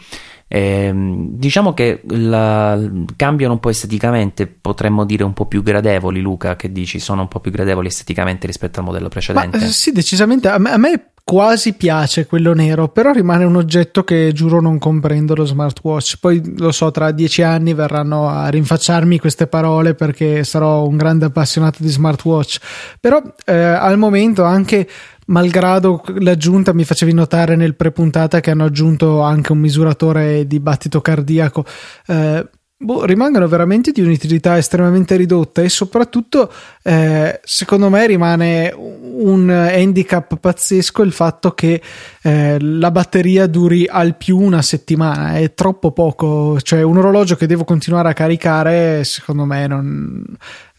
Eh, 0.52 0.90
diciamo 0.92 1.72
che 1.74 2.02
la, 2.08 2.76
cambiano 3.14 3.52
un 3.52 3.60
po' 3.60 3.70
esteticamente, 3.70 4.48
potremmo 4.48 5.04
dire 5.04 5.22
un 5.22 5.32
po' 5.32 5.46
più 5.46 5.62
gradevoli, 5.62 6.20
Luca, 6.20 6.56
che 6.56 6.72
dici, 6.72 6.98
sono 6.98 7.22
un 7.22 7.28
po' 7.28 7.38
più 7.38 7.52
gradevoli 7.52 7.86
esteticamente 7.86 8.48
rispetto 8.48 8.80
al 8.80 8.86
modello 8.86 9.08
precedente. 9.08 9.58
Ma, 9.58 9.64
eh, 9.64 9.68
sì, 9.68 9.92
decisamente. 9.92 10.48
A 10.48 10.58
me, 10.58 10.72
a 10.72 10.76
me 10.76 11.10
quasi 11.22 11.74
piace 11.74 12.26
quello 12.26 12.52
nero, 12.52 12.88
però 12.88 13.12
rimane 13.12 13.44
un 13.44 13.54
oggetto 13.54 14.02
che 14.02 14.32
giuro 14.32 14.60
non 14.60 14.78
comprendo 14.78 15.36
lo 15.36 15.44
smartwatch. 15.44 16.16
Poi 16.18 16.56
lo 16.56 16.72
so, 16.72 16.90
tra 16.90 17.12
dieci 17.12 17.42
anni 17.42 17.72
verranno 17.72 18.28
a 18.28 18.48
rinfacciarmi 18.48 19.20
queste 19.20 19.46
parole 19.46 19.94
perché 19.94 20.42
sarò 20.42 20.84
un 20.84 20.96
grande 20.96 21.26
appassionato 21.26 21.76
di 21.80 21.88
smartwatch. 21.88 22.58
Però 22.98 23.22
eh, 23.44 23.54
al 23.54 23.98
momento 23.98 24.42
anche 24.42 24.88
malgrado 25.30 26.02
l'aggiunta 26.18 26.72
mi 26.72 26.84
facevi 26.84 27.12
notare 27.12 27.56
nel 27.56 27.74
prepuntata 27.74 28.40
che 28.40 28.50
hanno 28.50 28.64
aggiunto 28.64 29.22
anche 29.22 29.52
un 29.52 29.58
misuratore 29.58 30.46
di 30.46 30.60
battito 30.60 31.00
cardiaco. 31.00 31.64
Eh, 32.06 32.46
boh, 32.76 33.04
rimangono 33.04 33.46
veramente 33.46 33.92
di 33.92 34.00
un'utilità 34.00 34.56
estremamente 34.56 35.16
ridotta 35.16 35.62
e 35.62 35.68
soprattutto 35.68 36.50
eh, 36.82 37.40
secondo 37.44 37.90
me 37.90 38.06
rimane 38.06 38.72
un 38.74 39.50
handicap 39.50 40.38
pazzesco 40.38 41.02
il 41.02 41.12
fatto 41.12 41.52
che 41.52 41.80
eh, 42.22 42.56
la 42.58 42.90
batteria 42.90 43.46
duri 43.46 43.86
al 43.86 44.16
più 44.16 44.38
una 44.38 44.62
settimana 44.62 45.34
è 45.36 45.52
troppo 45.52 45.92
poco 45.92 46.58
cioè 46.60 46.80
un 46.80 46.96
orologio 46.96 47.36
che 47.36 47.46
devo 47.46 47.64
continuare 47.64 48.08
a 48.08 48.14
caricare 48.14 49.04
secondo 49.04 49.44
me 49.44 49.66
non 49.66 50.24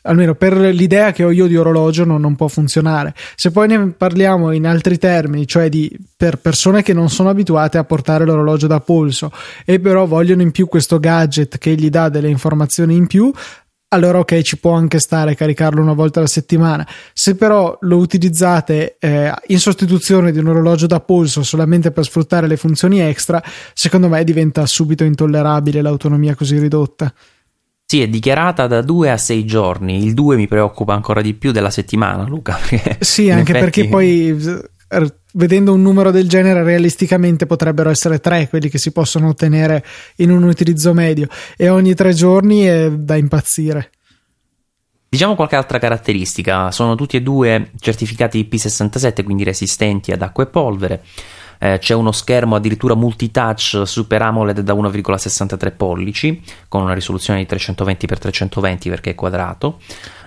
almeno 0.03 0.35
per 0.35 0.57
l'idea 0.57 1.11
che 1.11 1.23
ho 1.23 1.31
io 1.31 1.47
di 1.47 1.57
orologio 1.57 2.05
non, 2.05 2.21
non, 2.21 2.35
può 2.35 2.47
funzionare. 2.47 3.13
Se 3.35 3.51
poi 3.51 3.67
ne 3.67 3.87
parliamo 3.89 4.51
in 4.51 4.65
altri 4.65 4.97
termini, 4.97 5.47
cioè 5.47 5.69
di 5.69 5.95
per 6.15 6.37
persone 6.37 6.81
che 6.83 6.93
non 6.93 7.09
sono 7.09 7.29
abituate 7.29 7.77
a 7.77 7.83
portare 7.83 8.25
l'orologio 8.25 8.67
da 8.67 8.79
polso 8.79 9.31
e 9.65 9.79
però 9.79 10.05
vogliono 10.05 10.41
in 10.41 10.51
più 10.51 10.67
questo 10.67 10.99
gadget 10.99 11.57
che 11.57 11.75
gli 11.75 11.89
dà 11.89 12.09
delle 12.09 12.29
informazioni 12.29 12.95
in 12.95 13.07
più, 13.07 13.31
allora 13.93 14.19
ok 14.19 14.41
ci 14.41 14.57
può 14.57 14.71
anche 14.71 14.99
stare 14.99 15.35
caricarlo 15.35 15.81
una 15.81 15.93
volta 15.93 16.19
alla 16.19 16.27
settimana 16.27 16.87
se 17.13 17.35
però 17.35 17.77
lo 17.81 17.97
utilizzate 17.97 18.95
eh, 18.99 19.33
in 19.47 19.59
sostituzione 19.59 20.31
di 20.31 20.39
un 20.39 20.47
orologio 20.47 20.87
da 20.87 21.01
polso 21.01 21.43
solamente 21.43 21.91
per 21.91 22.05
sfruttare 22.05 22.47
le 22.47 22.55
funzioni 22.55 23.01
extra 23.01 23.43
secondo 23.73 24.07
me 24.07 24.23
diventa 24.23 24.65
subito 24.65 25.03
intollerabile 25.03 25.81
l'autonomia 25.81 26.35
così 26.35 26.57
ridotta 26.57 27.13
sì, 27.91 28.01
è 28.01 28.07
dichiarata 28.07 28.67
da 28.67 28.81
due 28.81 29.11
a 29.11 29.17
sei 29.17 29.43
giorni. 29.43 30.01
Il 30.01 30.13
2 30.13 30.37
mi 30.37 30.47
preoccupa 30.47 30.93
ancora 30.93 31.21
di 31.21 31.33
più 31.33 31.51
della 31.51 31.69
settimana, 31.69 32.23
Luca. 32.23 32.57
Sì, 33.01 33.29
anche 33.29 33.51
effetti... 33.51 33.59
perché 33.59 33.87
poi 33.89 34.33
vedendo 35.33 35.73
un 35.73 35.81
numero 35.81 36.09
del 36.09 36.29
genere 36.29 36.63
realisticamente 36.63 37.45
potrebbero 37.45 37.89
essere 37.89 38.21
tre 38.21 38.47
quelli 38.47 38.69
che 38.69 38.77
si 38.77 38.93
possono 38.93 39.27
ottenere 39.27 39.83
in 40.17 40.31
un 40.31 40.43
utilizzo 40.43 40.93
medio 40.93 41.27
e 41.57 41.67
ogni 41.67 41.93
tre 41.93 42.13
giorni 42.13 42.61
è 42.61 42.89
da 42.89 43.17
impazzire. 43.17 43.89
Diciamo 45.09 45.35
qualche 45.35 45.57
altra 45.57 45.77
caratteristica, 45.77 46.71
sono 46.71 46.95
tutti 46.95 47.17
e 47.17 47.21
due 47.21 47.71
certificati 47.77 48.47
IP67, 48.49 49.21
quindi 49.25 49.43
resistenti 49.43 50.13
ad 50.13 50.21
acqua 50.21 50.45
e 50.45 50.47
polvere 50.47 51.03
eh, 51.63 51.77
c'è 51.77 51.93
uno 51.93 52.11
schermo 52.11 52.55
addirittura 52.55 52.95
multitouch 52.95 53.83
Super 53.85 54.21
AMOLED 54.23 54.61
da 54.61 54.73
1,63 54.73 55.73
pollici 55.77 56.41
con 56.67 56.81
una 56.81 56.95
risoluzione 56.95 57.45
di 57.45 57.55
320x320 57.55 58.89
perché 58.89 59.11
è 59.11 59.15
quadrato, 59.15 59.77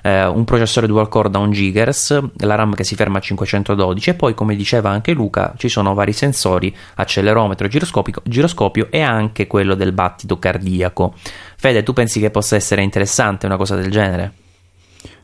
eh, 0.02 0.26
un 0.26 0.44
processore 0.44 0.86
dual 0.86 1.08
core 1.08 1.30
da 1.30 1.38
1 1.38 1.50
GHz, 1.50 2.22
la 2.36 2.54
RAM 2.54 2.74
che 2.74 2.84
si 2.84 2.94
ferma 2.94 3.18
a 3.18 3.20
512 3.20 4.10
e 4.10 4.14
poi 4.14 4.34
come 4.34 4.54
diceva 4.54 4.90
anche 4.90 5.12
Luca 5.12 5.54
ci 5.56 5.68
sono 5.68 5.92
vari 5.92 6.12
sensori, 6.12 6.74
accelerometro, 6.94 7.66
giroscopio 8.22 8.86
e 8.90 9.00
anche 9.00 9.48
quello 9.48 9.74
del 9.74 9.90
battito 9.90 10.38
cardiaco. 10.38 11.14
Fede, 11.56 11.82
tu 11.82 11.92
pensi 11.92 12.20
che 12.20 12.30
possa 12.30 12.54
essere 12.54 12.82
interessante 12.82 13.46
una 13.46 13.56
cosa 13.56 13.74
del 13.74 13.90
genere? 13.90 14.32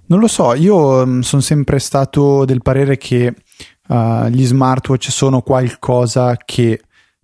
Non 0.07 0.19
lo 0.19 0.27
so, 0.27 0.55
io 0.55 1.07
mm, 1.07 1.21
sono 1.21 1.41
sempre 1.41 1.79
stato 1.79 2.45
del 2.45 2.63
parere 2.63 2.97
che 2.99 3.33
uh, 3.91 4.29
gli 4.29 4.45
smartwatch 4.45 5.11
sono 5.11 5.43
qualcosa 5.43 6.37
che 6.37 6.81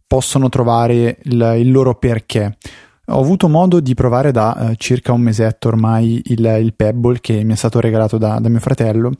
possono 0.06 0.48
trovare 0.48 1.18
il, 1.22 1.54
il 1.58 1.70
loro 1.70 1.94
perché. 1.94 2.56
Ho 3.08 3.20
avuto 3.20 3.48
modo 3.48 3.80
di 3.80 3.94
provare 3.94 4.32
da 4.32 4.56
uh, 4.58 4.74
circa 4.74 5.12
un 5.12 5.20
mesetto 5.20 5.68
ormai 5.68 6.20
il, 6.26 6.58
il, 6.60 6.74
Pebble 6.74 7.20
che 7.20 7.44
mi 7.44 7.52
è 7.52 7.56
stato 7.56 7.78
regalato 7.80 8.18
da, 8.18 8.40
da 8.40 8.48
mio 8.48 8.60
fratello 8.60 9.12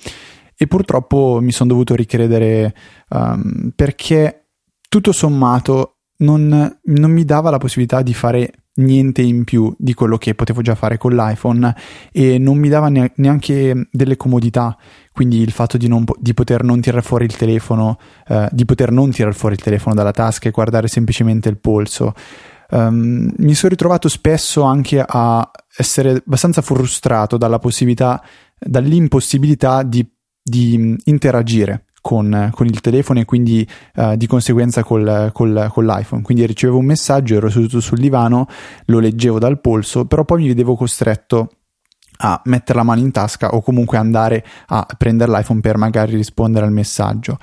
e 0.56 0.66
purtroppo 0.66 1.38
mi 1.40 1.52
sono 1.52 1.70
dovuto 1.70 1.94
ricredere 1.94 2.74
um, 3.10 3.70
perché 3.74 4.46
tutto 4.88 5.12
sommato 5.12 5.98
non, 6.18 6.78
non 6.82 7.10
mi 7.10 7.24
dava 7.24 7.50
la 7.50 7.58
possibilità 7.58 8.02
di 8.02 8.14
fare 8.14 8.50
niente 8.76 9.22
in 9.22 9.44
più 9.44 9.74
di 9.78 9.94
quello 9.94 10.16
che 10.18 10.34
potevo 10.34 10.62
già 10.62 10.74
fare 10.74 10.98
con 10.98 11.14
l'iPhone 11.14 11.74
e 12.12 12.38
non 12.38 12.58
mi 12.58 12.68
dava 12.68 12.88
neanche 12.88 13.88
delle 13.90 14.16
comodità. 14.16 14.76
Quindi 15.12 15.40
il 15.40 15.52
fatto 15.52 15.76
di, 15.76 15.88
non, 15.88 16.04
di 16.18 16.34
poter 16.34 16.62
non 16.62 16.80
tirare 16.80 17.02
fuori 17.02 17.24
il 17.24 17.36
telefono 17.36 17.98
eh, 18.28 18.48
di 18.50 18.64
poter 18.64 18.90
non 18.90 19.10
tirare 19.10 19.34
fuori 19.34 19.54
il 19.54 19.62
telefono 19.62 19.94
dalla 19.94 20.12
tasca 20.12 20.48
e 20.48 20.52
guardare 20.52 20.88
semplicemente 20.88 21.48
il 21.48 21.58
polso. 21.58 22.12
Um, 22.68 23.32
mi 23.36 23.54
sono 23.54 23.70
ritrovato 23.70 24.08
spesso 24.08 24.62
anche 24.62 25.02
a 25.06 25.48
essere 25.76 26.22
abbastanza 26.26 26.62
frustrato 26.62 27.36
dalla 27.36 27.60
possibilità 27.60 28.20
dall'impossibilità 28.58 29.84
di, 29.84 30.04
di 30.42 30.96
interagire 31.04 31.85
con, 32.06 32.50
con, 32.54 32.66
il 32.66 32.80
telefono 32.80 33.18
e 33.18 33.24
quindi 33.24 33.68
uh, 33.96 34.14
di 34.14 34.28
conseguenza 34.28 34.84
col, 34.84 35.30
col, 35.32 35.68
con 35.72 35.84
l'iPhone. 35.84 36.22
Quindi 36.22 36.46
ricevevo 36.46 36.78
un 36.78 36.84
messaggio, 36.84 37.34
ero 37.34 37.50
seduto 37.50 37.80
sul 37.80 37.98
divano, 37.98 38.46
lo 38.84 39.00
leggevo 39.00 39.40
dal 39.40 39.60
polso, 39.60 40.04
però 40.04 40.24
poi 40.24 40.42
mi 40.42 40.46
vedevo 40.46 40.76
costretto 40.76 41.50
a 42.18 42.40
mettere 42.44 42.78
la 42.78 42.84
mano 42.84 43.00
in 43.00 43.10
tasca 43.10 43.48
o 43.48 43.60
comunque 43.60 43.98
andare 43.98 44.44
a 44.66 44.86
prendere 44.96 45.32
l'iPhone 45.32 45.58
per 45.58 45.78
magari 45.78 46.14
rispondere 46.14 46.64
al 46.64 46.70
messaggio. 46.70 47.38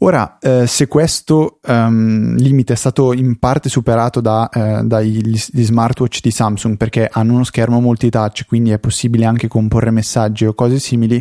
Ora, 0.00 0.38
eh, 0.38 0.68
se 0.68 0.86
questo 0.86 1.58
um, 1.66 2.36
limite 2.36 2.74
è 2.74 2.76
stato 2.76 3.12
in 3.12 3.36
parte 3.40 3.68
superato 3.68 4.20
da, 4.20 4.48
eh, 4.48 4.82
dagli 4.84 5.36
smartwatch 5.36 6.20
di 6.20 6.30
Samsung 6.30 6.76
perché 6.76 7.08
hanno 7.10 7.32
uno 7.32 7.42
schermo 7.42 7.80
multitouch, 7.80 8.44
quindi 8.46 8.70
è 8.70 8.78
possibile 8.78 9.24
anche 9.24 9.48
comporre 9.48 9.90
messaggi 9.90 10.46
o 10.46 10.54
cose 10.54 10.78
simili, 10.78 11.20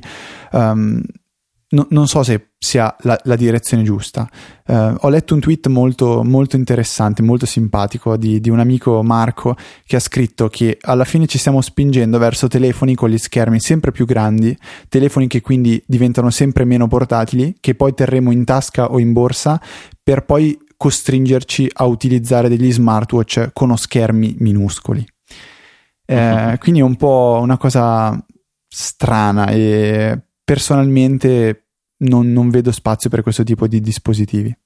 um, 0.51 1.01
No, 1.70 1.86
non 1.89 2.07
so 2.07 2.24
se 2.24 2.51
sia 2.57 2.95
la, 3.01 3.20
la 3.24 3.36
direzione 3.36 3.84
giusta. 3.84 4.30
Uh, 4.68 4.95
ho 4.99 5.09
letto 5.09 5.34
un 5.34 5.41
tweet 5.41 5.68
molto, 5.68 6.24
molto 6.24 6.55
interessante, 6.55 7.22
molto 7.22 7.45
simpatico 7.45 8.15
di, 8.15 8.39
di, 8.39 8.49
un 8.49 8.59
amico 8.59 9.03
Marco 9.03 9.55
che 9.86 9.97
ha 9.97 9.99
scritto 9.99 10.47
che 10.47 10.78
alla 10.80 11.03
fine 11.03 11.28
ci 11.28 11.38
stiamo 11.38 11.59
spingendo 11.59 12.18
verso 12.20 12.47
telefoni 12.47 12.95
con 12.95 13.09
gli 13.09 13.18
schermi 13.18 13.59
sempre 13.59 13.91
più 13.91 14.05
grandi, 14.05 14.57
telefoni 14.88 15.28
che 15.28 15.41
quindi 15.41 15.82
diventano 15.86 16.30
sempre 16.30 16.63
meno 16.63 16.88
portatili, 16.88 17.57
che 17.59 17.76
poi 17.76 17.93
terremo 17.93 18.32
in 18.32 18.45
tasca 18.45 18.89
o 18.89 18.97
in 18.97 19.11
borsa 19.11 19.61
per 20.01 20.24
poi 20.24 20.57
costringerci 20.78 21.70
a 21.74 21.86
utilizzare 21.86 22.47
degli 22.47 22.72
smartwatch 22.72 23.49
con 23.51 23.76
schermi 23.78 24.38
minuscoli. 24.39 25.05
Eh, 26.05 26.32
uh-huh. 26.32 26.57
Quindi 26.59 26.80
è 26.80 26.84
un 26.84 26.95
po' 26.95 27.39
una 27.41 27.57
cosa 27.57 28.18
strana 28.70 29.47
e 29.47 30.22
personalmente 30.47 31.65
non, 32.05 32.31
non 32.31 32.49
vedo 32.49 32.71
spazio 32.71 33.09
per 33.09 33.21
questo 33.21 33.43
tipo 33.43 33.67
di 33.67 33.81
dispositivi. 33.81 34.57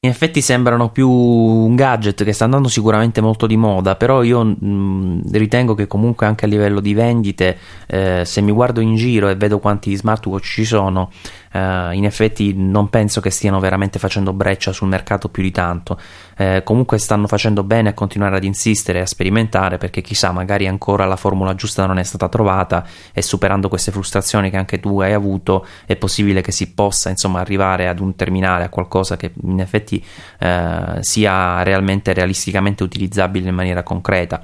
In 0.00 0.08
effetti 0.10 0.40
sembrano 0.40 0.90
più 0.90 1.10
un 1.10 1.74
gadget 1.74 2.24
che 2.24 2.32
sta 2.32 2.44
andando 2.44 2.68
sicuramente 2.68 3.20
molto 3.20 3.46
di 3.46 3.58
moda, 3.58 3.96
però 3.96 4.22
io 4.22 4.44
mh, 4.44 5.30
ritengo 5.32 5.74
che 5.74 5.86
comunque 5.86 6.24
anche 6.24 6.46
a 6.46 6.48
livello 6.48 6.80
di 6.80 6.94
vendite, 6.94 7.58
eh, 7.86 8.22
se 8.24 8.40
mi 8.40 8.52
guardo 8.52 8.80
in 8.80 8.94
giro 8.94 9.28
e 9.28 9.36
vedo 9.36 9.58
quanti 9.58 9.94
smartwatch 9.94 10.46
ci 10.46 10.64
sono, 10.64 11.10
eh, 11.56 11.94
in 11.94 12.04
effetti 12.04 12.52
non 12.54 12.90
penso 12.90 13.20
che 13.20 13.30
stiano 13.30 13.58
veramente 13.60 13.98
facendo 13.98 14.32
breccia 14.32 14.72
sul 14.72 14.88
mercato 14.88 15.28
più 15.28 15.42
di 15.42 15.50
tanto. 15.50 15.98
Eh, 16.36 16.62
comunque 16.64 16.98
stanno 16.98 17.26
facendo 17.26 17.62
bene 17.62 17.90
a 17.90 17.94
continuare 17.94 18.36
ad 18.36 18.44
insistere 18.44 18.98
e 18.98 19.02
a 19.02 19.06
sperimentare 19.06 19.78
perché 19.78 20.02
chissà, 20.02 20.32
magari 20.32 20.66
ancora 20.66 21.06
la 21.06 21.16
formula 21.16 21.54
giusta 21.54 21.86
non 21.86 21.98
è 21.98 22.02
stata 22.02 22.28
trovata 22.28 22.86
e 23.12 23.22
superando 23.22 23.68
queste 23.68 23.90
frustrazioni 23.90 24.50
che 24.50 24.56
anche 24.56 24.80
tu 24.80 25.00
hai 25.00 25.12
avuto 25.12 25.66
è 25.86 25.96
possibile 25.96 26.42
che 26.42 26.52
si 26.52 26.72
possa 26.72 27.08
insomma 27.08 27.40
arrivare 27.40 27.88
ad 27.88 28.00
un 28.00 28.14
terminale, 28.14 28.64
a 28.64 28.68
qualcosa 28.68 29.16
che 29.16 29.32
in 29.42 29.60
effetti 29.60 30.04
eh, 30.38 30.98
sia 31.00 31.62
realmente 31.62 32.12
realisticamente 32.12 32.82
utilizzabile 32.82 33.48
in 33.48 33.54
maniera 33.54 33.82
concreta. 33.82 34.42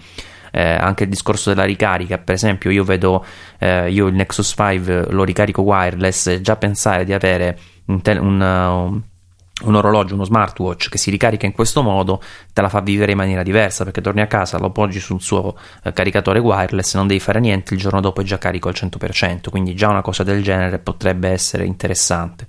Eh, 0.55 0.62
anche 0.62 1.05
il 1.05 1.09
discorso 1.09 1.48
della 1.48 1.64
ricarica, 1.64 2.18
per 2.18 2.34
esempio, 2.34 2.70
io 2.70 2.84
vedo 2.84 3.24
eh, 3.59 3.90
io 3.90 4.07
il 4.07 4.14
Nexus 4.14 4.55
5 4.55 5.07
lo 5.11 5.24
ricarico 5.24 5.62
wireless, 5.62 6.40
già 6.40 6.57
pensare 6.57 7.05
di 7.05 7.14
avere 7.14 7.59
un, 7.86 8.03
te- 8.03 8.18
un, 8.18 8.40
uh, 8.40 9.66
un 9.66 9.74
orologio, 9.74 10.14
uno 10.14 10.24
smartwatch 10.24 10.88
che 10.88 10.98
si 10.98 11.11
ricarica 11.11 11.46
in 11.46 11.53
questo 11.53 11.82
modo 11.82 12.22
te 12.53 12.61
la 12.61 12.68
fa 12.68 12.80
vivere 12.80 13.12
in 13.12 13.18
maniera 13.18 13.42
diversa 13.42 13.84
perché 13.84 14.00
torni 14.00 14.20
a 14.20 14.26
casa, 14.26 14.59
lo 14.59 14.70
poggi 14.70 15.00
sul 15.00 15.20
suo 15.20 15.57
eh, 15.84 15.92
caricatore 15.92 16.38
wireless, 16.38 16.94
non 16.94 17.07
devi 17.07 17.20
fare 17.20 17.40
niente, 17.40 17.74
il 17.74 17.80
giorno 17.80 18.00
dopo 18.00 18.20
è 18.20 18.24
già 18.24 18.38
carico 18.38 18.68
al 18.68 18.74
100%, 18.76 19.48
quindi 19.50 19.74
già 19.74 19.88
una 19.88 20.03
cosa 20.03 20.22
del 20.22 20.42
genere 20.42 20.78
potrebbe 20.78 21.28
essere 21.28 21.64
interessante. 21.64 22.46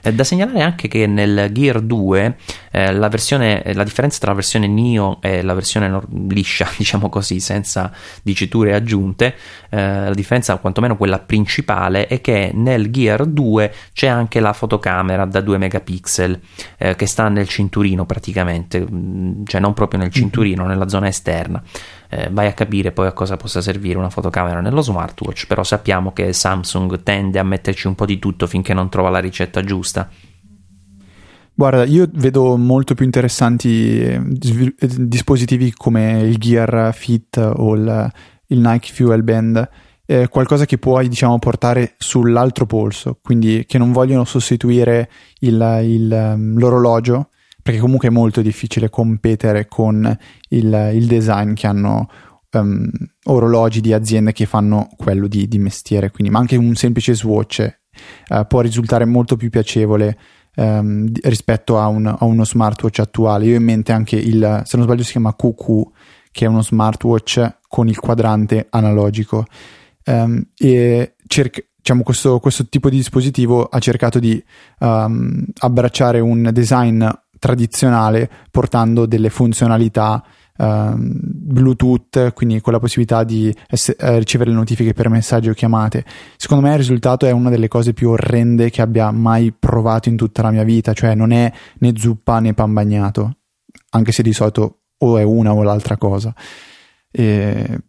È 0.00 0.12
da 0.12 0.24
segnalare 0.24 0.62
anche 0.62 0.88
che 0.88 1.06
nel 1.06 1.50
Gear 1.52 1.80
2 1.80 2.36
eh, 2.70 2.92
la, 2.92 3.08
versione, 3.08 3.62
la 3.74 3.84
differenza 3.84 4.18
tra 4.18 4.30
la 4.30 4.36
versione 4.36 4.66
Neo 4.66 5.18
e 5.20 5.42
la 5.42 5.54
versione 5.54 6.00
liscia, 6.28 6.68
diciamo 6.76 7.08
così, 7.08 7.40
senza 7.40 7.92
diciture 8.22 8.74
aggiunte, 8.74 9.34
eh, 9.70 10.04
la 10.08 10.14
differenza, 10.14 10.56
quantomeno 10.56 10.96
quella 10.96 11.18
principale, 11.18 12.06
è 12.06 12.20
che 12.20 12.50
nel 12.54 12.90
Gear 12.90 13.26
2 13.26 13.72
c'è 13.92 14.06
anche 14.06 14.40
la 14.40 14.52
fotocamera 14.52 15.26
da 15.26 15.40
2 15.40 15.58
megapixel 15.58 16.40
eh, 16.78 16.96
che 16.96 17.06
sta 17.06 17.28
nel 17.28 17.48
cinturino 17.48 18.06
praticamente, 18.06 18.86
mm, 18.90 19.44
cioè 19.44 19.60
non 19.60 19.74
proprio 19.74 20.00
nel 20.00 20.08
mhm. 20.08 20.14
cinturino, 20.14 20.66
nella 20.66 20.88
zona 20.88 21.08
esterna. 21.08 21.62
Eh, 22.10 22.30
vai 22.32 22.46
a 22.46 22.54
capire 22.54 22.92
poi 22.92 23.06
a 23.06 23.12
cosa 23.12 23.36
possa 23.36 23.60
servire 23.60 23.98
una 23.98 24.08
fotocamera 24.08 24.60
nello 24.60 24.80
smartwatch, 24.80 25.46
però 25.46 25.62
sappiamo 25.62 26.12
che 26.12 26.32
Samsung 26.32 27.02
tende 27.02 27.38
a 27.38 27.42
metterci 27.42 27.86
un 27.86 27.94
po' 27.94 28.06
di 28.06 28.18
tutto 28.18 28.46
finché 28.46 28.72
non 28.72 28.88
trova 28.88 29.10
la 29.10 29.18
ricetta 29.18 29.62
giusta. 29.62 30.08
Guarda, 31.52 31.84
io 31.84 32.08
vedo 32.12 32.56
molto 32.56 32.94
più 32.94 33.04
interessanti 33.04 34.00
eh, 34.00 34.20
dispositivi 34.78 35.74
come 35.76 36.20
il 36.20 36.38
Gear 36.38 36.94
Fit 36.94 37.36
o 37.36 37.74
il, 37.74 38.12
il 38.48 38.60
Nike 38.60 38.92
Fuel 38.92 39.22
Band, 39.22 39.68
eh, 40.06 40.28
qualcosa 40.28 40.64
che 40.64 40.78
puoi 40.78 41.08
diciamo 41.08 41.38
portare 41.38 41.94
sull'altro 41.98 42.66
polso, 42.66 43.18
quindi 43.22 43.64
che 43.66 43.78
non 43.78 43.92
vogliono 43.92 44.24
sostituire 44.24 45.10
il, 45.40 45.80
il, 45.82 46.12
ehm, 46.12 46.58
l'orologio, 46.58 47.28
perché 47.62 47.80
comunque 47.80 48.08
è 48.08 48.10
molto 48.10 48.40
difficile 48.40 48.88
competere 48.88 49.68
con 49.68 50.16
il, 50.48 50.90
il 50.94 51.06
design 51.06 51.52
che 51.52 51.66
hanno 51.66 52.08
um, 52.52 52.88
orologi 53.24 53.82
di 53.82 53.92
aziende 53.92 54.32
che 54.32 54.46
fanno 54.46 54.88
quello 54.96 55.26
di, 55.26 55.46
di 55.48 55.58
mestiere, 55.58 56.10
quindi, 56.10 56.32
ma 56.32 56.38
anche 56.38 56.56
un 56.56 56.74
semplice 56.74 57.14
swatch 57.14 57.80
uh, 58.30 58.46
può 58.46 58.60
risultare 58.60 59.04
molto 59.04 59.36
più 59.36 59.50
piacevole 59.50 60.18
um, 60.56 61.10
rispetto 61.22 61.78
a, 61.78 61.88
un, 61.88 62.06
a, 62.06 62.24
uno 62.24 62.44
smartwatch 62.44 63.00
attuale. 63.00 63.46
Io 63.46 63.54
ho 63.54 63.58
in 63.58 63.64
mente 63.64 63.92
anche 63.92 64.16
il, 64.16 64.62
se 64.64 64.76
non 64.76 64.86
sbaglio 64.86 65.02
si 65.02 65.12
chiama 65.12 65.34
QQ, 65.34 65.82
che 66.30 66.44
è 66.44 66.48
uno 66.48 66.62
smartwatch 66.62 67.58
con 67.68 67.88
il 67.88 67.98
quadrante 67.98 68.66
analogico. 68.70 69.44
Um, 70.04 70.42
e 70.56 71.14
cerca, 71.26 71.60
diciamo, 71.76 72.02
questo, 72.02 72.40
questo, 72.40 72.66
tipo 72.68 72.88
di 72.88 72.96
dispositivo 72.96 73.64
ha 73.64 73.78
cercato 73.78 74.18
di 74.18 74.42
um, 74.80 75.44
abbracciare 75.58 76.20
un 76.20 76.50
design 76.52 77.06
tradizionale 77.38 78.28
portando 78.50 79.06
delle 79.06 79.30
funzionalità 79.30 80.24
uh, 80.58 80.94
Bluetooth, 80.96 82.32
quindi 82.34 82.60
con 82.60 82.72
la 82.72 82.78
possibilità 82.78 83.24
di 83.24 83.54
ess- 83.68 83.94
eh, 83.98 84.18
ricevere 84.18 84.50
le 84.50 84.56
notifiche 84.56 84.92
per 84.92 85.08
messaggi 85.08 85.48
o 85.48 85.54
chiamate. 85.54 86.04
Secondo 86.36 86.66
me 86.66 86.72
il 86.72 86.78
risultato 86.78 87.26
è 87.26 87.30
una 87.30 87.50
delle 87.50 87.68
cose 87.68 87.92
più 87.92 88.10
orrende 88.10 88.70
che 88.70 88.82
abbia 88.82 89.10
mai 89.10 89.52
provato 89.52 90.08
in 90.08 90.16
tutta 90.16 90.42
la 90.42 90.50
mia 90.50 90.64
vita, 90.64 90.92
cioè 90.92 91.14
non 91.14 91.30
è 91.30 91.50
né 91.78 91.92
zuppa 91.96 92.40
né 92.40 92.54
pan 92.54 92.72
bagnato, 92.72 93.36
anche 93.90 94.12
se 94.12 94.22
di 94.22 94.32
solito 94.32 94.77
o 94.98 95.18
è 95.18 95.22
una 95.22 95.52
o 95.52 95.62
l'altra 95.62 95.96
cosa. 95.96 96.34
E 97.10 97.80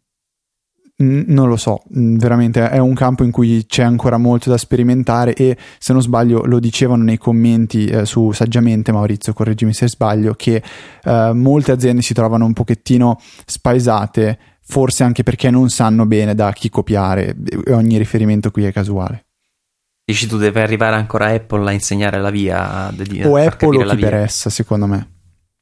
non 1.01 1.47
lo 1.47 1.55
so, 1.55 1.81
veramente 1.87 2.69
è 2.69 2.77
un 2.77 2.93
campo 2.93 3.23
in 3.23 3.31
cui 3.31 3.65
c'è 3.65 3.83
ancora 3.83 4.17
molto 4.17 4.49
da 4.49 4.57
sperimentare 4.57 5.33
e 5.33 5.57
se 5.77 5.93
non 5.93 6.01
sbaglio 6.01 6.43
lo 6.45 6.59
dicevano 6.59 7.03
nei 7.03 7.17
commenti 7.17 7.85
eh, 7.85 8.05
su 8.05 8.31
Saggiamente 8.31 8.91
Maurizio, 8.91 9.31
correggimi 9.33 9.73
se 9.73 9.87
sbaglio, 9.87 10.33
che 10.33 10.61
eh, 11.03 11.31
molte 11.33 11.71
aziende 11.71 12.01
si 12.01 12.13
trovano 12.13 12.45
un 12.45 12.53
pochettino 12.53 13.17
spaesate, 13.45 14.37
forse 14.61 15.03
anche 15.03 15.23
perché 15.23 15.49
non 15.49 15.69
sanno 15.69 16.05
bene 16.05 16.35
da 16.35 16.51
chi 16.51 16.69
copiare 16.69 17.35
ogni 17.69 17.97
riferimento 17.97 18.51
qui 18.51 18.65
è 18.65 18.73
casuale. 18.73 19.25
Dici 20.03 20.27
tu 20.27 20.37
deve 20.37 20.61
arrivare 20.61 20.95
ancora 20.95 21.27
Apple 21.27 21.69
a 21.69 21.71
insegnare 21.71 22.19
la 22.19 22.29
via? 22.29 22.91
Di, 22.91 23.23
o 23.23 23.37
Apple 23.37 23.83
o 23.83 23.85
chi 23.85 23.95
per 23.95 24.15
essa, 24.15 24.49
secondo 24.49 24.85
me. 24.85 25.18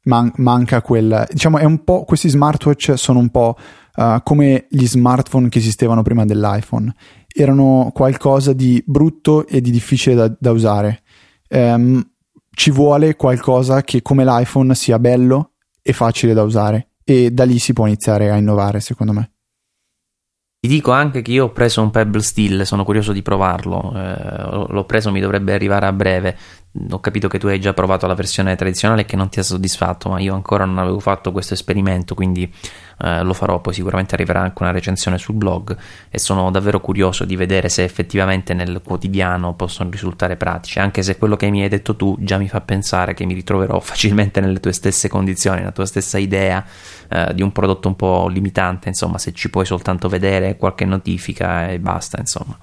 Man- 0.07 0.31
manca 0.37 0.81
quel... 0.81 1.25
Diciamo, 1.29 1.57
è 1.57 1.63
un 1.63 1.83
po'... 1.83 2.03
Questi 2.03 2.29
smartwatch 2.29 2.93
sono 2.97 3.19
un 3.19 3.29
po' 3.29 3.55
uh, 3.95 4.21
come 4.23 4.67
gli 4.69 4.85
smartphone 4.85 5.49
che 5.49 5.59
esistevano 5.59 6.01
prima 6.01 6.25
dell'iPhone. 6.25 6.93
Erano 7.27 7.91
qualcosa 7.93 8.53
di 8.53 8.83
brutto 8.85 9.45
e 9.47 9.61
di 9.61 9.71
difficile 9.71 10.15
da, 10.15 10.35
da 10.39 10.51
usare. 10.51 11.03
Um, 11.49 12.03
ci 12.51 12.71
vuole 12.71 13.15
qualcosa 13.15 13.83
che 13.83 14.01
come 14.01 14.25
l'iPhone 14.25 14.73
sia 14.73 14.97
bello 14.97 15.51
e 15.81 15.93
facile 15.93 16.33
da 16.33 16.43
usare 16.43 16.89
e 17.03 17.31
da 17.31 17.45
lì 17.45 17.59
si 17.59 17.71
può 17.71 17.85
iniziare 17.85 18.31
a 18.31 18.35
innovare 18.35 18.79
secondo 18.79 19.13
me. 19.13 19.31
Ti 20.67 20.73
dico 20.73 20.91
anche 20.91 21.21
che 21.21 21.31
io 21.31 21.45
ho 21.45 21.51
preso 21.51 21.81
un 21.81 21.91
Pebble 21.91 22.21
Steel, 22.21 22.65
sono 22.65 22.83
curioso 22.83 23.13
di 23.13 23.21
provarlo. 23.21 23.93
Eh, 23.95 24.67
l'ho 24.67 24.83
preso, 24.83 25.11
mi 25.11 25.21
dovrebbe 25.21 25.53
arrivare 25.53 25.85
a 25.85 25.93
breve 25.93 26.37
ho 26.91 26.99
capito 26.99 27.27
che 27.27 27.39
tu 27.39 27.47
hai 27.47 27.59
già 27.59 27.73
provato 27.73 28.05
la 28.07 28.13
versione 28.13 28.55
tradizionale 28.55 29.01
e 29.01 29.05
che 29.05 29.15
non 29.15 29.29
ti 29.29 29.39
ha 29.39 29.43
soddisfatto, 29.43 30.09
ma 30.09 30.19
io 30.19 30.33
ancora 30.33 30.65
non 30.65 30.77
avevo 30.77 30.99
fatto 30.99 31.31
questo 31.31 31.53
esperimento, 31.53 32.13
quindi 32.13 32.51
eh, 32.99 33.23
lo 33.23 33.33
farò. 33.33 33.59
Poi 33.59 33.73
sicuramente 33.73 34.13
arriverà 34.13 34.41
anche 34.41 34.61
una 34.61 34.71
recensione 34.71 35.17
sul 35.17 35.35
blog 35.35 35.75
e 36.09 36.19
sono 36.19 36.51
davvero 36.51 36.79
curioso 36.79 37.25
di 37.25 37.35
vedere 37.35 37.69
se 37.69 37.83
effettivamente 37.83 38.53
nel 38.53 38.81
quotidiano 38.83 39.55
possono 39.55 39.89
risultare 39.89 40.35
pratici, 40.37 40.79
anche 40.79 41.01
se 41.01 41.17
quello 41.17 41.35
che 41.35 41.49
mi 41.49 41.63
hai 41.63 41.69
detto 41.69 41.95
tu 41.95 42.15
già 42.19 42.37
mi 42.37 42.47
fa 42.47 42.61
pensare 42.61 43.13
che 43.13 43.25
mi 43.25 43.33
ritroverò 43.33 43.79
facilmente 43.81 44.39
nelle 44.39 44.59
tue 44.59 44.73
stesse 44.73 45.07
condizioni, 45.07 45.59
nella 45.59 45.71
tua 45.71 45.85
stessa 45.85 46.17
idea 46.17 46.63
eh, 47.09 47.33
di 47.33 47.41
un 47.41 47.51
prodotto 47.51 47.87
un 47.87 47.95
po' 47.95 48.27
limitante, 48.27 48.89
insomma, 48.89 49.17
se 49.17 49.33
ci 49.33 49.49
puoi 49.49 49.65
soltanto 49.65 50.09
vedere 50.09 50.57
qualche 50.57 50.85
notifica 50.85 51.69
e 51.69 51.79
basta, 51.79 52.19
insomma. 52.19 52.57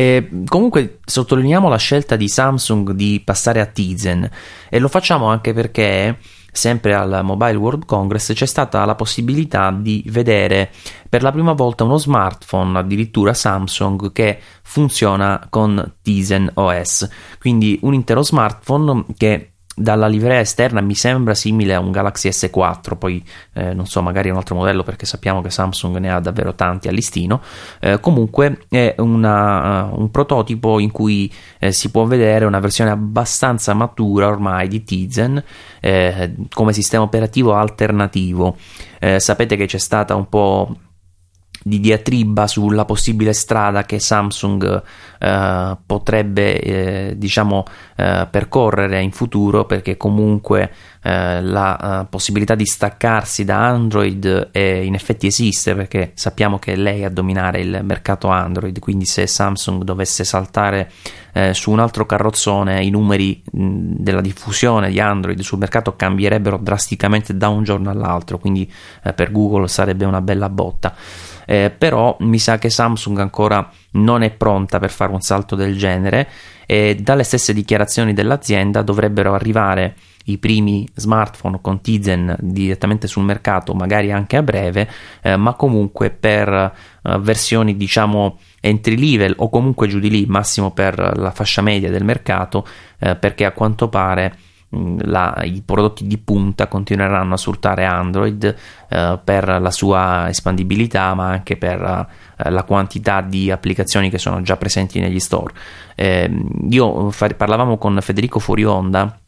E 0.00 0.30
comunque 0.46 1.00
sottolineiamo 1.04 1.68
la 1.68 1.76
scelta 1.76 2.16
di 2.16 2.26
Samsung 2.26 2.92
di 2.92 3.20
passare 3.22 3.60
a 3.60 3.66
Tizen 3.66 4.30
e 4.70 4.78
lo 4.78 4.88
facciamo 4.88 5.26
anche 5.26 5.52
perché 5.52 6.16
sempre 6.50 6.94
al 6.94 7.20
Mobile 7.22 7.56
World 7.56 7.84
Congress 7.84 8.32
c'è 8.32 8.46
stata 8.46 8.82
la 8.86 8.94
possibilità 8.94 9.70
di 9.70 10.02
vedere 10.06 10.70
per 11.06 11.22
la 11.22 11.30
prima 11.30 11.52
volta 11.52 11.84
uno 11.84 11.98
smartphone, 11.98 12.78
addirittura 12.78 13.34
Samsung, 13.34 14.10
che 14.12 14.40
funziona 14.62 15.46
con 15.50 15.96
Tizen 16.00 16.50
OS, 16.54 17.06
quindi 17.38 17.78
un 17.82 17.92
intero 17.92 18.22
smartphone 18.22 19.04
che 19.18 19.49
dalla 19.80 20.06
livrea 20.06 20.40
esterna 20.40 20.80
mi 20.80 20.94
sembra 20.94 21.34
simile 21.34 21.74
a 21.74 21.80
un 21.80 21.90
Galaxy 21.90 22.28
S4, 22.28 22.98
poi 22.98 23.24
eh, 23.54 23.72
non 23.72 23.86
so, 23.86 24.02
magari 24.02 24.28
un 24.28 24.36
altro 24.36 24.54
modello 24.54 24.82
perché 24.82 25.06
sappiamo 25.06 25.40
che 25.40 25.50
Samsung 25.50 25.96
ne 25.96 26.12
ha 26.12 26.20
davvero 26.20 26.54
tanti 26.54 26.88
a 26.88 26.92
listino. 26.92 27.40
Eh, 27.80 27.98
comunque 28.00 28.58
è 28.68 28.94
una, 28.98 29.90
un 29.92 30.10
prototipo 30.10 30.78
in 30.78 30.90
cui 30.90 31.32
eh, 31.58 31.72
si 31.72 31.90
può 31.90 32.04
vedere 32.04 32.44
una 32.44 32.60
versione 32.60 32.90
abbastanza 32.90 33.72
matura 33.72 34.28
ormai 34.28 34.68
di 34.68 34.84
Tizen 34.84 35.42
eh, 35.80 36.34
come 36.52 36.72
sistema 36.72 37.02
operativo 37.02 37.54
alternativo. 37.54 38.56
Eh, 38.98 39.18
sapete 39.18 39.56
che 39.56 39.66
c'è 39.66 39.78
stata 39.78 40.14
un 40.14 40.28
po' 40.28 40.76
di 41.62 41.80
diatriba 41.80 42.46
sulla 42.46 42.84
possibile 42.84 43.32
strada 43.32 43.84
che 43.84 43.98
Samsung 43.98 44.82
eh, 45.18 45.76
potrebbe 45.84 46.60
eh, 46.60 47.14
diciamo 47.16 47.64
eh, 47.96 48.26
percorrere 48.30 49.02
in 49.02 49.12
futuro 49.12 49.66
perché 49.66 49.96
comunque 49.96 50.72
eh, 51.02 51.40
la 51.42 52.02
uh, 52.02 52.08
possibilità 52.10 52.54
di 52.54 52.66
staccarsi 52.66 53.44
da 53.44 53.66
Android 53.66 54.50
è, 54.50 54.58
in 54.58 54.92
effetti 54.92 55.26
esiste 55.26 55.74
perché 55.74 56.12
sappiamo 56.14 56.58
che 56.58 56.74
è 56.74 56.76
lei 56.76 57.04
a 57.04 57.10
dominare 57.10 57.60
il 57.60 57.80
mercato 57.82 58.28
Android 58.28 58.78
quindi 58.78 59.06
se 59.06 59.26
Samsung 59.26 59.82
dovesse 59.82 60.24
saltare 60.24 60.90
eh, 61.32 61.54
su 61.54 61.70
un 61.70 61.78
altro 61.78 62.04
carrozzone 62.04 62.84
i 62.84 62.90
numeri 62.90 63.42
mh, 63.50 63.94
della 63.96 64.20
diffusione 64.20 64.90
di 64.90 65.00
Android 65.00 65.40
sul 65.40 65.58
mercato 65.58 65.96
cambierebbero 65.96 66.58
drasticamente 66.58 67.34
da 67.34 67.48
un 67.48 67.62
giorno 67.62 67.88
all'altro 67.88 68.38
quindi 68.38 68.70
eh, 69.02 69.14
per 69.14 69.32
Google 69.32 69.68
sarebbe 69.68 70.04
una 70.04 70.20
bella 70.20 70.50
botta 70.50 70.94
eh, 71.50 71.74
però 71.76 72.16
mi 72.20 72.38
sa 72.38 72.58
che 72.58 72.70
Samsung 72.70 73.18
ancora 73.18 73.68
non 73.92 74.22
è 74.22 74.30
pronta 74.30 74.78
per 74.78 74.92
fare 74.92 75.10
un 75.10 75.20
salto 75.20 75.56
del 75.56 75.76
genere 75.76 76.28
e 76.64 76.94
dalle 76.94 77.24
stesse 77.24 77.52
dichiarazioni 77.52 78.12
dell'azienda 78.12 78.82
dovrebbero 78.82 79.34
arrivare 79.34 79.96
i 80.26 80.38
primi 80.38 80.88
smartphone 80.94 81.58
con 81.60 81.80
Tizen 81.80 82.36
direttamente 82.38 83.08
sul 83.08 83.24
mercato, 83.24 83.74
magari 83.74 84.12
anche 84.12 84.36
a 84.36 84.44
breve, 84.44 84.88
eh, 85.22 85.34
ma 85.34 85.54
comunque 85.54 86.10
per 86.10 86.48
eh, 86.48 87.18
versioni 87.18 87.76
diciamo 87.76 88.38
entry 88.60 88.96
level 88.96 89.34
o 89.38 89.50
comunque 89.50 89.88
giù 89.88 89.98
di 89.98 90.08
lì, 90.08 90.26
massimo 90.26 90.70
per 90.70 91.18
la 91.18 91.32
fascia 91.32 91.62
media 91.62 91.90
del 91.90 92.04
mercato, 92.04 92.64
eh, 93.00 93.16
perché 93.16 93.44
a 93.44 93.50
quanto 93.50 93.88
pare 93.88 94.36
la, 94.70 95.40
i 95.42 95.62
prodotti 95.64 96.06
di 96.06 96.18
punta 96.18 96.68
continueranno 96.68 97.34
a 97.34 97.36
sfruttare 97.36 97.84
Android 97.84 98.56
eh, 98.88 99.18
per 99.22 99.60
la 99.60 99.70
sua 99.70 100.28
espandibilità 100.28 101.12
ma 101.14 101.28
anche 101.28 101.56
per 101.56 102.06
eh, 102.36 102.50
la 102.50 102.62
quantità 102.62 103.20
di 103.20 103.50
applicazioni 103.50 104.10
che 104.10 104.18
sono 104.18 104.42
già 104.42 104.56
presenti 104.56 105.00
negli 105.00 105.18
store. 105.18 105.54
Eh, 105.96 106.30
io 106.70 107.10
far, 107.10 107.34
parlavamo 107.34 107.78
con 107.78 107.98
Federico 108.00 108.38
Fuorionda 108.38 109.18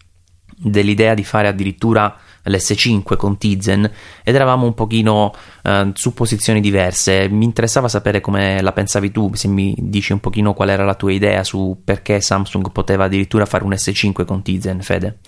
dell'idea 0.57 1.15
di 1.15 1.25
fare 1.25 1.49
addirittura 1.49 2.15
l'S5 2.45 3.17
con 3.17 3.39
Tizen 3.39 3.91
ed 4.23 4.35
eravamo 4.35 4.67
un 4.67 4.75
pochino 4.75 5.33
uh, 5.65 5.91
su 5.95 6.13
posizioni 6.15 6.61
diverse. 6.61 7.29
Mi 7.29 7.45
interessava 7.45 7.89
sapere 7.89 8.21
come 8.21 8.61
la 8.63 8.73
pensavi 8.73 9.11
tu, 9.11 9.31
se 9.35 9.49
mi 9.49 9.75
dici 9.79 10.13
un 10.13 10.21
pochino 10.21 10.55
qual 10.55 10.71
era 10.71 10.85
la 10.85 10.95
tua 10.95 11.13
idea 11.13 11.45
su 11.45 11.81
perché 11.85 12.21
Samsung 12.21 12.71
poteva 12.73 13.05
addirittura 13.05 13.47
fare 13.47 13.65
un 13.65 13.71
S5 13.71 14.25
con 14.25 14.43
Tizen, 14.43 14.81
Fede. 14.81 15.19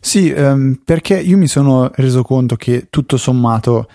Sì, 0.00 0.30
um, 0.36 0.80
perché 0.84 1.18
io 1.18 1.38
mi 1.38 1.48
sono 1.48 1.90
reso 1.94 2.22
conto 2.22 2.56
che 2.56 2.88
tutto 2.90 3.16
sommato 3.16 3.88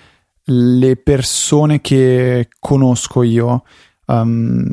le 0.46 0.96
persone 0.96 1.82
che 1.82 2.48
conosco 2.60 3.22
io 3.22 3.64
um, 4.08 4.68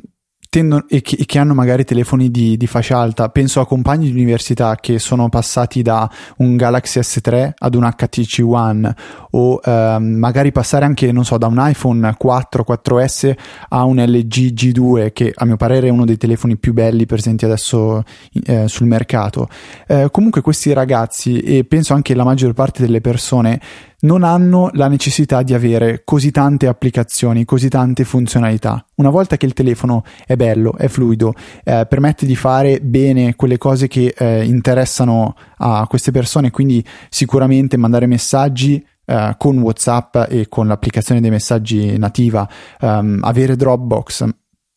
tendono, 0.56 0.86
e, 0.88 1.02
che, 1.02 1.16
e, 1.18 1.26
che, 1.26 1.38
hanno 1.38 1.52
magari 1.52 1.84
telefoni 1.84 2.30
di, 2.30 2.56
di, 2.56 2.66
fascia 2.66 2.96
alta. 2.98 3.28
Penso 3.28 3.60
a 3.60 3.66
compagni 3.66 4.06
di 4.06 4.12
università 4.12 4.74
che 4.76 4.98
sono 4.98 5.28
passati 5.28 5.82
da 5.82 6.10
un 6.38 6.56
Galaxy 6.56 7.00
S3 7.00 7.50
ad 7.58 7.74
un 7.74 7.86
HTC 7.94 8.42
One 8.42 8.94
o 9.32 9.60
ehm, 9.62 10.02
magari 10.02 10.52
passare 10.52 10.86
anche, 10.86 11.12
non 11.12 11.26
so, 11.26 11.36
da 11.36 11.46
un 11.46 11.58
iPhone 11.58 12.14
4, 12.16 12.64
4S 12.66 13.34
a 13.68 13.84
un 13.84 14.02
LG 14.02 14.52
G2 14.54 15.12
che 15.12 15.30
a 15.34 15.44
mio 15.44 15.56
parere 15.56 15.88
è 15.88 15.90
uno 15.90 16.06
dei 16.06 16.16
telefoni 16.16 16.56
più 16.56 16.72
belli 16.72 17.04
presenti 17.04 17.44
adesso 17.44 18.02
eh, 18.46 18.66
sul 18.66 18.86
mercato. 18.86 19.48
Eh, 19.86 20.08
comunque 20.10 20.40
questi 20.40 20.72
ragazzi 20.72 21.40
e 21.40 21.64
penso 21.64 21.92
anche 21.92 22.14
la 22.14 22.24
maggior 22.24 22.54
parte 22.54 22.80
delle 22.80 23.02
persone 23.02 23.60
non 24.06 24.22
hanno 24.22 24.70
la 24.72 24.86
necessità 24.86 25.42
di 25.42 25.52
avere 25.52 26.02
così 26.04 26.30
tante 26.30 26.68
applicazioni, 26.68 27.44
così 27.44 27.68
tante 27.68 28.04
funzionalità. 28.04 28.86
Una 28.94 29.10
volta 29.10 29.36
che 29.36 29.46
il 29.46 29.52
telefono 29.52 30.04
è 30.24 30.36
bello, 30.36 30.76
è 30.76 30.86
fluido, 30.86 31.34
eh, 31.64 31.86
permette 31.88 32.24
di 32.24 32.36
fare 32.36 32.80
bene 32.80 33.34
quelle 33.34 33.58
cose 33.58 33.88
che 33.88 34.14
eh, 34.16 34.44
interessano 34.44 35.34
a 35.58 35.86
queste 35.88 36.12
persone, 36.12 36.50
quindi 36.50 36.84
sicuramente 37.08 37.76
mandare 37.76 38.06
messaggi 38.06 38.84
eh, 39.04 39.34
con 39.36 39.58
WhatsApp 39.58 40.16
e 40.28 40.46
con 40.48 40.68
l'applicazione 40.68 41.20
dei 41.20 41.30
messaggi 41.30 41.98
nativa, 41.98 42.48
um, 42.80 43.18
avere 43.22 43.56
Dropbox, 43.56 44.24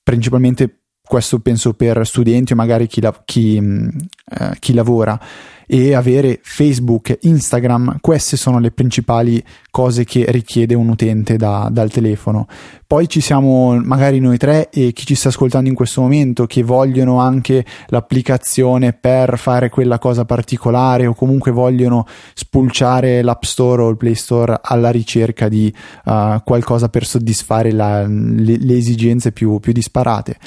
principalmente 0.02 0.79
questo 1.10 1.40
penso 1.40 1.74
per 1.74 2.06
studenti 2.06 2.54
o 2.54 2.56
magari 2.56 2.86
chi, 2.86 3.02
la, 3.02 3.12
chi, 3.26 3.60
mm, 3.60 3.88
eh, 4.30 4.56
chi 4.60 4.76
lavora 4.76 5.20
e 5.66 5.96
avere 5.96 6.40
Facebook, 6.44 7.18
Instagram, 7.22 7.98
queste 8.00 8.38
sono 8.38 8.60
le 8.60 8.70
principali 8.70 9.44
cose 9.72 10.04
che 10.04 10.26
richiede 10.30 10.76
un 10.76 10.90
utente 10.90 11.36
da, 11.36 11.68
dal 11.72 11.92
telefono. 11.92 12.48
Poi 12.86 13.08
ci 13.08 13.22
siamo 13.22 13.76
magari 13.80 14.20
noi 14.20 14.38
tre 14.38 14.70
e 14.70 14.94
chi 14.94 15.06
ci 15.06 15.16
sta 15.16 15.30
ascoltando 15.30 15.68
in 15.68 15.76
questo 15.76 16.02
momento 16.02 16.46
che 16.46 16.62
vogliono 16.62 17.20
anche 17.20 17.66
l'applicazione 17.88 18.94
per 18.94 19.40
fare 19.40 19.70
quella 19.70 19.98
cosa 19.98 20.26
particolare 20.26 21.08
o 21.08 21.16
comunque 21.16 21.52
vogliono 21.52 22.06
spulciare 22.34 23.24
l'App 23.24 23.44
Store 23.44 23.82
o 23.82 23.90
il 23.90 23.98
Play 23.98 24.16
Store 24.16 24.60
alla 24.62 24.90
ricerca 24.90 25.50
di 25.50 25.74
uh, 26.06 26.42
qualcosa 26.44 26.90
per 26.90 27.06
soddisfare 27.06 27.72
la, 27.72 28.06
le, 28.08 28.58
le, 28.58 28.76
esigenze 28.76 29.32
più, 29.32 29.60
più 29.60 29.72
disparate. 29.72 30.38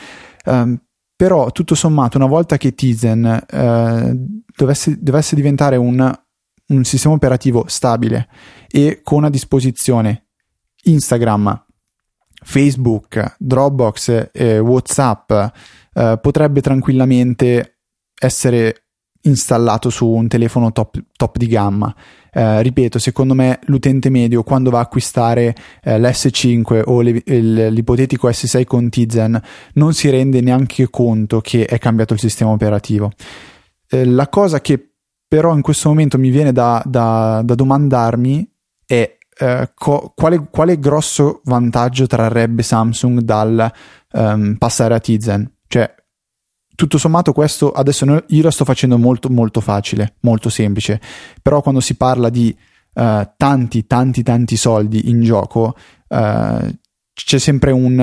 Um, 0.45 0.80
però 1.14 1.53
tutto 1.53 1.76
sommato 1.76 2.16
una 2.16 2.26
volta 2.26 2.57
che 2.57 2.74
Tizen 2.74 3.24
eh, 3.49 4.12
dovesse, 4.57 4.99
dovesse, 5.01 5.36
diventare 5.36 5.76
un, 5.76 6.12
un, 6.66 6.84
sistema 6.84 7.14
operativo 7.14 7.64
stabile 7.68 8.28
e 8.68 9.03
con 9.05 9.22
a 9.22 9.30
disposizione 9.30 10.30
Instagram, 10.84 11.66
Facebook, 12.43 13.36
Dropbox, 13.38 14.30
eh, 14.32 14.59
Whatsapp, 14.59 15.30
eh, 15.93 16.18
potrebbe 16.20 16.61
tranquillamente 16.61 17.78
essere 18.18 18.86
installato 19.23 19.91
su 19.91 20.07
un 20.09 20.29
telefono 20.29 20.73
top, 20.73 20.99
top 21.16 21.37
di 21.37 21.47
gamma. 21.47 21.95
Eh, 22.35 22.62
ripeto, 22.62 22.99
secondo 22.99 23.35
me 23.35 23.59
l'utente 23.64 24.09
medio 24.09 24.43
quando 24.43 24.70
va 24.70 24.79
a 24.79 24.83
acquistare 24.83 25.55
eh, 25.83 25.99
l'S5 25.99 26.83
o 26.87 27.01
le, 27.03 27.23
il, 27.27 27.66
l'ipotetico 27.68 28.29
S6 28.29 28.64
con 28.64 28.89
Tizen 28.89 29.41
non 29.75 29.93
si 29.93 30.09
rende 30.09 30.41
neanche 30.41 30.89
conto 30.89 31.41
che 31.41 31.66
è 31.66 31.79
cambiato 31.79 32.14
il 32.14 32.20
sistema 32.20 32.51
operativo. 32.51 33.12
Eh, 33.89 34.07
la 34.07 34.29
cosa 34.29 34.61
che 34.61 34.93
però 35.29 35.55
in 35.55 35.62
questo 35.62 35.89
momento 35.89 36.18
mi 36.18 36.29
viene 36.29 36.53
da, 36.53 36.83
da, 36.85 37.41
da 37.43 37.55
domandarmi 37.55 38.51
è 38.85 39.16
eh, 39.39 39.70
co- 39.75 40.12
quale, 40.14 40.47
quale, 40.51 40.79
grosso 40.79 41.41
vantaggio 41.45 42.07
trarrebbe 42.07 42.62
Samsung 42.62 43.20
dal 43.20 43.73
um, 44.12 44.57
passare 44.57 44.95
a 44.95 45.01
Tizen? 45.01 45.51
Cioè, 45.66 45.95
tutto 46.75 46.99
sommato 46.99 47.33
questo 47.33 47.70
adesso 47.70 48.25
io 48.27 48.43
lo 48.43 48.51
sto 48.51 48.64
facendo 48.64 48.99
molto 48.99 49.29
molto 49.29 49.61
facile, 49.61 50.14
molto 50.20 50.49
semplice, 50.49 51.01
però 51.41 51.61
quando 51.61 51.81
si 51.81 51.97
parla 51.97 52.29
di 52.29 52.55
uh, 52.95 53.31
tanti 53.37 53.87
tanti 53.87 54.23
tanti 54.23 54.57
soldi 54.57 55.09
in 55.09 55.23
gioco 55.23 55.77
uh, 56.09 56.77
c'è 57.14 57.39
sempre 57.39 57.70
un, 57.70 57.99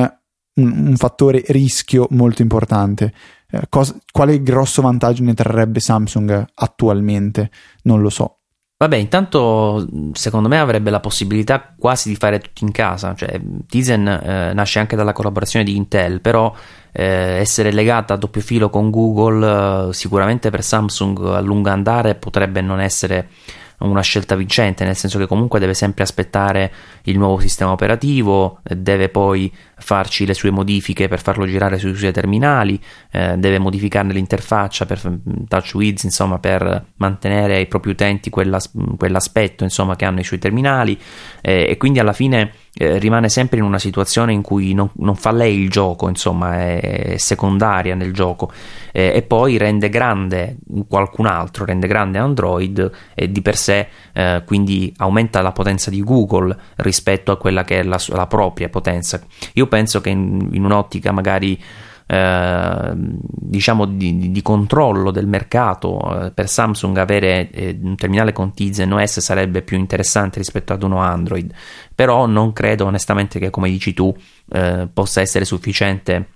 un, 0.55 0.87
un, 0.87 0.95
fattore 0.95 1.43
rischio 1.47 2.07
molto 2.11 2.41
importante. 2.41 3.13
Uh, 3.51 3.61
cosa, 3.69 3.95
quale 4.11 4.41
grosso 4.41 4.81
vantaggio 4.81 5.23
ne 5.23 5.33
trarrebbe 5.33 5.79
Samsung 5.79 6.45
attualmente? 6.53 7.49
Non 7.83 8.01
lo 8.01 8.09
so. 8.09 8.38
Vabbè, 8.81 8.95
intanto 8.95 9.85
secondo 10.13 10.47
me 10.47 10.57
avrebbe 10.57 10.89
la 10.89 11.01
possibilità 11.01 11.73
quasi 11.77 12.07
di 12.07 12.15
fare 12.15 12.39
tutto 12.39 12.63
in 12.63 12.71
casa, 12.71 13.13
cioè 13.13 13.37
Tizen 13.67 14.07
eh, 14.07 14.53
nasce 14.53 14.79
anche 14.79 14.95
dalla 14.95 15.11
collaborazione 15.11 15.65
di 15.65 15.75
Intel, 15.75 16.21
però 16.21 16.55
eh, 16.93 17.03
essere 17.03 17.73
legata 17.73 18.13
a 18.13 18.17
doppio 18.17 18.39
filo 18.39 18.69
con 18.69 18.89
Google 18.89 19.89
eh, 19.89 19.93
sicuramente 19.93 20.49
per 20.49 20.63
Samsung 20.63 21.25
a 21.25 21.41
lungo 21.41 21.67
andare 21.67 22.15
potrebbe 22.15 22.61
non 22.61 22.79
essere 22.79 23.27
una 23.79 24.01
scelta 24.01 24.35
vincente, 24.35 24.83
nel 24.83 24.95
senso 24.95 25.17
che 25.17 25.27
comunque 25.27 25.59
deve 25.59 25.73
sempre 25.73 26.03
aspettare 26.03 26.71
il 27.03 27.17
nuovo 27.17 27.39
sistema 27.39 27.71
operativo, 27.71 28.59
deve 28.63 29.09
poi 29.09 29.51
farci 29.77 30.25
le 30.25 30.33
sue 30.33 30.51
modifiche 30.51 31.07
per 31.07 31.21
farlo 31.21 31.45
girare 31.45 31.77
sui 31.77 31.95
suoi 31.95 32.11
terminali, 32.11 32.79
eh, 33.11 33.37
deve 33.37 33.59
modificarne 33.59 34.13
l'interfaccia 34.13 34.85
per 34.85 35.01
TouchWiz, 35.47 36.03
insomma, 36.03 36.39
per 36.39 36.85
mantenere 36.97 37.55
ai 37.55 37.67
propri 37.67 37.91
utenti 37.91 38.29
quell'as- 38.29 38.71
quell'aspetto 38.97 39.63
insomma, 39.63 39.95
che 39.95 40.05
hanno 40.05 40.19
i 40.19 40.25
suoi 40.25 40.39
terminali 40.39 40.99
eh, 41.41 41.67
e 41.69 41.77
quindi 41.77 41.99
alla 41.99 42.13
fine 42.13 42.51
eh, 42.81 42.97
rimane 42.97 43.27
sempre 43.27 43.57
in 43.57 43.65
una 43.65 43.77
situazione 43.77 44.31
in 44.31 44.41
cui 44.41 44.73
non, 44.73 44.89
non, 44.99 45.15
fa 45.15 45.33
lei 45.33 45.59
il 45.59 45.69
gioco, 45.69 46.07
insomma, 46.07 46.55
è 46.55 47.15
secondaria 47.17 47.93
nel 47.93 48.13
gioco 48.13 48.49
eh, 48.93 49.11
e 49.13 49.21
poi 49.21 49.57
rende 49.57 49.89
grande 49.89 50.55
qualcun 50.87 51.25
altro, 51.25 51.65
rende 51.65 51.87
grande 51.87 52.19
Android 52.19 52.89
e 53.13 53.29
di 53.29 53.41
per 53.41 53.57
sé 53.57 53.87
eh, 54.13 54.43
quindi 54.45 54.93
aumenta 54.95 55.41
la 55.41 55.51
potenza 55.51 55.89
di 55.89 56.01
Google 56.01 56.55
rispetto 56.77 57.33
a 57.33 57.37
quella 57.37 57.65
che 57.65 57.79
è 57.79 57.83
la, 57.83 57.99
la 58.07 58.27
propria 58.27 58.69
potenza. 58.69 59.19
Io 59.55 59.67
penso 59.67 59.99
che 59.99 60.11
in, 60.11 60.47
in 60.53 60.63
un'ottica 60.63 61.11
magari 61.11 61.61
eh, 62.11 62.91
diciamo 62.95 63.85
di, 63.85 64.31
di, 64.31 64.41
controllo 64.41 65.11
del 65.11 65.27
mercato 65.27 66.25
eh, 66.25 66.31
per 66.31 66.49
Samsung 66.49 66.97
avere 66.97 67.51
eh, 67.51 67.77
un 67.79 67.95
terminale 67.95 68.33
con 68.33 68.51
Tizen 68.51 68.91
OS 68.91 69.19
sarebbe 69.19 69.61
più 69.61 69.77
interessante 69.77 70.39
rispetto 70.39 70.73
ad 70.73 70.81
uno 70.81 70.97
Android. 70.97 71.53
Però 71.93 72.25
non 72.25 72.51
credo 72.51 72.85
onestamente 72.85 73.37
che 73.37 73.51
come 73.51 73.69
dici 73.69 73.93
tu 73.93 74.11
eh, 74.49 74.87
possa 74.91 75.21
essere 75.21 75.45
sufficiente 75.45 76.29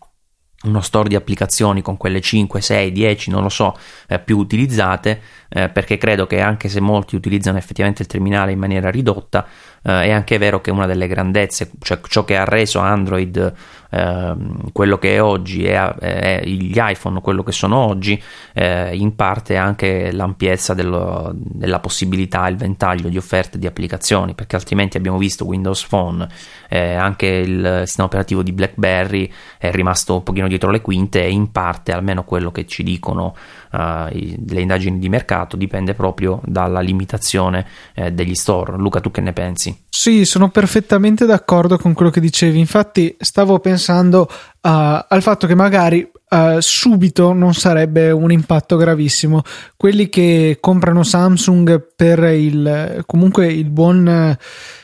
uno 0.64 0.82
store 0.82 1.10
di 1.10 1.16
applicazioni 1.16 1.82
con 1.82 1.98
quelle 1.98 2.22
5, 2.22 2.62
6, 2.62 2.92
10, 2.92 3.32
non 3.32 3.42
lo 3.42 3.50
so, 3.50 3.76
eh, 4.08 4.20
più 4.20 4.38
utilizzate, 4.38 5.22
eh, 5.50 5.70
perché 5.70 5.98
credo 5.98 6.26
che 6.28 6.40
anche 6.40 6.70
se 6.70 6.80
molti 6.80 7.16
utilizzano 7.16 7.58
effettivamente 7.58 8.04
il 8.04 8.08
terminale 8.08 8.52
in 8.52 8.60
maniera 8.60 8.90
ridotta, 8.90 9.46
è 9.92 10.12
anche 10.12 10.38
vero 10.38 10.62
che 10.62 10.72
una 10.72 10.86
delle 10.86 11.08
grandezze, 11.08 11.72
cioè 11.80 12.00
ciò 12.08 12.24
che 12.24 12.38
ha 12.38 12.46
reso 12.46 12.80
Android 12.80 13.54
Ehm, 13.96 14.72
quello 14.72 14.98
che 14.98 15.16
è 15.16 15.22
oggi 15.22 15.66
e 15.66 16.42
gli 16.46 16.80
iPhone 16.80 17.22
quello 17.22 17.44
che 17.44 17.52
sono 17.52 17.78
oggi 17.78 18.20
eh, 18.54 18.96
in 18.96 19.16
parte 19.16 19.56
anche 19.56 20.12
l'ampiezza 20.12 20.74
dello, 20.74 21.32
della 21.36 21.80
possibilità 21.80 22.48
il 22.48 22.56
ventaglio 22.56 23.08
di 23.08 23.18
offerte 23.18 23.60
di 23.60 23.68
applicazioni 23.68 24.34
perché 24.34 24.56
altrimenti 24.56 24.98
abbiamo 24.98 25.20
visto 25.20 25.46
Windows 25.46 25.86
Phone 25.86 26.28
eh, 26.70 26.96
anche 26.96 27.28
il 27.28 27.84
sistema 27.86 28.08
operativo 28.08 28.42
di 28.42 28.52
BlackBerry 28.52 29.32
è 29.60 29.70
rimasto 29.70 30.16
un 30.16 30.24
pochino 30.24 30.48
dietro 30.48 30.72
le 30.72 30.82
quinte 30.82 31.24
e 31.24 31.30
in 31.30 31.52
parte 31.52 31.92
almeno 31.92 32.24
quello 32.24 32.52
che 32.52 32.66
ci 32.66 32.82
dicono 32.82 33.36
uh, 33.74 34.08
le 34.10 34.62
indagini 34.62 35.00
di 35.00 35.10
mercato 35.10 35.58
dipende 35.58 35.94
proprio 35.94 36.40
dalla 36.46 36.80
limitazione 36.80 37.66
eh, 37.94 38.12
degli 38.12 38.36
store. 38.36 38.78
Luca, 38.78 39.02
tu 39.02 39.12
che 39.12 39.22
ne 39.22 39.34
pensi? 39.34 39.86
Sì, 39.90 40.24
sono 40.26 40.50
perfettamente 40.50 41.26
d'accordo 41.26 41.78
con 41.78 41.94
quello 41.94 42.12
che 42.12 42.22
dicevi. 42.22 42.60
Infatti, 42.60 43.16
stavo 43.20 43.60
pensando 43.60 44.28
uh, 44.30 44.60
al 44.62 45.22
fatto 45.22 45.48
che 45.48 45.56
magari 45.56 46.10
Uh, 46.34 46.60
subito 46.62 47.32
non 47.32 47.54
sarebbe 47.54 48.10
un 48.10 48.32
impatto 48.32 48.76
gravissimo. 48.76 49.44
Quelli 49.78 50.10
che 50.10 50.58
comprano 50.60 51.04
Samsung 51.04 51.94
per 51.96 52.24
il 52.24 53.04
comunque 53.06 53.54
il 53.54 53.70
buon 53.70 54.36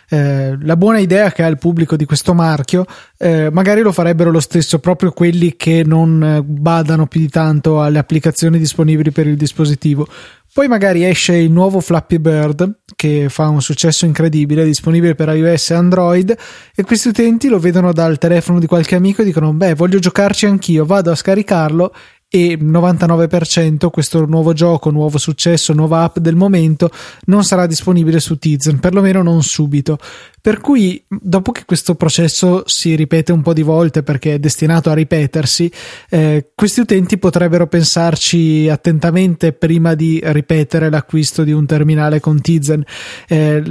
eh, 0.10 0.58
la 0.60 0.76
buona 0.76 0.98
idea 1.00 1.32
che 1.32 1.44
ha 1.44 1.48
il 1.48 1.58
pubblico 1.58 1.96
di 1.96 2.06
questo 2.06 2.34
marchio, 2.34 2.86
eh, 3.18 3.50
magari 3.52 3.82
lo 3.82 3.92
farebbero 3.92 4.32
lo 4.32 4.40
stesso 4.40 4.80
proprio 4.80 5.12
quelli 5.12 5.56
che 5.56 5.84
non 5.86 6.24
eh, 6.24 6.42
badano 6.44 7.06
più 7.06 7.20
di 7.20 7.30
tanto 7.30 7.82
alle 7.82 8.00
applicazioni 8.00 8.58
disponibili 8.58 9.12
per 9.12 9.28
il 9.28 9.38
dispositivo. 9.38 10.08
Poi 10.52 10.68
magari 10.68 11.06
esce 11.06 11.36
il 11.36 11.52
nuovo 11.52 11.80
Flappy 11.80 12.18
Bird 12.18 12.80
che 12.96 13.28
fa 13.30 13.50
un 13.50 13.62
successo 13.62 14.06
incredibile, 14.06 14.66
disponibile 14.66 15.14
per 15.14 15.30
iOS 15.30 15.70
e 15.70 15.74
Android 15.76 16.36
e 16.76 16.84
questi 16.84 17.10
utenti 17.10 17.48
lo 17.50 17.60
vedono 17.60 17.94
dal 17.94 18.18
telefono 18.18 18.58
di 18.58 18.66
qualche 18.66 18.96
amico 18.96 19.22
e 19.22 19.26
dicono 19.26 19.54
beh 19.54 19.76
voglio 19.76 20.00
giocarci 20.00 20.48
anch'io, 20.48 20.86
vado 20.86 21.12
a 21.12 21.16
scaricarlo 21.16 21.94
e 22.32 22.60
99% 22.62 23.90
questo 23.90 24.26
nuovo 24.26 24.54
gioco, 24.54 24.92
nuovo 24.92 25.18
successo, 25.18 25.74
nuova 25.74 26.04
app 26.04 26.20
del 26.20 26.36
momento 26.36 26.92
non 27.26 27.44
sarà 27.44 27.66
disponibile 27.66 28.20
su 28.20 28.38
Tizen, 28.38 28.80
perlomeno 28.80 29.24
non 29.24 29.42
subito. 29.42 29.98
Per 30.40 30.62
cui, 30.62 31.04
dopo 31.08 31.52
che 31.52 31.66
questo 31.66 31.96
processo 31.96 32.64
si 32.68 32.96
ripete 32.96 33.32
un 33.32 33.42
po' 33.42 33.54
di 33.54 33.64
volte 33.64 34.04
perché 34.04 34.36
è 34.36 34.40
destinato 34.40 34.92
a 34.92 34.94
ripetersi, 34.94 35.72
eh, 36.10 36.52
questi 36.54 36.82
utenti 36.82 37.18
potrebbero 37.18 37.68
pensarci 37.68 38.70
attentamente 38.70 39.52
prima 39.52 39.96
di 39.96 40.22
ripetere 40.24 40.92
l'acquisto 40.92 41.44
di 41.44 41.52
un 41.52 41.66
terminale 41.66 42.20
con 42.20 42.40
Tizen. 42.40 42.84
Eh, 43.28 43.64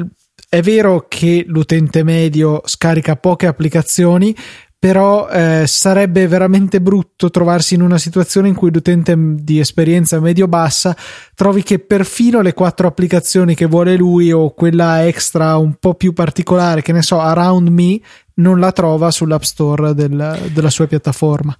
è 0.51 0.63
vero 0.63 1.05
che 1.09 1.45
l'utente 1.47 2.03
medio 2.03 2.63
scarica 2.65 3.17
poche 3.17 3.47
applicazioni, 3.47 4.35
però 4.79 5.29
eh, 5.29 5.65
sarebbe 5.67 6.29
veramente 6.29 6.81
brutto 6.81 7.31
trovarsi 7.31 7.75
in 7.75 7.83
una 7.83 7.99
situazione 7.99 8.47
in 8.47 8.55
cui 8.55 8.73
l'utente 8.73 9.15
di 9.19 9.59
esperienza 9.59 10.21
medio-bassa 10.21 10.97
trovi 11.35 11.65
che 11.65 11.81
perfino 11.81 12.41
le 12.41 12.55
quattro 12.55 12.87
applicazioni 12.87 13.57
che 13.57 13.67
vuole 13.67 13.97
lui 13.97 14.31
o 14.31 14.55
quella 14.55 15.05
extra 15.05 15.57
un 15.57 15.75
po' 15.81 15.95
più 15.95 16.13
particolare, 16.13 16.83
che 16.83 16.93
ne 16.93 17.03
so, 17.03 17.19
Around 17.19 17.69
Me, 17.69 18.01
non 18.35 18.61
la 18.61 18.71
trova 18.71 19.11
sull'App 19.11 19.43
Store 19.43 19.95
del, 19.95 20.51
della 20.53 20.71
sua 20.71 20.87
piattaforma. 20.87 21.57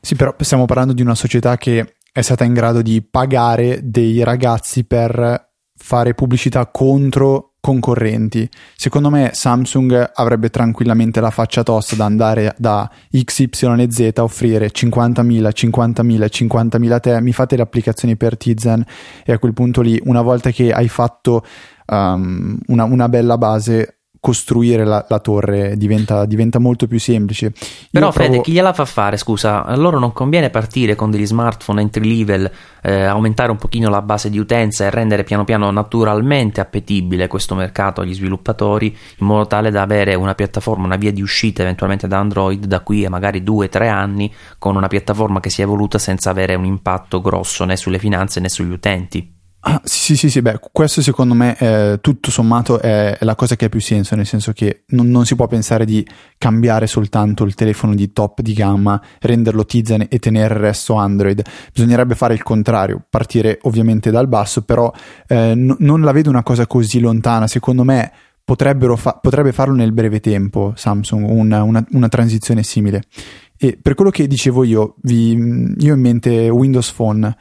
Sì, 0.00 0.14
però 0.14 0.34
stiamo 0.38 0.64
parlando 0.64 0.94
di 0.94 1.02
una 1.02 1.14
società 1.14 1.58
che 1.58 1.96
è 2.12 2.22
stata 2.22 2.44
in 2.44 2.54
grado 2.54 2.80
di 2.80 3.02
pagare 3.02 3.80
dei 3.82 4.22
ragazzi 4.22 4.84
per 4.84 5.50
fare 5.76 6.14
pubblicità 6.14 6.66
contro 6.68 7.53
concorrenti. 7.64 8.46
Secondo 8.76 9.08
me 9.08 9.30
Samsung 9.32 10.10
avrebbe 10.12 10.50
tranquillamente 10.50 11.22
la 11.22 11.30
faccia 11.30 11.62
tosta 11.62 11.96
da 11.96 12.04
andare 12.04 12.54
da 12.58 12.90
XYZ 13.10 14.10
a 14.16 14.22
offrire 14.22 14.70
50.000, 14.70 15.48
50.000, 15.48 16.26
50.000 16.30 17.00
te, 17.00 17.20
mi 17.22 17.32
fate 17.32 17.56
le 17.56 17.62
applicazioni 17.62 18.16
per 18.16 18.36
Tizen 18.36 18.84
e 19.24 19.32
a 19.32 19.38
quel 19.38 19.54
punto 19.54 19.80
lì, 19.80 19.98
una 20.04 20.20
volta 20.20 20.50
che 20.50 20.72
hai 20.72 20.88
fatto 20.88 21.42
um, 21.86 22.58
una, 22.66 22.84
una 22.84 23.08
bella 23.08 23.38
base, 23.38 23.93
costruire 24.24 24.86
la, 24.86 25.04
la 25.06 25.18
torre 25.18 25.76
diventa, 25.76 26.24
diventa, 26.24 26.58
molto 26.58 26.86
più 26.86 26.98
semplice. 26.98 27.52
Però 27.90 28.08
provo... 28.08 28.12
Fede, 28.12 28.40
chi 28.40 28.52
gliela 28.52 28.72
fa 28.72 28.86
fare? 28.86 29.18
Scusa, 29.18 29.66
a 29.66 29.76
loro 29.76 29.98
non 29.98 30.14
conviene 30.14 30.48
partire 30.48 30.94
con 30.94 31.10
degli 31.10 31.26
smartphone 31.26 31.82
entry 31.82 32.16
level, 32.16 32.50
eh, 32.80 33.02
aumentare 33.02 33.50
un 33.50 33.58
pochino 33.58 33.90
la 33.90 34.00
base 34.00 34.30
di 34.30 34.38
utenza 34.38 34.86
e 34.86 34.88
rendere 34.88 35.24
piano 35.24 35.44
piano 35.44 35.70
naturalmente 35.70 36.62
appetibile 36.62 37.26
questo 37.26 37.54
mercato 37.54 38.00
agli 38.00 38.14
sviluppatori 38.14 38.96
in 39.18 39.26
modo 39.26 39.46
tale 39.46 39.70
da 39.70 39.82
avere 39.82 40.14
una 40.14 40.34
piattaforma, 40.34 40.86
una 40.86 40.96
via 40.96 41.12
di 41.12 41.20
uscita 41.20 41.60
eventualmente 41.60 42.08
da 42.08 42.16
Android 42.16 42.64
da 42.64 42.80
qui 42.80 43.04
a 43.04 43.10
magari 43.10 43.42
due 43.42 43.66
o 43.66 43.68
tre 43.68 43.88
anni 43.88 44.32
con 44.56 44.74
una 44.74 44.88
piattaforma 44.88 45.40
che 45.40 45.50
sia 45.50 45.64
evoluta 45.64 45.98
senza 45.98 46.30
avere 46.30 46.54
un 46.54 46.64
impatto 46.64 47.20
grosso 47.20 47.66
né 47.66 47.76
sulle 47.76 47.98
finanze 47.98 48.40
né 48.40 48.48
sugli 48.48 48.72
utenti. 48.72 49.34
Ah, 49.66 49.80
sì, 49.82 50.14
sì, 50.14 50.28
sì, 50.28 50.42
beh, 50.42 50.60
questo 50.72 51.00
secondo 51.00 51.32
me 51.32 51.56
eh, 51.56 51.98
tutto 52.02 52.30
sommato 52.30 52.78
è, 52.78 53.16
la 53.20 53.34
cosa 53.34 53.56
che 53.56 53.64
ha 53.64 53.68
più 53.70 53.80
senso, 53.80 54.14
nel 54.14 54.26
senso 54.26 54.52
che 54.52 54.82
non, 54.88 55.08
non, 55.08 55.24
si 55.24 55.36
può 55.36 55.46
pensare 55.46 55.86
di 55.86 56.06
cambiare 56.36 56.86
soltanto 56.86 57.44
il 57.44 57.54
telefono 57.54 57.94
di 57.94 58.12
top 58.12 58.42
di 58.42 58.52
gamma, 58.52 59.00
renderlo 59.20 59.64
Tizen 59.64 60.04
e 60.10 60.18
tenere 60.18 60.52
il 60.52 60.60
resto 60.60 60.96
Android. 60.96 61.42
Bisognerebbe 61.72 62.14
fare 62.14 62.34
il 62.34 62.42
contrario, 62.42 63.06
partire 63.08 63.58
ovviamente 63.62 64.10
dal 64.10 64.28
basso, 64.28 64.64
però 64.64 64.92
eh, 65.26 65.54
n- 65.54 65.76
non 65.78 66.02
la 66.02 66.12
vedo 66.12 66.28
una 66.28 66.42
cosa 66.42 66.66
così 66.66 67.00
lontana, 67.00 67.46
secondo 67.46 67.84
me 67.84 68.12
fa- 68.44 69.18
potrebbe 69.18 69.52
farlo 69.52 69.74
nel 69.74 69.92
breve 69.92 70.20
tempo 70.20 70.74
Samsung, 70.76 71.26
una, 71.26 71.62
una, 71.62 71.82
una 71.92 72.08
transizione 72.08 72.62
simile. 72.62 73.04
E 73.56 73.78
per 73.80 73.94
quello 73.94 74.10
che 74.10 74.26
dicevo 74.26 74.62
io, 74.64 74.96
vi, 75.02 75.30
io 75.78 75.92
ho 75.92 75.96
in 75.96 76.00
mente 76.00 76.50
Windows 76.50 76.92
Phone 76.92 77.34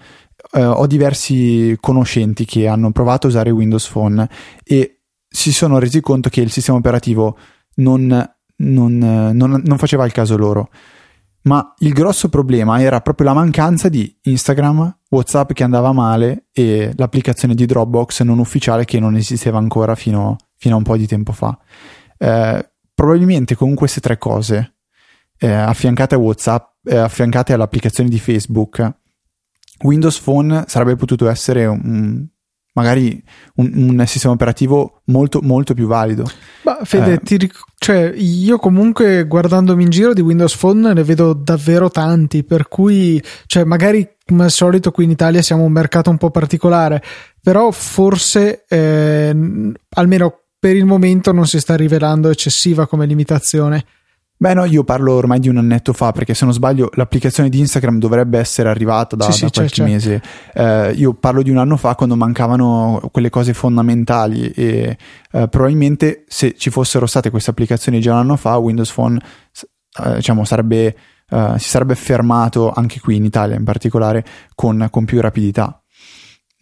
eh, 0.54 0.64
ho 0.64 0.86
diversi 0.86 1.76
conoscenti 1.80 2.45
che 2.45 2.68
hanno 2.68 2.91
provato 2.91 3.28
a 3.28 3.30
usare 3.30 3.49
Windows 3.49 3.88
Phone 3.89 4.30
e 4.64 5.01
si 5.28 5.51
sono 5.51 5.80
resi 5.80 5.99
conto 5.99 6.30
che 6.30 6.41
il 6.41 6.51
sistema 6.51 6.78
operativo 6.78 7.38
non, 7.76 8.36
non, 8.58 8.97
non, 8.97 9.62
non 9.64 9.78
faceva 9.78 10.06
il 10.06 10.12
caso 10.12 10.38
loro. 10.38 10.70
Ma 11.45 11.74
il 11.80 11.91
grosso 11.91 12.30
problema 12.30 12.82
era 12.82 13.01
proprio 13.01 13.28
la 13.28 13.34
mancanza 13.34 13.89
di 13.89 14.16
Instagram, 14.22 14.99
WhatsApp 15.10 15.51
che 15.51 15.64
andava 15.64 15.91
male 15.91 16.45
e 16.54 16.93
l'applicazione 16.95 17.54
di 17.54 17.66
Dropbox 17.66 18.22
non 18.22 18.39
ufficiale 18.39 18.86
che 18.86 18.99
non 18.99 19.16
esisteva 19.16 19.58
ancora 19.58 19.95
fino, 19.95 20.38
fino 20.56 20.76
a 20.76 20.78
un 20.78 20.84
po' 20.84 20.95
di 20.95 21.08
tempo 21.08 21.34
fa. 21.34 21.58
Eh, 22.18 22.72
probabilmente 22.93 23.56
con 23.56 23.74
queste 23.74 23.99
tre 23.99 24.18
cose, 24.18 24.76
eh, 25.38 25.51
affiancate 25.51 26.16
a 26.16 26.20
WhatsApp, 26.20 26.76
eh, 26.86 26.95
affiancate 26.95 27.51
all'applicazione 27.51 28.10
di 28.10 28.20
Facebook 28.20 29.01
Windows 29.84 30.19
Phone 30.19 30.65
sarebbe 30.67 30.95
potuto 30.95 31.29
essere 31.29 31.65
un, 31.65 32.25
magari 32.73 33.21
un, 33.55 33.71
un, 33.73 34.03
sistema 34.07 34.34
operativo 34.34 35.01
molto 35.05 35.39
molto 35.41 35.73
più 35.73 35.88
valido. 35.88 36.29
Ma 36.63 36.79
Fede, 36.84 37.21
eh. 37.23 37.38
ric- 37.38 37.63
cioè, 37.77 38.13
io 38.15 38.57
comunque 38.57 39.25
guardandomi 39.25 39.84
in 39.84 39.89
giro 39.89 40.13
di 40.13 40.21
Windows 40.21 40.57
Phone 40.57 40.93
ne 40.93 41.03
vedo 41.03 41.34
davvero 41.34 41.89
tanti, 41.89 42.43
per 42.43 42.67
cui 42.67 43.21
cioè, 43.45 43.63
magari 43.63 44.15
come 44.25 44.45
al 44.45 44.51
solito 44.51 44.91
qui 44.91 45.03
in 45.03 45.11
Italia 45.11 45.41
siamo 45.41 45.63
un 45.63 45.71
mercato 45.71 46.09
un 46.09 46.17
po' 46.17 46.31
particolare, 46.31 47.01
però 47.41 47.71
forse 47.71 48.63
eh, 48.67 49.36
almeno 49.89 50.38
per 50.57 50.75
il 50.75 50.86
momento 50.86 51.34
non 51.34 51.45
si 51.45 51.59
sta 51.59 51.75
rivelando 51.75 52.29
eccessiva 52.29 52.88
come 52.88 53.05
limitazione. 53.05 53.86
Beh 54.43 54.55
no, 54.55 54.65
io 54.65 54.83
parlo 54.83 55.13
ormai 55.13 55.39
di 55.39 55.47
un 55.47 55.55
annetto 55.55 55.93
fa 55.93 56.11
perché 56.11 56.33
se 56.33 56.43
non 56.43 56.53
sbaglio 56.53 56.89
l'applicazione 56.95 57.47
di 57.47 57.59
Instagram 57.59 57.97
dovrebbe 57.97 58.39
essere 58.39 58.67
arrivata 58.67 59.15
da, 59.15 59.31
sì, 59.31 59.43
da 59.43 59.47
sì, 59.47 59.53
qualche 59.53 59.73
c'è, 59.75 59.83
mese. 59.85 60.21
Eh, 60.53 60.91
io 60.97 61.13
parlo 61.13 61.41
di 61.41 61.49
un 61.49 61.55
anno 61.59 61.77
fa 61.77 61.95
quando 61.95 62.17
mancavano 62.17 63.07
quelle 63.13 63.29
cose 63.29 63.53
fondamentali 63.53 64.49
e 64.49 64.97
eh, 65.31 65.47
probabilmente 65.47 66.25
se 66.27 66.55
ci 66.57 66.69
fossero 66.71 67.05
state 67.05 67.29
queste 67.29 67.51
applicazioni 67.51 68.01
già 68.01 68.11
un 68.11 68.17
anno 68.17 68.35
fa 68.35 68.57
Windows 68.57 68.91
Phone 68.91 69.17
eh, 70.03 70.15
diciamo, 70.15 70.43
sarebbe, 70.43 70.93
eh, 71.29 71.53
si 71.57 71.69
sarebbe 71.69 71.95
fermato 71.95 72.69
anche 72.69 72.99
qui 72.99 73.15
in 73.15 73.23
Italia 73.23 73.55
in 73.55 73.63
particolare 73.63 74.25
con, 74.55 74.89
con 74.91 75.05
più 75.05 75.21
rapidità 75.21 75.82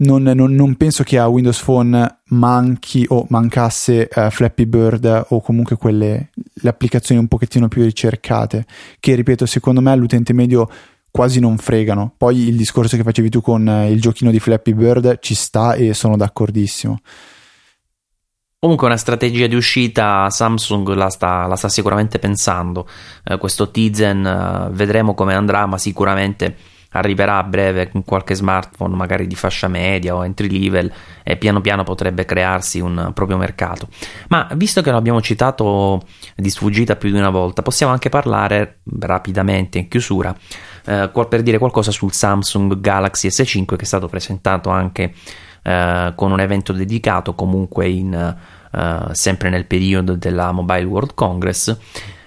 non, 0.02 0.24
non, 0.24 0.54
non, 0.54 0.76
penso 0.76 1.04
che 1.04 1.18
a 1.18 1.28
Windows 1.28 1.62
Phone 1.64 2.22
manchi 2.30 3.06
o 3.10 3.26
mancasse 3.30 4.10
uh, 4.14 4.30
Flappy 4.30 4.66
Bird 4.66 5.26
o 5.30 5.42
comunque 5.42 5.76
quelle 5.76 6.30
le 6.54 6.70
applicazioni 6.70 7.20
un 7.20 7.28
pochettino 7.28 7.68
più 7.68 7.84
ricercate, 7.84 8.66
che 9.00 9.16
ripeto, 9.16 9.46
secondo 9.46 9.82
me 9.82 9.92
all'utente 9.92 10.34
medio 10.34 10.70
quasi 11.10 11.40
non 11.40 11.58
fregano. 11.58 12.14
Poi 12.18 12.48
il 12.48 12.56
discorso 12.56 12.98
che 12.98 13.04
facevi 13.04 13.30
tu 13.30 13.42
con 13.42 13.68
il 13.90 14.02
giochino 14.02 14.32
di 14.32 14.40
Flappy 14.40 14.74
Bird 14.74 15.20
ci 15.20 15.36
sta 15.36 15.74
e 15.74 15.94
sono 15.94 16.18
d'accordissimo. 16.18 17.00
Comunque 18.58 18.86
una 18.86 18.98
strategia 18.98 19.48
di 19.48 19.56
uscita 19.56 20.30
Samsung 20.30 20.90
la 20.90 21.10
sta, 21.10 21.48
la 21.48 21.56
sta 21.56 21.68
sicuramente 21.68 22.20
pensando. 22.20 22.88
Eh, 23.24 23.38
questo 23.38 23.72
Tizen 23.72 24.70
vedremo 24.72 25.16
come 25.16 25.34
andrà, 25.34 25.66
ma 25.66 25.80
sicuramente 25.80 26.56
arriverà 26.92 27.38
a 27.38 27.44
breve 27.44 27.90
con 27.90 28.04
qualche 28.04 28.36
smartphone 28.36 28.96
magari 28.96 29.28
di 29.28 29.36
fascia 29.36 29.68
media 29.68 30.16
o 30.16 30.26
entry 30.26 30.50
level 30.50 30.92
e 31.24 31.38
piano 31.38 31.62
piano 31.62 31.84
potrebbe 31.84 32.26
crearsi 32.26 32.80
un 32.80 33.12
proprio 33.14 33.38
mercato. 33.38 33.88
Ma 34.30 34.48
visto 34.56 34.82
che 34.82 34.92
l'abbiamo 34.92 35.22
citato 35.22 36.02
di 36.36 36.50
sfuggita 36.50 36.96
più 36.96 37.12
di 37.12 37.18
una 37.18 37.30
volta, 37.30 37.62
possiamo 37.62 37.92
anche 37.92 38.10
parlare 38.10 38.80
rapidamente 39.00 39.80
in 39.80 39.88
chiusura 39.88 40.36
eh, 40.86 41.10
per 41.30 41.42
dire 41.42 41.58
qualcosa 41.58 41.92
sul 41.92 42.12
Samsung 42.12 42.80
Galaxy 42.80 43.28
S5 43.30 43.76
che 43.76 43.84
è 43.84 43.86
stato 43.86 44.08
presentato 44.08 44.70
anche 44.70 45.14
eh, 45.64 46.14
con 46.16 46.32
un 46.32 46.40
evento 46.40 46.74
dedicato 46.74 47.36
comunque 47.36 47.88
in, 47.88 48.14
eh, 48.14 49.08
sempre 49.12 49.50
nel 49.50 49.66
periodo 49.66 50.16
della 50.16 50.52
Mobile 50.52 50.84
World 50.84 51.14
Congress, 51.14 51.78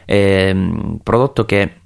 eh, 0.05 0.99
prodotto 1.03 1.45
che 1.45 1.81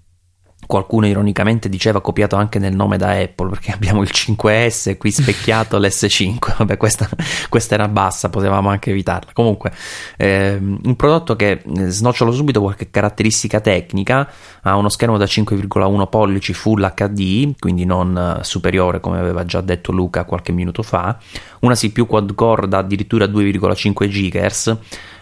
qualcuno 0.69 1.07
ironicamente 1.07 1.71
diceva 1.71 2.03
copiato 2.03 2.37
anche 2.37 2.59
nel 2.59 2.77
nome 2.77 2.99
da 2.99 3.13
Apple 3.13 3.49
perché 3.49 3.73
abbiamo 3.73 4.03
il 4.03 4.11
5S 4.13 4.99
qui 4.99 5.11
specchiato 5.11 5.79
l'S5 5.81 6.57
vabbè 6.59 6.77
questa, 6.77 7.09
questa, 7.49 7.75
era 7.75 7.89
bassa 7.89 8.29
potevamo 8.29 8.69
anche 8.69 8.91
evitarla. 8.91 9.31
Comunque 9.33 9.73
ehm, 10.19 10.81
un 10.85 10.95
prodotto 10.95 11.37
che 11.37 11.63
eh, 11.65 11.89
snocciolo 11.89 12.31
subito 12.33 12.61
qualche 12.61 12.91
caratteristica 12.91 13.61
tecnica. 13.61 14.31
Ha 14.61 14.77
uno 14.77 14.91
schermo 14.91 15.17
da 15.17 15.25
5,1 15.25 16.09
pollici 16.11 16.53
full 16.53 16.93
HD 16.95 17.55
quindi 17.59 17.87
non 17.87 18.37
eh, 18.39 18.45
superiore 18.45 19.01
come 19.01 19.19
aveva 19.19 19.47
già 19.47 19.63
detto 19.63 19.91
Luca 19.91 20.25
qualche 20.25 20.53
minuto 20.53 20.83
fa. 20.83 21.17
Una 21.61 21.75
CPU 21.75 22.07
quad 22.07 22.35
core 22.35 22.69
da 22.69 22.79
addirittura 22.79 23.25
2,5 23.25 24.07
GHz 24.07 24.77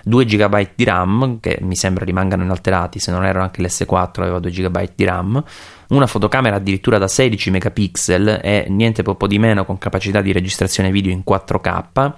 2 0.09 0.25
GB 0.25 0.69
di 0.77 0.85
RAM 0.85 1.41
che 1.41 1.59
mi 1.63 1.75
sembra 1.75 2.05
rimangano 2.05 2.45
inalterati 2.45 3.01
se 3.01 3.11
non 3.11 3.25
erano 3.25 3.43
anche 3.43 3.61
l'S4 3.61 4.21
aveva 4.21 4.39
2 4.39 4.51
GB 4.53 4.91
di 4.95 5.05
RAM. 5.05 5.43
Una 5.89 6.07
fotocamera 6.07 6.57
addirittura 6.57 6.97
da 6.99 7.09
16 7.09 7.51
megapixel 7.51 8.41
e 8.41 8.67
niente 8.69 9.03
poco 9.03 9.27
di 9.27 9.41
meno 9.41 9.65
con 9.65 9.79
capacità 9.79 10.21
di 10.21 10.31
registrazione 10.31 10.93
video 10.93 11.11
in 11.11 11.23
4K 11.29 12.13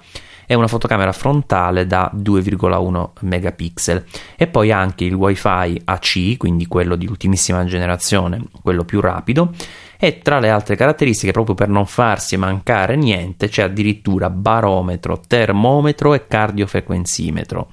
e 0.45 0.53
una 0.53 0.67
fotocamera 0.67 1.11
frontale 1.11 1.87
da 1.87 2.11
2,1 2.15 3.09
megapixel. 3.21 4.05
E 4.35 4.45
poi 4.45 4.71
anche 4.71 5.05
il 5.05 5.15
wifi 5.15 5.81
AC 5.83 6.37
quindi 6.37 6.67
quello 6.67 6.95
di 6.95 7.07
ultimissima 7.07 7.65
generazione 7.65 8.43
quello 8.61 8.85
più 8.85 9.01
rapido. 9.01 9.51
E 9.97 10.19
tra 10.19 10.39
le 10.39 10.51
altre 10.51 10.75
caratteristiche 10.75 11.31
proprio 11.31 11.55
per 11.55 11.69
non 11.69 11.87
farsi 11.87 12.37
mancare 12.37 12.95
niente 12.95 13.47
c'è 13.47 13.63
addirittura 13.63 14.29
barometro, 14.29 15.19
termometro 15.27 16.13
e 16.13 16.27
cardiofrequenzimetro 16.27 17.69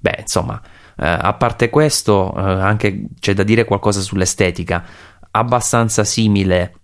Beh, 0.00 0.16
insomma, 0.20 0.60
eh, 0.96 1.06
a 1.06 1.32
parte 1.34 1.70
questo, 1.70 2.34
eh, 2.36 2.40
anche 2.40 3.04
c'è 3.18 3.34
da 3.34 3.42
dire 3.42 3.64
qualcosa 3.64 4.00
sull'estetica, 4.00 4.84
abbastanza 5.30 6.04
simile 6.04 6.74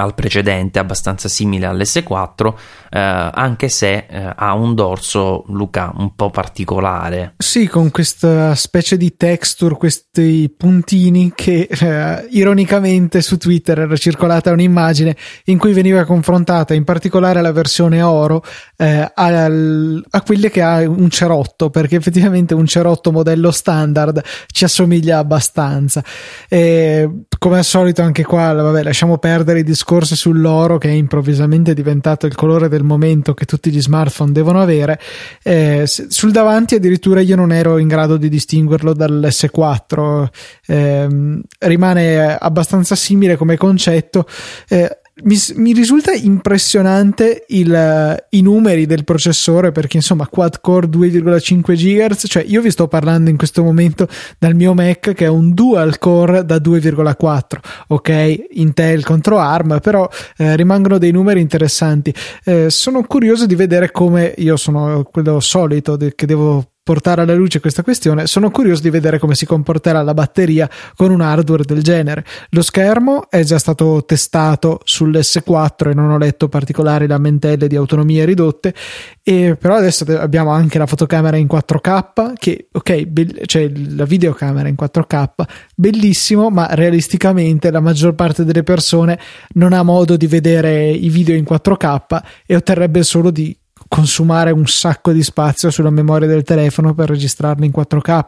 al 0.00 0.14
precedente, 0.14 0.78
abbastanza 0.78 1.28
simile 1.28 1.66
all'S4, 1.66 2.54
eh, 2.90 2.98
anche 2.98 3.68
se 3.68 4.06
eh, 4.08 4.32
ha 4.34 4.54
un 4.54 4.74
dorso, 4.74 5.44
Luca, 5.48 5.92
un 5.94 6.14
po' 6.14 6.30
particolare. 6.30 7.34
Sì, 7.36 7.68
con 7.68 7.90
questa 7.90 8.54
specie 8.54 8.96
di 8.96 9.14
texture, 9.16 9.76
questi 9.76 10.52
puntini 10.56 11.32
che 11.34 11.68
eh, 11.70 12.26
ironicamente 12.30 13.20
su 13.20 13.36
Twitter 13.36 13.80
era 13.80 13.96
circolata 13.96 14.50
un'immagine 14.52 15.14
in 15.44 15.58
cui 15.58 15.72
veniva 15.72 16.04
confrontata 16.04 16.72
in 16.74 16.84
particolare 16.84 17.42
la 17.42 17.52
versione 17.52 18.00
oro 18.02 18.42
eh, 18.76 19.10
al, 19.14 20.02
a 20.10 20.22
quelle 20.22 20.50
che 20.50 20.62
ha 20.62 20.78
un 20.88 21.10
cerotto, 21.10 21.68
perché 21.68 21.96
effettivamente 21.96 22.54
un 22.54 22.66
cerotto 22.66 23.12
modello 23.12 23.50
standard 23.50 24.22
ci 24.46 24.64
assomiglia 24.64 25.18
abbastanza. 25.18 26.02
E, 26.48 27.08
come 27.40 27.56
al 27.56 27.64
solito 27.64 28.02
anche 28.02 28.22
qua, 28.22 28.52
vabbè, 28.52 28.82
lasciamo 28.82 29.16
perdere 29.16 29.60
i 29.60 29.64
discorsi 29.64 30.14
sull'oro 30.14 30.76
che 30.76 30.90
è 30.90 30.92
improvvisamente 30.92 31.72
diventato 31.72 32.26
il 32.26 32.34
colore 32.34 32.68
del 32.68 32.82
momento 32.82 33.32
che 33.32 33.46
tutti 33.46 33.70
gli 33.70 33.80
smartphone 33.80 34.32
devono 34.32 34.60
avere. 34.60 35.00
Eh, 35.42 35.84
sul 35.86 36.32
davanti 36.32 36.74
addirittura 36.74 37.20
io 37.20 37.36
non 37.36 37.50
ero 37.50 37.78
in 37.78 37.88
grado 37.88 38.18
di 38.18 38.28
distinguerlo 38.28 38.92
dall'S4, 38.92 40.28
eh, 40.66 41.40
rimane 41.60 42.36
abbastanza 42.36 42.94
simile 42.94 43.36
come 43.36 43.56
concetto. 43.56 44.26
Eh, 44.68 44.98
mi, 45.24 45.36
mi, 45.54 45.72
risulta 45.72 46.12
impressionante 46.12 47.44
il, 47.48 48.24
i 48.30 48.42
numeri 48.42 48.86
del 48.86 49.04
processore 49.04 49.72
perché 49.72 49.96
insomma 49.96 50.26
quad 50.26 50.60
core 50.60 50.86
2,5 50.86 51.74
GHz 51.74 52.24
cioè 52.26 52.44
io 52.46 52.60
vi 52.60 52.70
sto 52.70 52.88
parlando 52.88 53.30
in 53.30 53.36
questo 53.36 53.62
momento 53.62 54.08
dal 54.38 54.54
mio 54.54 54.74
Mac 54.74 55.12
che 55.12 55.24
è 55.24 55.28
un 55.28 55.52
dual 55.54 55.98
core 55.98 56.44
da 56.44 56.56
2,4 56.56 57.58
ok? 57.88 58.46
Intel 58.52 59.04
contro 59.04 59.38
ARM 59.38 59.80
però 59.80 60.08
eh, 60.36 60.56
rimangono 60.56 60.98
dei 60.98 61.10
numeri 61.10 61.40
interessanti. 61.40 62.14
Eh, 62.44 62.70
sono 62.70 63.02
curioso 63.02 63.46
di 63.46 63.54
vedere 63.54 63.90
come 63.90 64.34
io 64.38 64.56
sono 64.56 65.02
quello 65.04 65.40
solito 65.40 65.96
de- 65.96 66.14
che 66.14 66.26
devo 66.26 66.64
portare 66.82 67.22
alla 67.22 67.34
luce 67.34 67.60
questa 67.60 67.82
questione, 67.82 68.26
sono 68.26 68.50
curioso 68.50 68.82
di 68.82 68.90
vedere 68.90 69.18
come 69.18 69.34
si 69.34 69.46
comporterà 69.46 70.02
la 70.02 70.14
batteria 70.14 70.68
con 70.96 71.10
un 71.10 71.20
hardware 71.20 71.64
del 71.64 71.82
genere. 71.82 72.24
Lo 72.50 72.62
schermo 72.62 73.30
è 73.30 73.42
già 73.42 73.58
stato 73.58 74.04
testato 74.04 74.80
sull'S4 74.84 75.90
e 75.90 75.94
non 75.94 76.10
ho 76.10 76.18
letto 76.18 76.48
particolari 76.48 77.06
lamentele 77.06 77.68
di 77.68 77.76
autonomie 77.76 78.24
ridotte, 78.24 78.74
e 79.22 79.56
però 79.56 79.74
adesso 79.76 80.04
abbiamo 80.18 80.50
anche 80.50 80.78
la 80.78 80.86
fotocamera 80.86 81.36
in 81.36 81.46
4K 81.46 82.32
che, 82.34 82.68
ok, 82.72 83.04
be- 83.04 83.42
cioè 83.46 83.70
la 83.90 84.04
videocamera 84.04 84.68
in 84.68 84.76
4K, 84.80 85.28
bellissimo, 85.76 86.50
ma 86.50 86.68
realisticamente 86.72 87.70
la 87.70 87.80
maggior 87.80 88.14
parte 88.14 88.44
delle 88.44 88.62
persone 88.62 89.18
non 89.54 89.72
ha 89.72 89.82
modo 89.82 90.16
di 90.16 90.26
vedere 90.26 90.88
i 90.88 91.08
video 91.08 91.36
in 91.36 91.44
4K 91.48 92.22
e 92.46 92.56
otterrebbe 92.56 93.02
solo 93.02 93.30
di 93.30 93.56
consumare 93.90 94.52
un 94.52 94.68
sacco 94.68 95.10
di 95.10 95.22
spazio 95.24 95.68
sulla 95.68 95.90
memoria 95.90 96.28
del 96.28 96.44
telefono 96.44 96.94
per 96.94 97.08
registrarli 97.08 97.66
in 97.66 97.72
4K. 97.76 98.24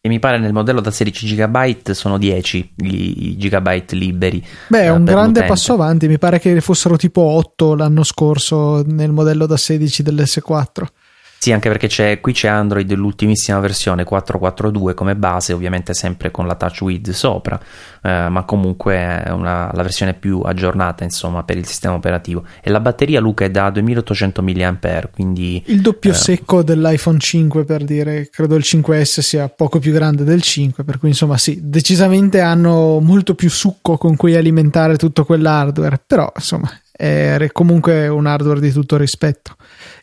E 0.00 0.08
mi 0.08 0.18
pare 0.18 0.38
nel 0.38 0.52
modello 0.52 0.80
da 0.80 0.90
16 0.90 1.34
GB 1.36 1.90
sono 1.92 2.18
10 2.18 2.74
i 2.78 3.36
gigabyte 3.38 3.94
liberi. 3.94 4.44
Beh, 4.68 4.82
è 4.82 4.90
un 4.90 5.04
grande 5.04 5.40
l'utente. 5.40 5.46
passo 5.46 5.72
avanti, 5.72 6.08
mi 6.08 6.18
pare 6.18 6.40
che 6.40 6.60
fossero 6.60 6.96
tipo 6.96 7.20
8 7.20 7.76
l'anno 7.76 8.02
scorso 8.02 8.82
nel 8.84 9.12
modello 9.12 9.46
da 9.46 9.56
16 9.56 10.02
dell'S4. 10.02 10.84
Sì, 11.46 11.52
anche 11.52 11.68
perché 11.68 11.86
c'è, 11.86 12.18
qui 12.20 12.32
c'è 12.32 12.48
Android 12.48 12.84
dell'ultimissima 12.88 13.60
versione 13.60 14.02
4.4.2 14.02 14.94
come 14.94 15.14
base, 15.14 15.52
ovviamente 15.52 15.94
sempre 15.94 16.32
con 16.32 16.44
la 16.48 16.56
TouchWiz 16.56 17.10
sopra, 17.10 17.56
eh, 18.02 18.26
ma 18.28 18.42
comunque 18.42 19.22
è 19.22 19.30
una, 19.30 19.70
la 19.72 19.82
versione 19.82 20.14
più 20.14 20.40
aggiornata 20.40 21.04
insomma 21.04 21.44
per 21.44 21.56
il 21.56 21.64
sistema 21.64 21.94
operativo. 21.94 22.44
E 22.60 22.68
la 22.68 22.80
batteria 22.80 23.20
Luca 23.20 23.44
è 23.44 23.50
da 23.50 23.70
2800 23.70 24.42
mAh, 24.42 25.08
quindi... 25.12 25.62
Il 25.66 25.82
doppio 25.82 26.10
eh, 26.10 26.14
secco 26.14 26.64
dell'iPhone 26.64 27.20
5 27.20 27.64
per 27.64 27.84
dire, 27.84 28.28
credo 28.28 28.56
il 28.56 28.64
5S 28.66 29.20
sia 29.20 29.48
poco 29.48 29.78
più 29.78 29.92
grande 29.92 30.24
del 30.24 30.42
5, 30.42 30.82
per 30.82 30.98
cui 30.98 31.10
insomma 31.10 31.38
sì, 31.38 31.60
decisamente 31.62 32.40
hanno 32.40 32.98
molto 32.98 33.36
più 33.36 33.50
succo 33.50 33.96
con 33.98 34.16
cui 34.16 34.34
alimentare 34.34 34.96
tutto 34.96 35.24
quell'hardware, 35.24 36.02
però 36.04 36.28
insomma 36.34 36.68
è 36.96 37.48
comunque 37.52 38.08
un 38.08 38.26
hardware 38.26 38.60
di 38.60 38.72
tutto 38.72 38.96
rispetto. 38.96 39.56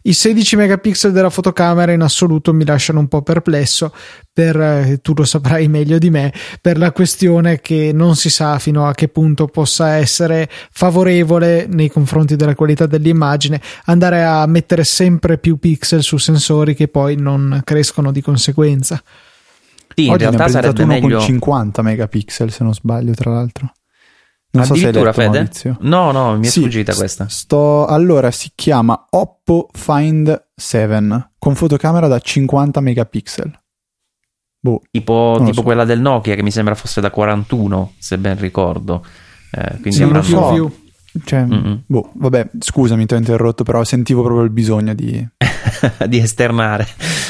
I 0.04 0.14
16 0.14 0.56
megapixel 0.56 1.12
della 1.12 1.30
fotocamera 1.30 1.92
in 1.92 2.02
assoluto 2.02 2.54
mi 2.54 2.66
lasciano 2.66 3.00
un 3.00 3.08
po' 3.08 3.22
perplesso 3.22 3.94
per, 4.32 4.60
eh, 4.60 5.00
tu 5.02 5.14
lo 5.16 5.24
saprai 5.26 5.68
meglio 5.68 5.98
di 5.98 6.10
me, 6.10 6.34
per 6.62 6.78
la 6.78 6.92
questione 6.92 7.62
che 7.62 7.92
non 7.94 8.16
si 8.16 8.30
sa 8.30 8.60
fino 8.60 8.88
a 8.88 8.94
che 8.94 9.08
punto 9.08 9.48
possa 9.48 9.96
essere 9.96 10.50
favorevole 10.50 11.66
nei 11.68 11.90
confronti 11.90 12.36
della 12.36 12.56
qualità 12.56 12.86
dell'immagine 12.86 13.62
andare 13.86 14.24
a 14.24 14.46
mettere 14.46 14.84
sempre 14.84 15.38
più 15.38 15.58
pixel 15.58 16.04
su 16.04 16.18
sensori 16.18 16.76
che 16.76 16.88
poi 16.88 17.16
non 17.16 17.62
crescono 17.64 18.12
di 18.12 18.22
conseguenza. 18.22 19.02
Sì, 19.96 20.06
in 20.06 20.12
Oggi 20.12 20.24
realtà 20.24 20.48
sarebbe 20.48 20.86
meglio 20.86 21.18
con 21.18 21.26
50 21.26 21.82
megapixel 21.82 22.52
se 22.52 22.64
non 22.64 22.74
sbaglio, 22.74 23.14
tra 23.14 23.32
l'altro. 23.32 23.72
Non 24.54 24.66
so 24.66 24.76
Fede? 24.76 25.02
Maurizio. 25.02 25.78
No, 25.82 26.12
no, 26.12 26.38
mi 26.38 26.46
è 26.46 26.50
sì, 26.50 26.60
sfuggita 26.60 26.94
questa. 26.94 27.28
Sto, 27.28 27.88
allora, 27.88 28.30
si 28.30 28.52
chiama 28.54 29.08
Oppo 29.10 29.68
Find 29.74 30.50
7 30.56 31.32
con 31.40 31.56
fotocamera 31.56 32.08
da 32.08 32.20
50 32.20 32.80
megapixel. 32.80 33.62
Boh, 34.60 34.82
tipo, 34.92 35.42
tipo 35.44 35.54
so. 35.54 35.64
quella 35.64 35.86
del 35.86 36.00
Nokia 36.00 36.36
che 36.36 36.44
mi 36.44 36.52
sembra 36.52 36.76
fosse 36.76 37.02
da 37.02 37.10
41, 37.10 37.94
se 37.98 38.18
ben 38.20 38.38
ricordo. 38.38 39.04
Eh, 39.52 39.72
quindi 39.82 39.92
sì, 39.92 40.04
una 40.04 40.20
più, 40.20 40.40
più. 40.54 40.83
Cioè, 41.24 41.46
boh, 41.86 42.12
vabbè, 42.14 42.50
scusami, 42.60 43.06
ti 43.06 43.14
ho 43.14 43.18
interrotto, 43.18 43.64
però 43.64 43.84
sentivo 43.84 44.24
proprio 44.24 44.44
il 44.44 44.52
bisogno 44.52 44.94
di... 44.94 45.28
di 46.08 46.18
esternare. 46.20 46.86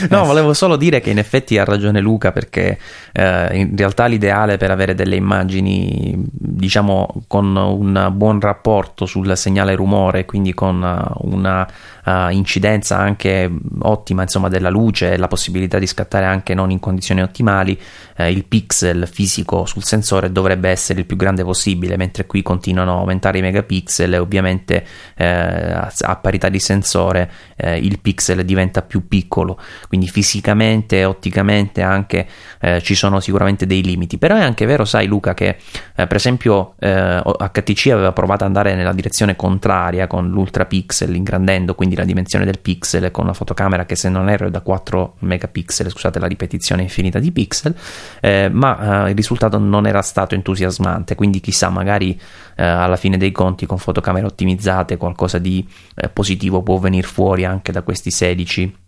No, 0.10 0.26
volevo 0.26 0.54
solo 0.54 0.76
dire 0.76 1.00
che 1.02 1.10
in 1.10 1.18
effetti 1.18 1.58
ha 1.58 1.64
ragione 1.64 2.00
Luca 2.00 2.32
perché 2.32 2.78
eh, 3.12 3.50
in 3.58 3.76
realtà 3.76 4.06
l'ideale 4.06 4.58
per 4.58 4.72
avere 4.72 4.96
delle 4.96 5.16
immagini, 5.16 6.14
diciamo, 6.18 7.24
con 7.28 7.56
un 7.56 8.12
buon 8.14 8.40
rapporto 8.40 9.06
sul 9.06 9.36
segnale 9.38 9.76
rumore, 9.76 10.26
quindi 10.26 10.54
con 10.54 10.76
una 11.22 11.68
uh, 12.06 12.30
incidenza 12.30 12.98
anche 12.98 13.52
ottima 13.80 14.24
insomma, 14.24 14.50
della 14.50 14.70
luce 14.70 15.14
e 15.14 15.18
la 15.18 15.28
possibilità 15.28 15.80
di 15.80 15.88
scattare 15.88 16.26
anche 16.26 16.54
non 16.54 16.72
in 16.72 16.80
condizioni 16.80 17.22
ottimali, 17.22 17.80
eh, 18.16 18.32
il 18.32 18.46
pixel 18.46 19.08
fisico 19.08 19.66
sul 19.66 19.84
sensore 19.84 20.32
dovrebbe 20.32 20.70
essere 20.70 21.00
il 21.00 21.06
più 21.06 21.16
grande 21.16 21.44
possibile, 21.44 21.98
mentre 21.98 22.26
qui 22.26 22.42
continuano 22.42 22.96
a 22.96 23.00
aumentare 23.00 23.40
i 23.40 23.42
megapixel 23.42 24.14
e 24.14 24.18
ovviamente 24.18 24.86
eh, 25.16 25.26
a, 25.26 25.92
a, 25.98 26.16
parità 26.18 26.50
di 26.50 26.60
sensore 26.60 27.32
eh, 27.56 27.78
il 27.78 28.00
pixel 28.00 28.46
diventa 28.46 28.82
più 28.82 29.08
piccolo, 29.08 29.60
quindi 29.88 30.08
fisicamente 30.08 31.00
e 31.00 31.06
otticamente 31.06 31.82
anche 31.82 32.28
eh, 32.60 32.82
ci 32.82 32.96
sono 32.96 33.20
sicuramente 33.20 33.66
dei 33.66 33.84
limiti. 33.84 34.18
Però 34.18 34.36
è 34.36 34.42
anche 34.42 34.66
vero, 34.66 34.86
sai 34.86 35.08
Luca, 35.08 35.34
che 35.34 35.58
eh, 35.96 36.08
per 36.08 36.16
esempio 36.16 36.76
HTC 36.84 37.90
aveva 37.92 38.12
provato 38.12 38.44
ad 38.44 38.50
andare 38.50 38.76
nella 38.76 38.94
direzione 38.94 39.36
contraria 39.36 40.08
con 40.08 40.30
l'ultra 40.30 40.66
pixel 40.66 41.16
ingrandendo, 41.16 41.76
quindi 41.76 41.93
quindi 41.94 41.96
la 41.96 42.06
dimensione 42.06 42.46
del 42.46 42.60
pixel 42.60 43.12
con 43.12 43.26
una 43.26 43.34
fotocamera 43.34 43.86
che 43.86 43.96
se 43.96 44.10
non 44.10 44.30
erro 44.30 44.48
è 44.48 44.50
da 44.50 44.62
4 44.62 45.16
megapixel, 45.20 45.90
scusate 45.90 46.20
la 46.20 46.28
ripetizione 46.28 46.82
infinita 46.82 47.20
di 47.20 47.32
pixel, 47.32 47.76
eh, 48.20 48.50
ma 48.52 49.06
eh, 49.06 49.12
il 49.12 49.16
risultato 49.16 49.58
non 49.58 49.86
era 49.86 50.02
stato 50.02 50.36
entusiasmante, 50.36 51.16
quindi 51.16 51.40
chissà 51.40 51.70
magari 51.70 52.20
eh, 52.56 52.64
alla 52.64 52.96
fine 52.96 53.18
dei 53.18 53.32
conti 53.32 53.66
con 53.66 53.78
fotocamere 53.78 54.26
ottimizzate 54.26 54.98
qualcosa 54.98 55.38
di 55.38 55.66
eh, 55.96 56.10
positivo 56.10 56.62
può 56.62 56.78
venire 56.78 57.08
fuori 57.08 57.46
anche 57.46 57.72
da 57.72 57.82
questi 57.84 58.12
16 58.12 58.82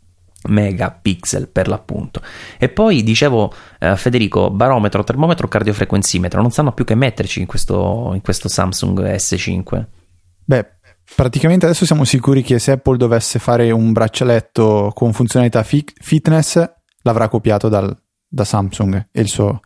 megapixel 0.47 1.47
per 1.47 1.67
l'appunto. 1.67 2.21
E 2.59 2.69
poi 2.69 3.03
dicevo, 3.03 3.51
eh, 3.79 3.95
Federico, 3.95 4.51
barometro, 4.51 5.03
termometro, 5.03 5.47
cardiofrequenzimetro, 5.47 6.41
non 6.41 6.51
sanno 6.51 6.71
più 6.71 6.85
che 6.85 6.95
metterci 6.95 7.39
in 7.39 7.47
questo, 7.47 8.11
in 8.13 8.21
questo 8.21 8.47
Samsung 8.47 8.99
S5. 9.01 9.85
Beh, 10.47 10.75
praticamente 11.15 11.65
adesso 11.65 11.85
siamo 11.85 12.03
sicuri 12.03 12.41
che 12.41 12.59
se 12.59 12.71
Apple 12.71 12.97
dovesse 12.97 13.39
fare 13.39 13.71
un 13.71 13.91
braccialetto 13.91 14.91
con 14.93 15.13
funzionalità 15.13 15.63
fi- 15.63 15.85
fitness 16.01 16.63
l'avrà 17.01 17.27
copiato 17.27 17.69
dal, 17.69 17.95
da 18.27 18.43
Samsung 18.43 19.09
e 19.11 19.21
il 19.21 19.27
suo 19.27 19.61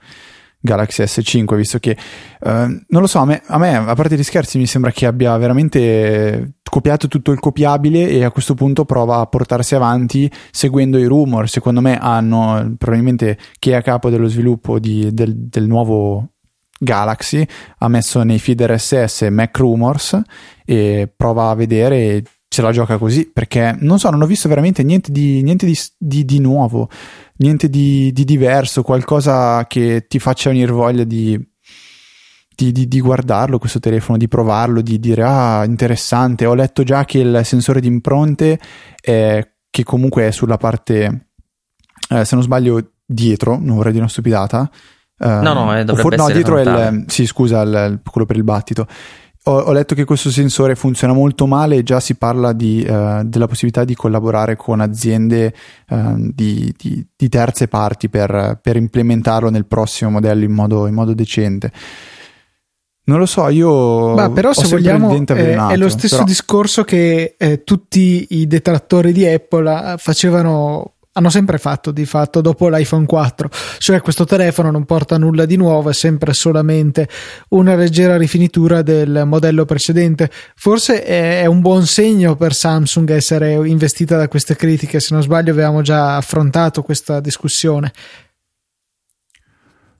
Galaxy 0.62 1.04
S5 1.04 1.56
visto 1.56 1.80
che 1.80 1.92
eh, 1.92 2.84
non 2.88 3.02
lo 3.02 3.08
so 3.08 3.20
a 3.20 3.26
me, 3.26 3.42
a 3.46 3.58
me, 3.58 3.76
a 3.76 3.96
parte 3.96 4.18
gli 4.18 4.24
scherzi 4.24 4.58
mi 4.58 4.66
sembra 4.66 4.92
che 4.92 5.06
abbia 5.06 5.36
veramente 5.38 6.56
copiato 6.70 7.08
tutto 7.08 7.32
il 7.32 7.40
copiabile 7.40 8.10
e 8.10 8.24
a 8.24 8.32
questo 8.32 8.54
punto 8.54 8.86
prova 8.86 9.20
a 9.20 9.26
portarsi 9.26 9.76
avanti 9.76 10.32
seguendo 10.52 10.98
i 10.98 11.06
rumor. 11.06 11.50
Secondo 11.50 11.82
me 11.82 11.98
hanno 11.98 12.76
probabilmente 12.78 13.38
chi 13.58 13.72
è 13.72 13.76
a 13.76 13.82
capo 13.82 14.10
dello 14.10 14.28
sviluppo 14.28 14.80
di, 14.80 15.14
del, 15.14 15.34
del 15.36 15.66
nuovo 15.66 16.34
Galaxy 16.80 17.46
ha 17.80 17.88
messo 17.88 18.24
nei 18.24 18.40
feed 18.40 18.62
RSS 18.62 19.28
Mac 19.30 19.58
Rumors 19.58 20.20
e 20.66 21.12
prova 21.16 21.50
a 21.50 21.56
vedere 21.56 21.98
e 21.98 22.24
ce 22.48 22.62
la 22.64 22.72
gioca 22.72 22.98
così 22.98 23.30
perché 23.32 23.76
non 23.80 24.00
so, 24.00 24.10
non 24.10 24.22
ho 24.22 24.26
visto 24.26 24.50
veramente 24.50 24.82
niente 24.84 25.12
di, 25.12 25.44
niente 25.44 25.66
di, 25.66 25.78
di, 25.98 26.26
di 26.26 26.40
nuovo, 26.40 26.90
niente 27.38 27.70
di, 27.70 28.12
diverso, 28.12 28.82
qualcosa 28.82 29.66
che 29.68 30.06
ti 30.08 30.18
faccia 30.20 30.50
venire 30.50 30.72
voglia 30.72 31.04
di, 31.04 31.40
guardarlo 33.00 33.60
questo 33.60 33.80
telefono, 33.80 34.18
di 34.18 34.28
provarlo, 34.28 34.82
di 34.82 35.00
dire 35.00 35.24
ah 35.24 35.64
interessante, 35.64 36.48
ho 36.48 36.56
letto 36.56 36.84
già 36.84 37.06
che 37.06 37.20
il 37.20 37.42
sensore 37.44 37.80
di 37.80 37.88
impronte 37.88 38.60
è, 39.00 39.48
che 39.70 39.84
comunque 39.84 40.28
è 40.28 40.32
sulla 40.32 40.58
parte, 40.58 41.28
eh, 42.10 42.26
se 42.26 42.36
non 42.36 42.44
sbaglio, 42.44 42.94
dietro, 43.06 43.58
non 43.60 43.76
vorrei 43.76 43.92
dire 43.92 44.04
una 44.04 44.12
stupidata, 44.12 44.70
no, 45.20 45.54
no, 45.54 45.78
eh, 45.78 45.84
dovrebbe 45.84 46.16
for- 46.16 46.28
no, 46.28 46.34
dietro 46.34 46.58
è 46.58 46.62
il, 46.62 47.06
sì, 47.08 47.26
scusa, 47.26 47.62
il, 47.62 48.00
quello 48.10 48.26
per 48.26 48.38
il 48.38 48.44
battito. 48.44 48.88
Ho, 49.44 49.58
ho, 49.58 49.72
letto 49.72 49.96
che 49.96 50.04
questo 50.04 50.30
sensore 50.30 50.76
funziona 50.76 51.14
molto 51.14 51.48
male 51.48 51.78
e 51.78 51.84
già 51.84 52.00
si 52.02 52.16
parla 52.16 52.52
di, 52.52 52.86
uh, 52.88 53.24
della 53.24 53.48
possibilità 53.48 53.86
di 53.86 53.96
collaborare 53.96 54.58
con 54.58 54.82
aziende 54.82 55.54
uh, 55.90 56.16
di, 56.18 56.74
di, 56.78 57.06
di, 57.16 57.30
terze 57.30 57.70
parti 57.70 58.10
per, 58.10 58.60
per, 58.62 58.76
implementarlo 58.76 59.50
nel 59.50 59.66
prossimo 59.66 60.10
modello 60.12 60.44
in 60.44 60.52
modo, 60.52 60.88
in 60.88 60.94
modo 60.94 61.14
decente. 61.14 61.72
Non 63.06 63.18
lo 63.18 63.26
so, 63.26 63.48
io. 63.48 64.14
Ma 64.14 64.30
però, 64.30 64.54
se 64.54 64.68
vogliamo, 64.68 65.12
è, 65.12 65.56
è, 65.56 65.78
lo 65.78 65.90
stesso 65.90 66.18
però... 66.18 66.28
discorso 66.28 66.84
che 66.84 67.36
eh, 67.38 67.64
tutti 67.64 68.28
i 68.32 68.46
detrattori 68.46 69.12
di 69.14 69.26
Apple 69.26 69.96
facevano 69.98 70.96
hanno 71.20 71.30
sempre 71.30 71.58
fatto 71.58 71.92
di 71.92 72.06
fatto 72.06 72.42
dopo 72.42 72.70
l'iPhone 72.70 73.06
4, 73.06 73.50
cioè 73.78 74.02
questo 74.02 74.26
telefono 74.26 74.72
non 74.72 74.86
porta 74.86 75.18
nulla 75.18 75.46
di 75.46 75.58
nuovo, 75.58 75.90
è 75.90 75.94
sempre 75.94 76.34
solamente 76.34 77.08
una 77.50 77.76
leggera 77.76 78.18
rifinitura 78.18 78.82
del 78.82 79.24
modello 79.26 79.66
precedente. 79.66 80.32
Forse 80.56 81.04
è 81.04 81.46
un 81.46 81.60
buon 81.60 81.86
segno 81.86 82.36
per 82.36 82.54
Samsung 82.54 83.10
essere 83.12 83.54
investita 83.68 84.18
da 84.18 84.28
queste 84.28 84.56
critiche, 84.56 85.00
se 85.00 85.14
non 85.14 85.22
sbaglio 85.22 85.52
avevamo 85.52 85.82
già 85.82 86.16
affrontato 86.16 86.82
questa 86.82 87.20
discussione. 87.20 87.92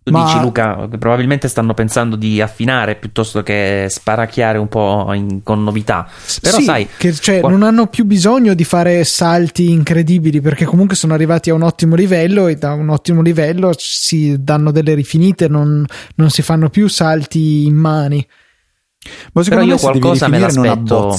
Tu 0.10 0.18
Ma... 0.18 0.26
dici 0.26 0.40
Luca, 0.40 0.88
probabilmente 0.98 1.48
stanno 1.48 1.76
pensando 1.76 2.16
di 2.16 2.42
affinare 2.42 2.96
piuttosto 2.96 3.44
che 3.44 3.86
sparacchiare 3.90 4.58
un 4.58 4.68
po' 4.68 5.14
in, 5.14 5.44
con 5.44 5.64
novità. 5.64 6.10
Però 6.42 6.58
sì, 6.58 6.64
sai, 6.64 6.88
che 6.98 7.14
cioè, 7.14 7.42
qua... 7.42 7.50
non 7.50 7.62
hanno 7.62 7.86
più 7.88 8.06
bisogno 8.06 8.56
di 8.56 8.64
fare 8.64 9.04
salti 9.04 9.70
incredibili 9.70 10.42
perché 10.42 10.66
comunque 10.66 10.96
sono 10.96 11.14
arrivati 11.14 11.52
a 11.52 11.54
un 11.54 11.62
ottimo 11.62 11.94
livello 11.96 12.48
e 12.48 12.56
da 12.56 12.74
un 12.74 12.90
ottimo 12.90 13.22
livello 13.22 13.74
si 13.78 14.36
danno 14.44 14.72
delle 14.72 14.96
rifinite, 14.96 15.48
non, 15.48 15.86
non 16.16 16.30
si 16.32 16.42
fanno 16.42 16.70
più 16.70 16.88
salti 16.88 17.66
in 17.66 17.76
mani. 17.76 18.28
Ma 19.34 19.44
secondo 19.44 19.66
Però 19.66 19.76
io 19.76 19.82
qualcosa 19.82 20.28
me 20.28 20.40
l'aspetto. 20.40 21.16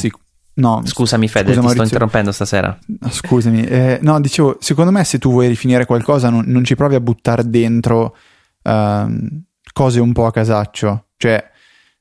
No, 0.53 0.83
scusami 0.85 1.29
Fede, 1.29 1.55
scusa, 1.55 1.67
ti 1.69 1.73
sto 1.75 1.83
interrompendo 1.85 2.33
stasera. 2.33 2.77
Scusami, 3.09 3.65
eh, 3.65 3.99
no, 4.03 4.21
dicevo, 4.21 4.57
secondo 4.61 4.91
me 4.91 5.05
se 5.05 5.19
tu 5.19 5.31
vuoi 5.31 5.47
rifinire 5.47 5.87
qualcosa 5.87 6.29
non, 6.29 6.45
non 6.47 6.65
ci 6.65 6.75
provi 6.75 6.97
a 6.97 7.01
buttare 7.01 7.49
dentro 7.49 8.17
uh, 8.63 9.43
cose 9.73 10.01
un 10.01 10.13
po' 10.13 10.27
a 10.27 10.33
casaccio. 10.33 11.07
Cioè, 11.17 11.51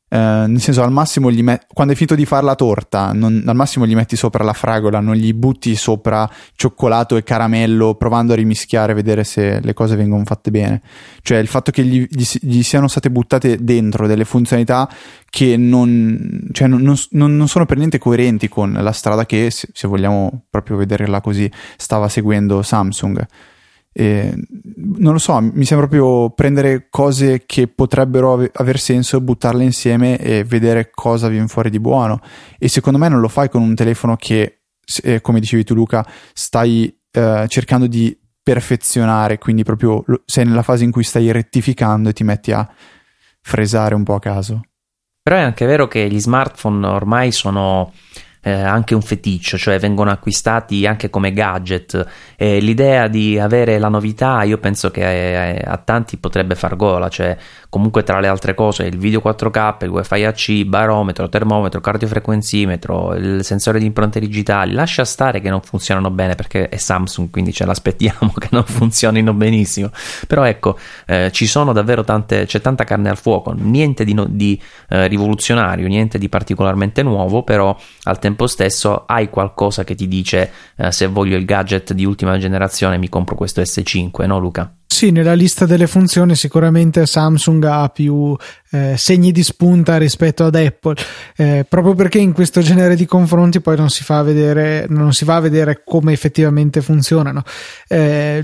uh, 0.10 0.16
nel 0.18 0.60
senso, 0.60 0.82
al 0.84 0.92
massimo 0.92 1.32
gli 1.32 1.44
met- 1.44 1.68
quando 1.74 1.94
hai 1.94 1.98
finito 1.98 2.16
di 2.16 2.26
fare 2.26 2.46
la 2.46 2.56
torta, 2.56 3.12
non, 3.14 3.44
al 3.46 3.56
massimo 3.56 3.86
gli 3.86 3.96
metti 3.96 4.16
sopra 4.16 4.44
la 4.44 4.54
fragola, 4.54 5.00
non 5.00 5.16
gli 5.16 5.34
butti 5.34 5.76
sopra 5.76 6.30
cioccolato 6.56 7.18
e 7.18 7.24
caramello, 7.24 7.96
provando 7.96 8.34
a 8.34 8.36
rimischiare, 8.36 8.94
vedere 8.94 9.24
se 9.24 9.60
le 9.62 9.74
cose 9.74 9.96
vengono 9.96 10.24
fatte 10.26 10.52
bene. 10.52 10.82
Cioè, 11.22 11.38
il 11.38 11.48
fatto 11.48 11.72
che 11.72 11.84
gli, 11.84 12.08
gli, 12.10 12.24
gli 12.42 12.64
siano 12.64 12.88
state 12.88 13.10
buttate 13.10 13.64
dentro 13.64 14.08
delle 14.08 14.26
funzionalità 14.26 14.90
che 15.30 15.58
non, 15.58 16.48
cioè 16.52 16.68
non, 16.68 16.82
non, 16.82 17.36
non, 17.36 17.48
sono 17.48 17.66
per 17.66 17.78
niente 17.78 18.00
coerenti 18.00 18.50
con 18.50 18.74
la 18.74 18.92
strada 18.92 19.26
che, 19.26 19.52
se, 19.52 19.70
se 19.74 19.88
vogliamo 19.88 20.46
proprio 20.50 20.78
vederla 20.78 21.22
così, 21.22 21.52
stava 21.78 22.10
seguendo 22.10 22.62
Samsung. 22.62 23.26
Non 24.02 25.12
lo 25.12 25.18
so, 25.18 25.40
mi 25.42 25.66
sembra 25.66 25.88
proprio 25.88 26.30
prendere 26.30 26.88
cose 26.90 27.44
che 27.46 27.68
potrebbero 27.68 28.34
ave- 28.34 28.52
aver 28.54 28.80
senso, 28.80 29.20
buttarle 29.20 29.64
insieme 29.64 30.18
e 30.18 30.44
vedere 30.44 30.90
cosa 30.90 31.28
viene 31.28 31.48
fuori 31.48 31.70
di 31.70 31.80
buono. 31.80 32.22
E 32.58 32.70
secondo 32.70 32.98
me 32.98 33.10
non 33.10 33.20
lo 33.20 33.28
fai 33.28 33.50
con 33.50 33.62
un 33.62 33.76
telefono 33.76 34.16
che, 34.16 34.62
eh, 35.04 35.20
come 35.22 35.40
dicevi 35.40 35.64
tu 35.66 35.74
Luca, 35.74 36.06
stai 36.34 36.98
eh, 37.12 37.46
cercando 37.48 37.88
di 37.88 38.18
perfezionare, 38.42 39.38
quindi 39.38 39.64
proprio 39.64 40.02
lo, 40.06 40.22
sei 40.26 40.46
nella 40.46 40.64
fase 40.64 40.84
in 40.84 40.92
cui 40.92 41.04
stai 41.04 41.32
rettificando 41.32 42.10
e 42.10 42.14
ti 42.14 42.24
metti 42.24 42.52
a 42.52 42.68
fresare 43.42 43.96
un 43.96 44.04
po' 44.04 44.16
a 44.16 44.20
caso. 44.20 44.62
Però 45.22 45.36
è 45.36 45.42
anche 45.42 45.66
vero 45.66 45.88
che 45.88 46.10
gli 46.10 46.20
smartphone 46.20 46.88
ormai 46.88 47.32
sono 47.32 47.92
eh, 48.42 48.52
anche 48.52 48.96
un 48.96 49.02
feticcio, 49.02 49.58
cioè 49.58 49.80
vengono 49.80 50.12
acquistati 50.12 50.86
anche 50.86 51.10
come 51.10 51.34
gadget. 51.34 52.06
E 52.36 52.60
l'idea 52.60 53.08
di 53.08 53.38
avere 53.38 53.78
la 53.80 53.90
novità, 53.90 54.44
io 54.44 54.58
penso 54.58 54.92
che 54.92 55.56
eh, 55.56 55.62
a 55.64 55.78
tanti 55.78 56.18
potrebbe 56.18 56.56
far 56.56 56.76
gola, 56.76 57.10
cioè 57.10 57.38
comunque 57.70 58.04
tra 58.04 58.20
le 58.20 58.28
altre 58.28 58.54
cose 58.54 58.86
il 58.86 58.98
video 58.98 59.22
4K, 59.24 59.84
il 59.84 59.90
wifi 59.90 60.24
AC, 60.24 60.64
barometro, 60.64 61.30
termometro, 61.30 61.82
cardiofrequenzimetro, 61.82 63.14
il 63.16 63.44
sensore 63.44 63.80
di 63.80 63.86
impronte 63.86 64.20
digitali, 64.20 64.74
lascia 64.74 65.06
stare 65.06 65.42
che 65.42 65.50
non 65.50 65.62
funzionano 65.62 66.10
bene 66.10 66.36
perché 66.36 66.70
è 66.70 66.78
Samsung, 66.78 67.30
quindi 67.30 67.52
ce 67.54 67.66
l'aspettiamo 67.66 68.32
che 68.40 68.48
non 68.52 68.64
funzionino 68.64 69.34
benissimo. 69.34 69.92
Però 70.28 70.44
ecco, 70.44 70.78
eh, 71.06 71.30
ci 71.32 71.46
sono 71.46 71.74
davvero 71.74 72.04
tante, 72.04 72.46
c'è 72.46 72.62
tanta 72.62 72.86
carne 72.86 73.10
al 73.10 73.18
fuoco, 73.18 73.54
niente 73.56 74.06
di, 74.06 74.14
no, 74.14 74.26
di 74.26 74.60
eh, 74.88 75.08
rivoluzionario, 75.08 75.88
niente 75.88 76.18
di 76.18 76.30
particolarmente 76.30 77.04
nuovo, 77.04 77.44
però 77.44 77.76
al 78.04 78.18
tempo 78.20 78.29
tempo 78.30 78.48
stesso 78.48 79.06
hai 79.06 79.30
qualcosa 79.30 79.84
che 79.84 79.96
ti 79.96 80.08
dice 80.08 80.52
eh, 80.76 80.92
se 80.92 81.08
voglio 81.08 81.36
il 81.36 81.46
gadget 81.46 81.94
di 81.94 82.06
ultima 82.06 82.38
generazione 82.38 82.98
mi 82.98 83.10
compro 83.10 83.36
questo 83.36 83.62
S5, 83.62 84.26
no 84.26 84.40
Luca? 84.40 84.74
sì, 85.00 85.12
nella 85.12 85.34
lista 85.34 85.66
delle 85.66 85.88
funzioni 85.88 86.36
sicuramente 86.36 87.06
Samsung 87.06 87.64
ha 87.64 87.88
più 87.88 88.36
eh, 88.72 88.96
segni 88.98 89.32
di 89.32 89.44
spunta 89.44 89.98
rispetto 89.98 90.44
ad 90.44 90.56
Apple, 90.56 90.96
eh, 91.38 91.66
proprio 91.70 91.94
perché 91.94 92.18
in 92.18 92.34
questo 92.34 92.60
genere 92.60 92.98
di 92.98 93.06
confronti 93.06 93.62
poi 93.62 93.78
non 93.78 93.90
si 93.90 94.04
fa 94.04 94.22
vedere, 94.24 94.88
non 94.90 95.14
si 95.14 95.24
va 95.24 95.38
a 95.38 95.40
vedere 95.40 95.84
come 95.86 96.12
effettivamente 96.12 96.82
funzionano. 96.82 97.44
Eh, 97.88 98.44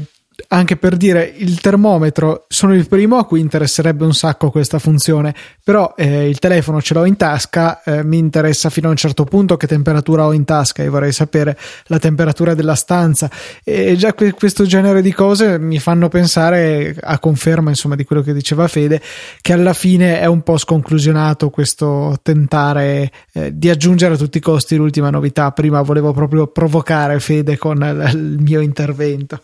anche 0.50 0.78
per 0.78 0.98
dire 0.98 1.34
il 1.38 1.60
termometro 1.62 2.46
sono 2.48 2.74
il 2.74 2.88
primo 2.88 3.18
a 3.18 3.26
cui 3.26 3.40
interesserebbe 3.40 4.04
un 4.04 4.14
sacco 4.14 4.52
questa 4.52 4.80
funzione 4.80 5.34
però 5.64 5.94
eh, 5.96 6.28
il 6.28 6.40
telefono 6.40 6.82
ce 6.82 6.94
l'ho 6.94 7.06
in 7.06 7.16
tasca 7.16 7.84
eh, 7.84 8.04
mi 8.04 8.18
interessa 8.18 8.70
fino 8.70 8.88
a 8.88 8.92
un 8.92 8.98
certo 8.98 9.24
punto 9.24 9.58
che 9.58 9.68
temperatura 9.68 10.26
ho 10.26 10.34
in 10.34 10.46
tasca 10.46 10.84
e 10.84 10.90
vorrei 10.90 11.12
sapere 11.12 11.58
la 11.86 12.00
temperatura 12.00 12.54
della 12.54 12.76
stanza. 12.76 13.30
E 13.64 13.96
già 13.96 14.14
que- 14.14 14.34
questo 14.34 14.66
genere 14.66 15.02
di 15.02 15.14
cose 15.14 15.60
mi 15.60 15.80
fanno 15.80 16.10
pensare 16.10 16.96
a 17.00 17.20
conferma 17.20 17.70
insomma 17.70 17.96
di 17.96 18.04
quello 18.04 18.22
che 18.22 18.34
diceva 18.34 18.68
Fede 18.68 19.02
che 19.42 19.54
alla 19.54 19.74
fine 19.74 20.20
è 20.20 20.26
un 20.26 20.42
po' 20.42 20.58
sconclusionato 20.58 21.50
questo 21.50 22.18
tentare 22.22 23.12
eh, 23.34 23.58
di 23.58 23.70
aggiungere 23.70 24.16
a 24.16 24.18
tutti 24.18 24.38
i 24.38 24.42
costi 24.42 24.76
l'ultima 24.76 25.10
novità. 25.10 25.52
Prima 25.52 25.82
volevo 25.82 26.14
proprio 26.14 26.48
provocare 26.48 27.20
Fede 27.20 27.58
con 27.58 27.78
l- 27.78 28.10
il 28.14 28.38
mio 28.42 28.62
intervento 28.62 29.40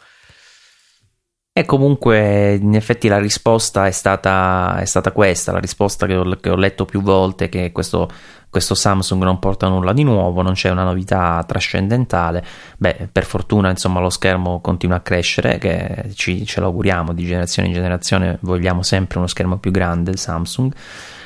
e 1.53 1.65
comunque 1.65 2.53
in 2.53 2.75
effetti 2.75 3.09
la 3.09 3.19
risposta 3.19 3.85
è 3.85 3.91
stata, 3.91 4.77
è 4.79 4.85
stata 4.85 5.11
questa, 5.11 5.51
la 5.51 5.59
risposta 5.59 6.05
che 6.07 6.15
ho, 6.15 6.23
che 6.39 6.49
ho, 6.49 6.55
letto 6.55 6.85
più 6.85 7.01
volte, 7.01 7.49
che 7.49 7.73
questo, 7.73 8.09
questo, 8.49 8.73
Samsung 8.73 9.21
non 9.23 9.37
porta 9.37 9.67
nulla 9.67 9.91
di 9.91 10.03
nuovo, 10.03 10.41
non 10.43 10.53
c'è 10.53 10.69
una 10.69 10.85
novità 10.85 11.43
trascendentale. 11.45 12.41
Beh, 12.77 13.09
per 13.11 13.25
fortuna 13.25 13.69
insomma 13.69 13.99
lo 13.99 14.09
schermo 14.09 14.61
continua 14.61 14.95
a 14.97 15.01
crescere, 15.01 15.57
che 15.57 16.11
ci, 16.13 16.45
ce 16.45 16.61
l'auguriamo 16.61 17.11
di 17.11 17.25
generazione 17.25 17.67
in 17.67 17.73
generazione, 17.73 18.37
vogliamo 18.43 18.81
sempre 18.81 19.17
uno 19.17 19.27
schermo 19.27 19.57
più 19.57 19.71
grande, 19.71 20.15
Samsung. 20.15 20.73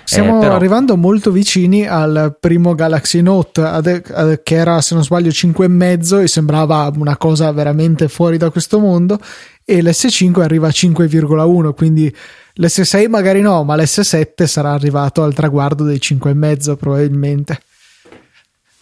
Stiamo 0.06 0.38
eh, 0.38 0.40
però... 0.40 0.56
arrivando 0.56 0.98
molto 0.98 1.32
vicini 1.32 1.88
al 1.88 2.38
primo 2.40 2.76
Galaxy 2.76 3.22
Note, 3.22 3.62
ad, 3.62 4.04
ad, 4.12 4.44
che 4.44 4.56
era 4.56 4.80
se 4.80 4.94
non 4.94 5.04
sbaglio 5.04 5.30
5,5 5.30 6.22
e 6.22 6.28
sembrava 6.28 6.92
una 6.96 7.18
cosa 7.18 7.52
veramente 7.52 8.08
fuori 8.08 8.38
da 8.38 8.52
questo 8.52 8.80
mondo 8.80 9.20
e 9.66 9.82
l'S5 9.82 10.42
arriva 10.42 10.68
a 10.68 10.72
5,1 10.72 11.74
quindi 11.74 12.16
l'S6 12.54 13.10
magari 13.10 13.42
no 13.42 13.64
ma 13.64 13.76
l'S7 13.76 14.46
sarà 14.46 14.72
arrivato 14.72 15.24
al 15.24 15.34
traguardo 15.34 15.84
dei 15.84 15.98
5,5 15.98 16.78
probabilmente. 16.78 17.60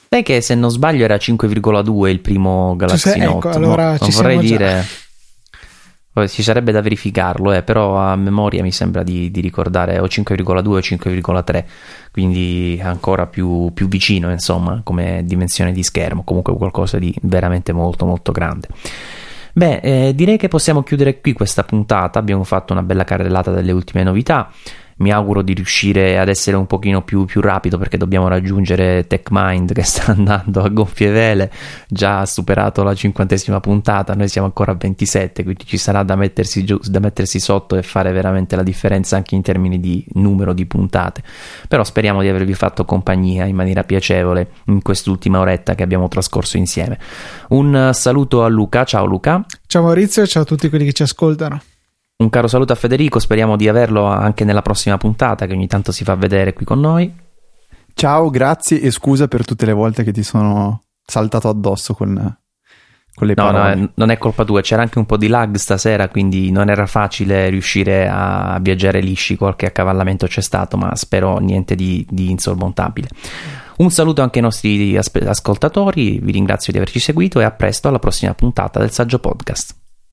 Sai 0.09 0.21
che 0.21 0.41
se 0.41 0.53
non 0.53 0.69
sbaglio 0.69 1.05
era 1.05 1.15
5,2 1.15 2.07
il 2.07 2.19
primo 2.19 2.75
Galaxy 2.75 3.11
cioè, 3.11 3.25
Note 3.25 3.47
ecco, 3.47 3.57
allora 3.57 3.91
no, 3.91 3.97
ci 3.97 4.11
vorrei 4.11 4.37
dire 4.39 4.85
ci 6.27 6.43
sarebbe 6.43 6.71
da 6.71 6.81
verificarlo 6.81 7.51
eh, 7.53 7.63
però 7.63 7.97
a 7.97 8.15
memoria 8.15 8.61
mi 8.61 8.71
sembra 8.71 9.01
di, 9.01 9.31
di 9.31 9.41
ricordare 9.41 9.97
o 9.97 10.05
5,2 10.05 10.67
o 10.67 10.77
5,3 10.77 11.63
quindi 12.11 12.79
ancora 12.83 13.25
più, 13.25 13.71
più 13.73 13.87
vicino 13.87 14.29
insomma 14.29 14.81
come 14.83 15.23
dimensione 15.25 15.71
di 15.71 15.81
schermo 15.81 16.23
comunque 16.23 16.55
qualcosa 16.55 16.99
di 16.99 17.11
veramente 17.21 17.73
molto 17.73 18.05
molto 18.05 18.31
grande 18.31 18.67
Beh, 19.55 19.79
eh, 19.81 20.15
direi 20.15 20.37
che 20.37 20.47
possiamo 20.47 20.81
chiudere 20.81 21.21
qui 21.21 21.33
questa 21.33 21.63
puntata. 21.63 22.17
Abbiamo 22.17 22.43
fatto 22.43 22.73
una 22.73 22.81
bella 22.81 23.03
carrellata 23.03 23.51
delle 23.51 23.71
ultime 23.71 24.03
novità 24.03 24.51
mi 24.97 25.11
auguro 25.11 25.41
di 25.41 25.53
riuscire 25.53 26.19
ad 26.19 26.29
essere 26.29 26.57
un 26.57 26.67
pochino 26.67 27.01
più, 27.03 27.25
più 27.25 27.41
rapido 27.41 27.77
perché 27.77 27.97
dobbiamo 27.97 28.27
raggiungere 28.27 29.07
TechMind 29.07 29.73
che 29.73 29.83
sta 29.83 30.11
andando 30.11 30.61
a 30.61 30.69
gonfie 30.69 31.11
vele 31.11 31.51
già 31.87 32.21
ha 32.21 32.25
superato 32.25 32.83
la 32.83 32.93
cinquantesima 32.93 33.59
puntata 33.59 34.13
noi 34.13 34.27
siamo 34.27 34.47
ancora 34.47 34.71
a 34.71 34.75
27 34.75 35.43
quindi 35.43 35.65
ci 35.65 35.77
sarà 35.77 36.03
da 36.03 36.15
mettersi, 36.15 36.63
giù, 36.63 36.79
da 36.83 36.99
mettersi 36.99 37.39
sotto 37.39 37.75
e 37.75 37.83
fare 37.83 38.11
veramente 38.11 38.55
la 38.55 38.63
differenza 38.63 39.15
anche 39.15 39.35
in 39.35 39.41
termini 39.41 39.79
di 39.79 40.05
numero 40.13 40.53
di 40.53 40.65
puntate. 40.65 41.23
Però 41.67 41.83
speriamo 41.83 42.21
di 42.21 42.27
avervi 42.27 42.53
fatto 42.53 42.85
compagnia 42.85 43.45
in 43.45 43.55
maniera 43.55 43.83
piacevole 43.83 44.51
in 44.65 44.81
quest'ultima 44.81 45.39
oretta 45.39 45.75
che 45.75 45.83
abbiamo 45.83 46.07
trascorso 46.07 46.57
insieme. 46.57 46.99
Un 47.49 47.91
saluto 47.93 48.43
a 48.43 48.47
Luca 48.47 48.83
ciao 48.83 49.05
Luca. 49.05 49.45
Ciao 49.67 49.83
Maurizio 49.83 50.23
e 50.23 50.27
ciao 50.27 50.43
a 50.43 50.45
tutti 50.45 50.69
quelli 50.69 50.85
che 50.85 50.93
ci 50.93 51.03
ascoltano 51.03 51.61
un 52.17 52.29
caro 52.29 52.47
saluto 52.47 52.73
a 52.73 52.75
Federico, 52.75 53.19
speriamo 53.19 53.55
di 53.55 53.67
averlo 53.67 54.05
anche 54.05 54.43
nella 54.43 54.61
prossima 54.61 54.97
puntata 54.97 55.45
che 55.45 55.53
ogni 55.53 55.67
tanto 55.67 55.91
si 55.91 56.03
fa 56.03 56.15
vedere 56.15 56.53
qui 56.53 56.65
con 56.65 56.79
noi. 56.79 57.13
Ciao, 57.93 58.29
grazie 58.29 58.81
e 58.81 58.91
scusa 58.91 59.27
per 59.27 59.45
tutte 59.45 59.65
le 59.65 59.73
volte 59.73 60.03
che 60.03 60.11
ti 60.11 60.23
sono 60.23 60.83
saltato 61.05 61.49
addosso 61.49 61.93
con, 61.93 62.37
con 63.13 63.27
le 63.27 63.33
no, 63.35 63.43
parole. 63.43 63.75
No, 63.75 63.91
non 63.95 64.09
è 64.09 64.17
colpa 64.17 64.45
tua, 64.45 64.61
c'era 64.61 64.81
anche 64.81 64.99
un 64.99 65.05
po' 65.05 65.17
di 65.17 65.27
lag 65.27 65.55
stasera, 65.55 66.07
quindi 66.09 66.51
non 66.51 66.69
era 66.69 66.85
facile 66.85 67.49
riuscire 67.49 68.07
a 68.09 68.57
viaggiare 68.61 69.01
lisci, 69.01 69.35
qualche 69.35 69.67
accavallamento 69.67 70.27
c'è 70.27 70.41
stato, 70.41 70.77
ma 70.77 70.95
spero 70.95 71.37
niente 71.39 71.75
di, 71.75 72.05
di 72.09 72.29
insormontabile. 72.31 73.09
Un 73.75 73.89
saluto 73.89 74.21
anche 74.21 74.37
ai 74.37 74.43
nostri 74.43 74.97
ascoltatori, 74.97 76.19
vi 76.19 76.31
ringrazio 76.31 76.71
di 76.71 76.77
averci 76.77 76.99
seguito 76.99 77.39
e 77.39 77.43
a 77.43 77.51
presto 77.51 77.87
alla 77.87 77.99
prossima 77.99 78.33
puntata 78.33 78.79
del 78.79 78.91
Saggio 78.91 79.19
Podcast. 79.19 79.81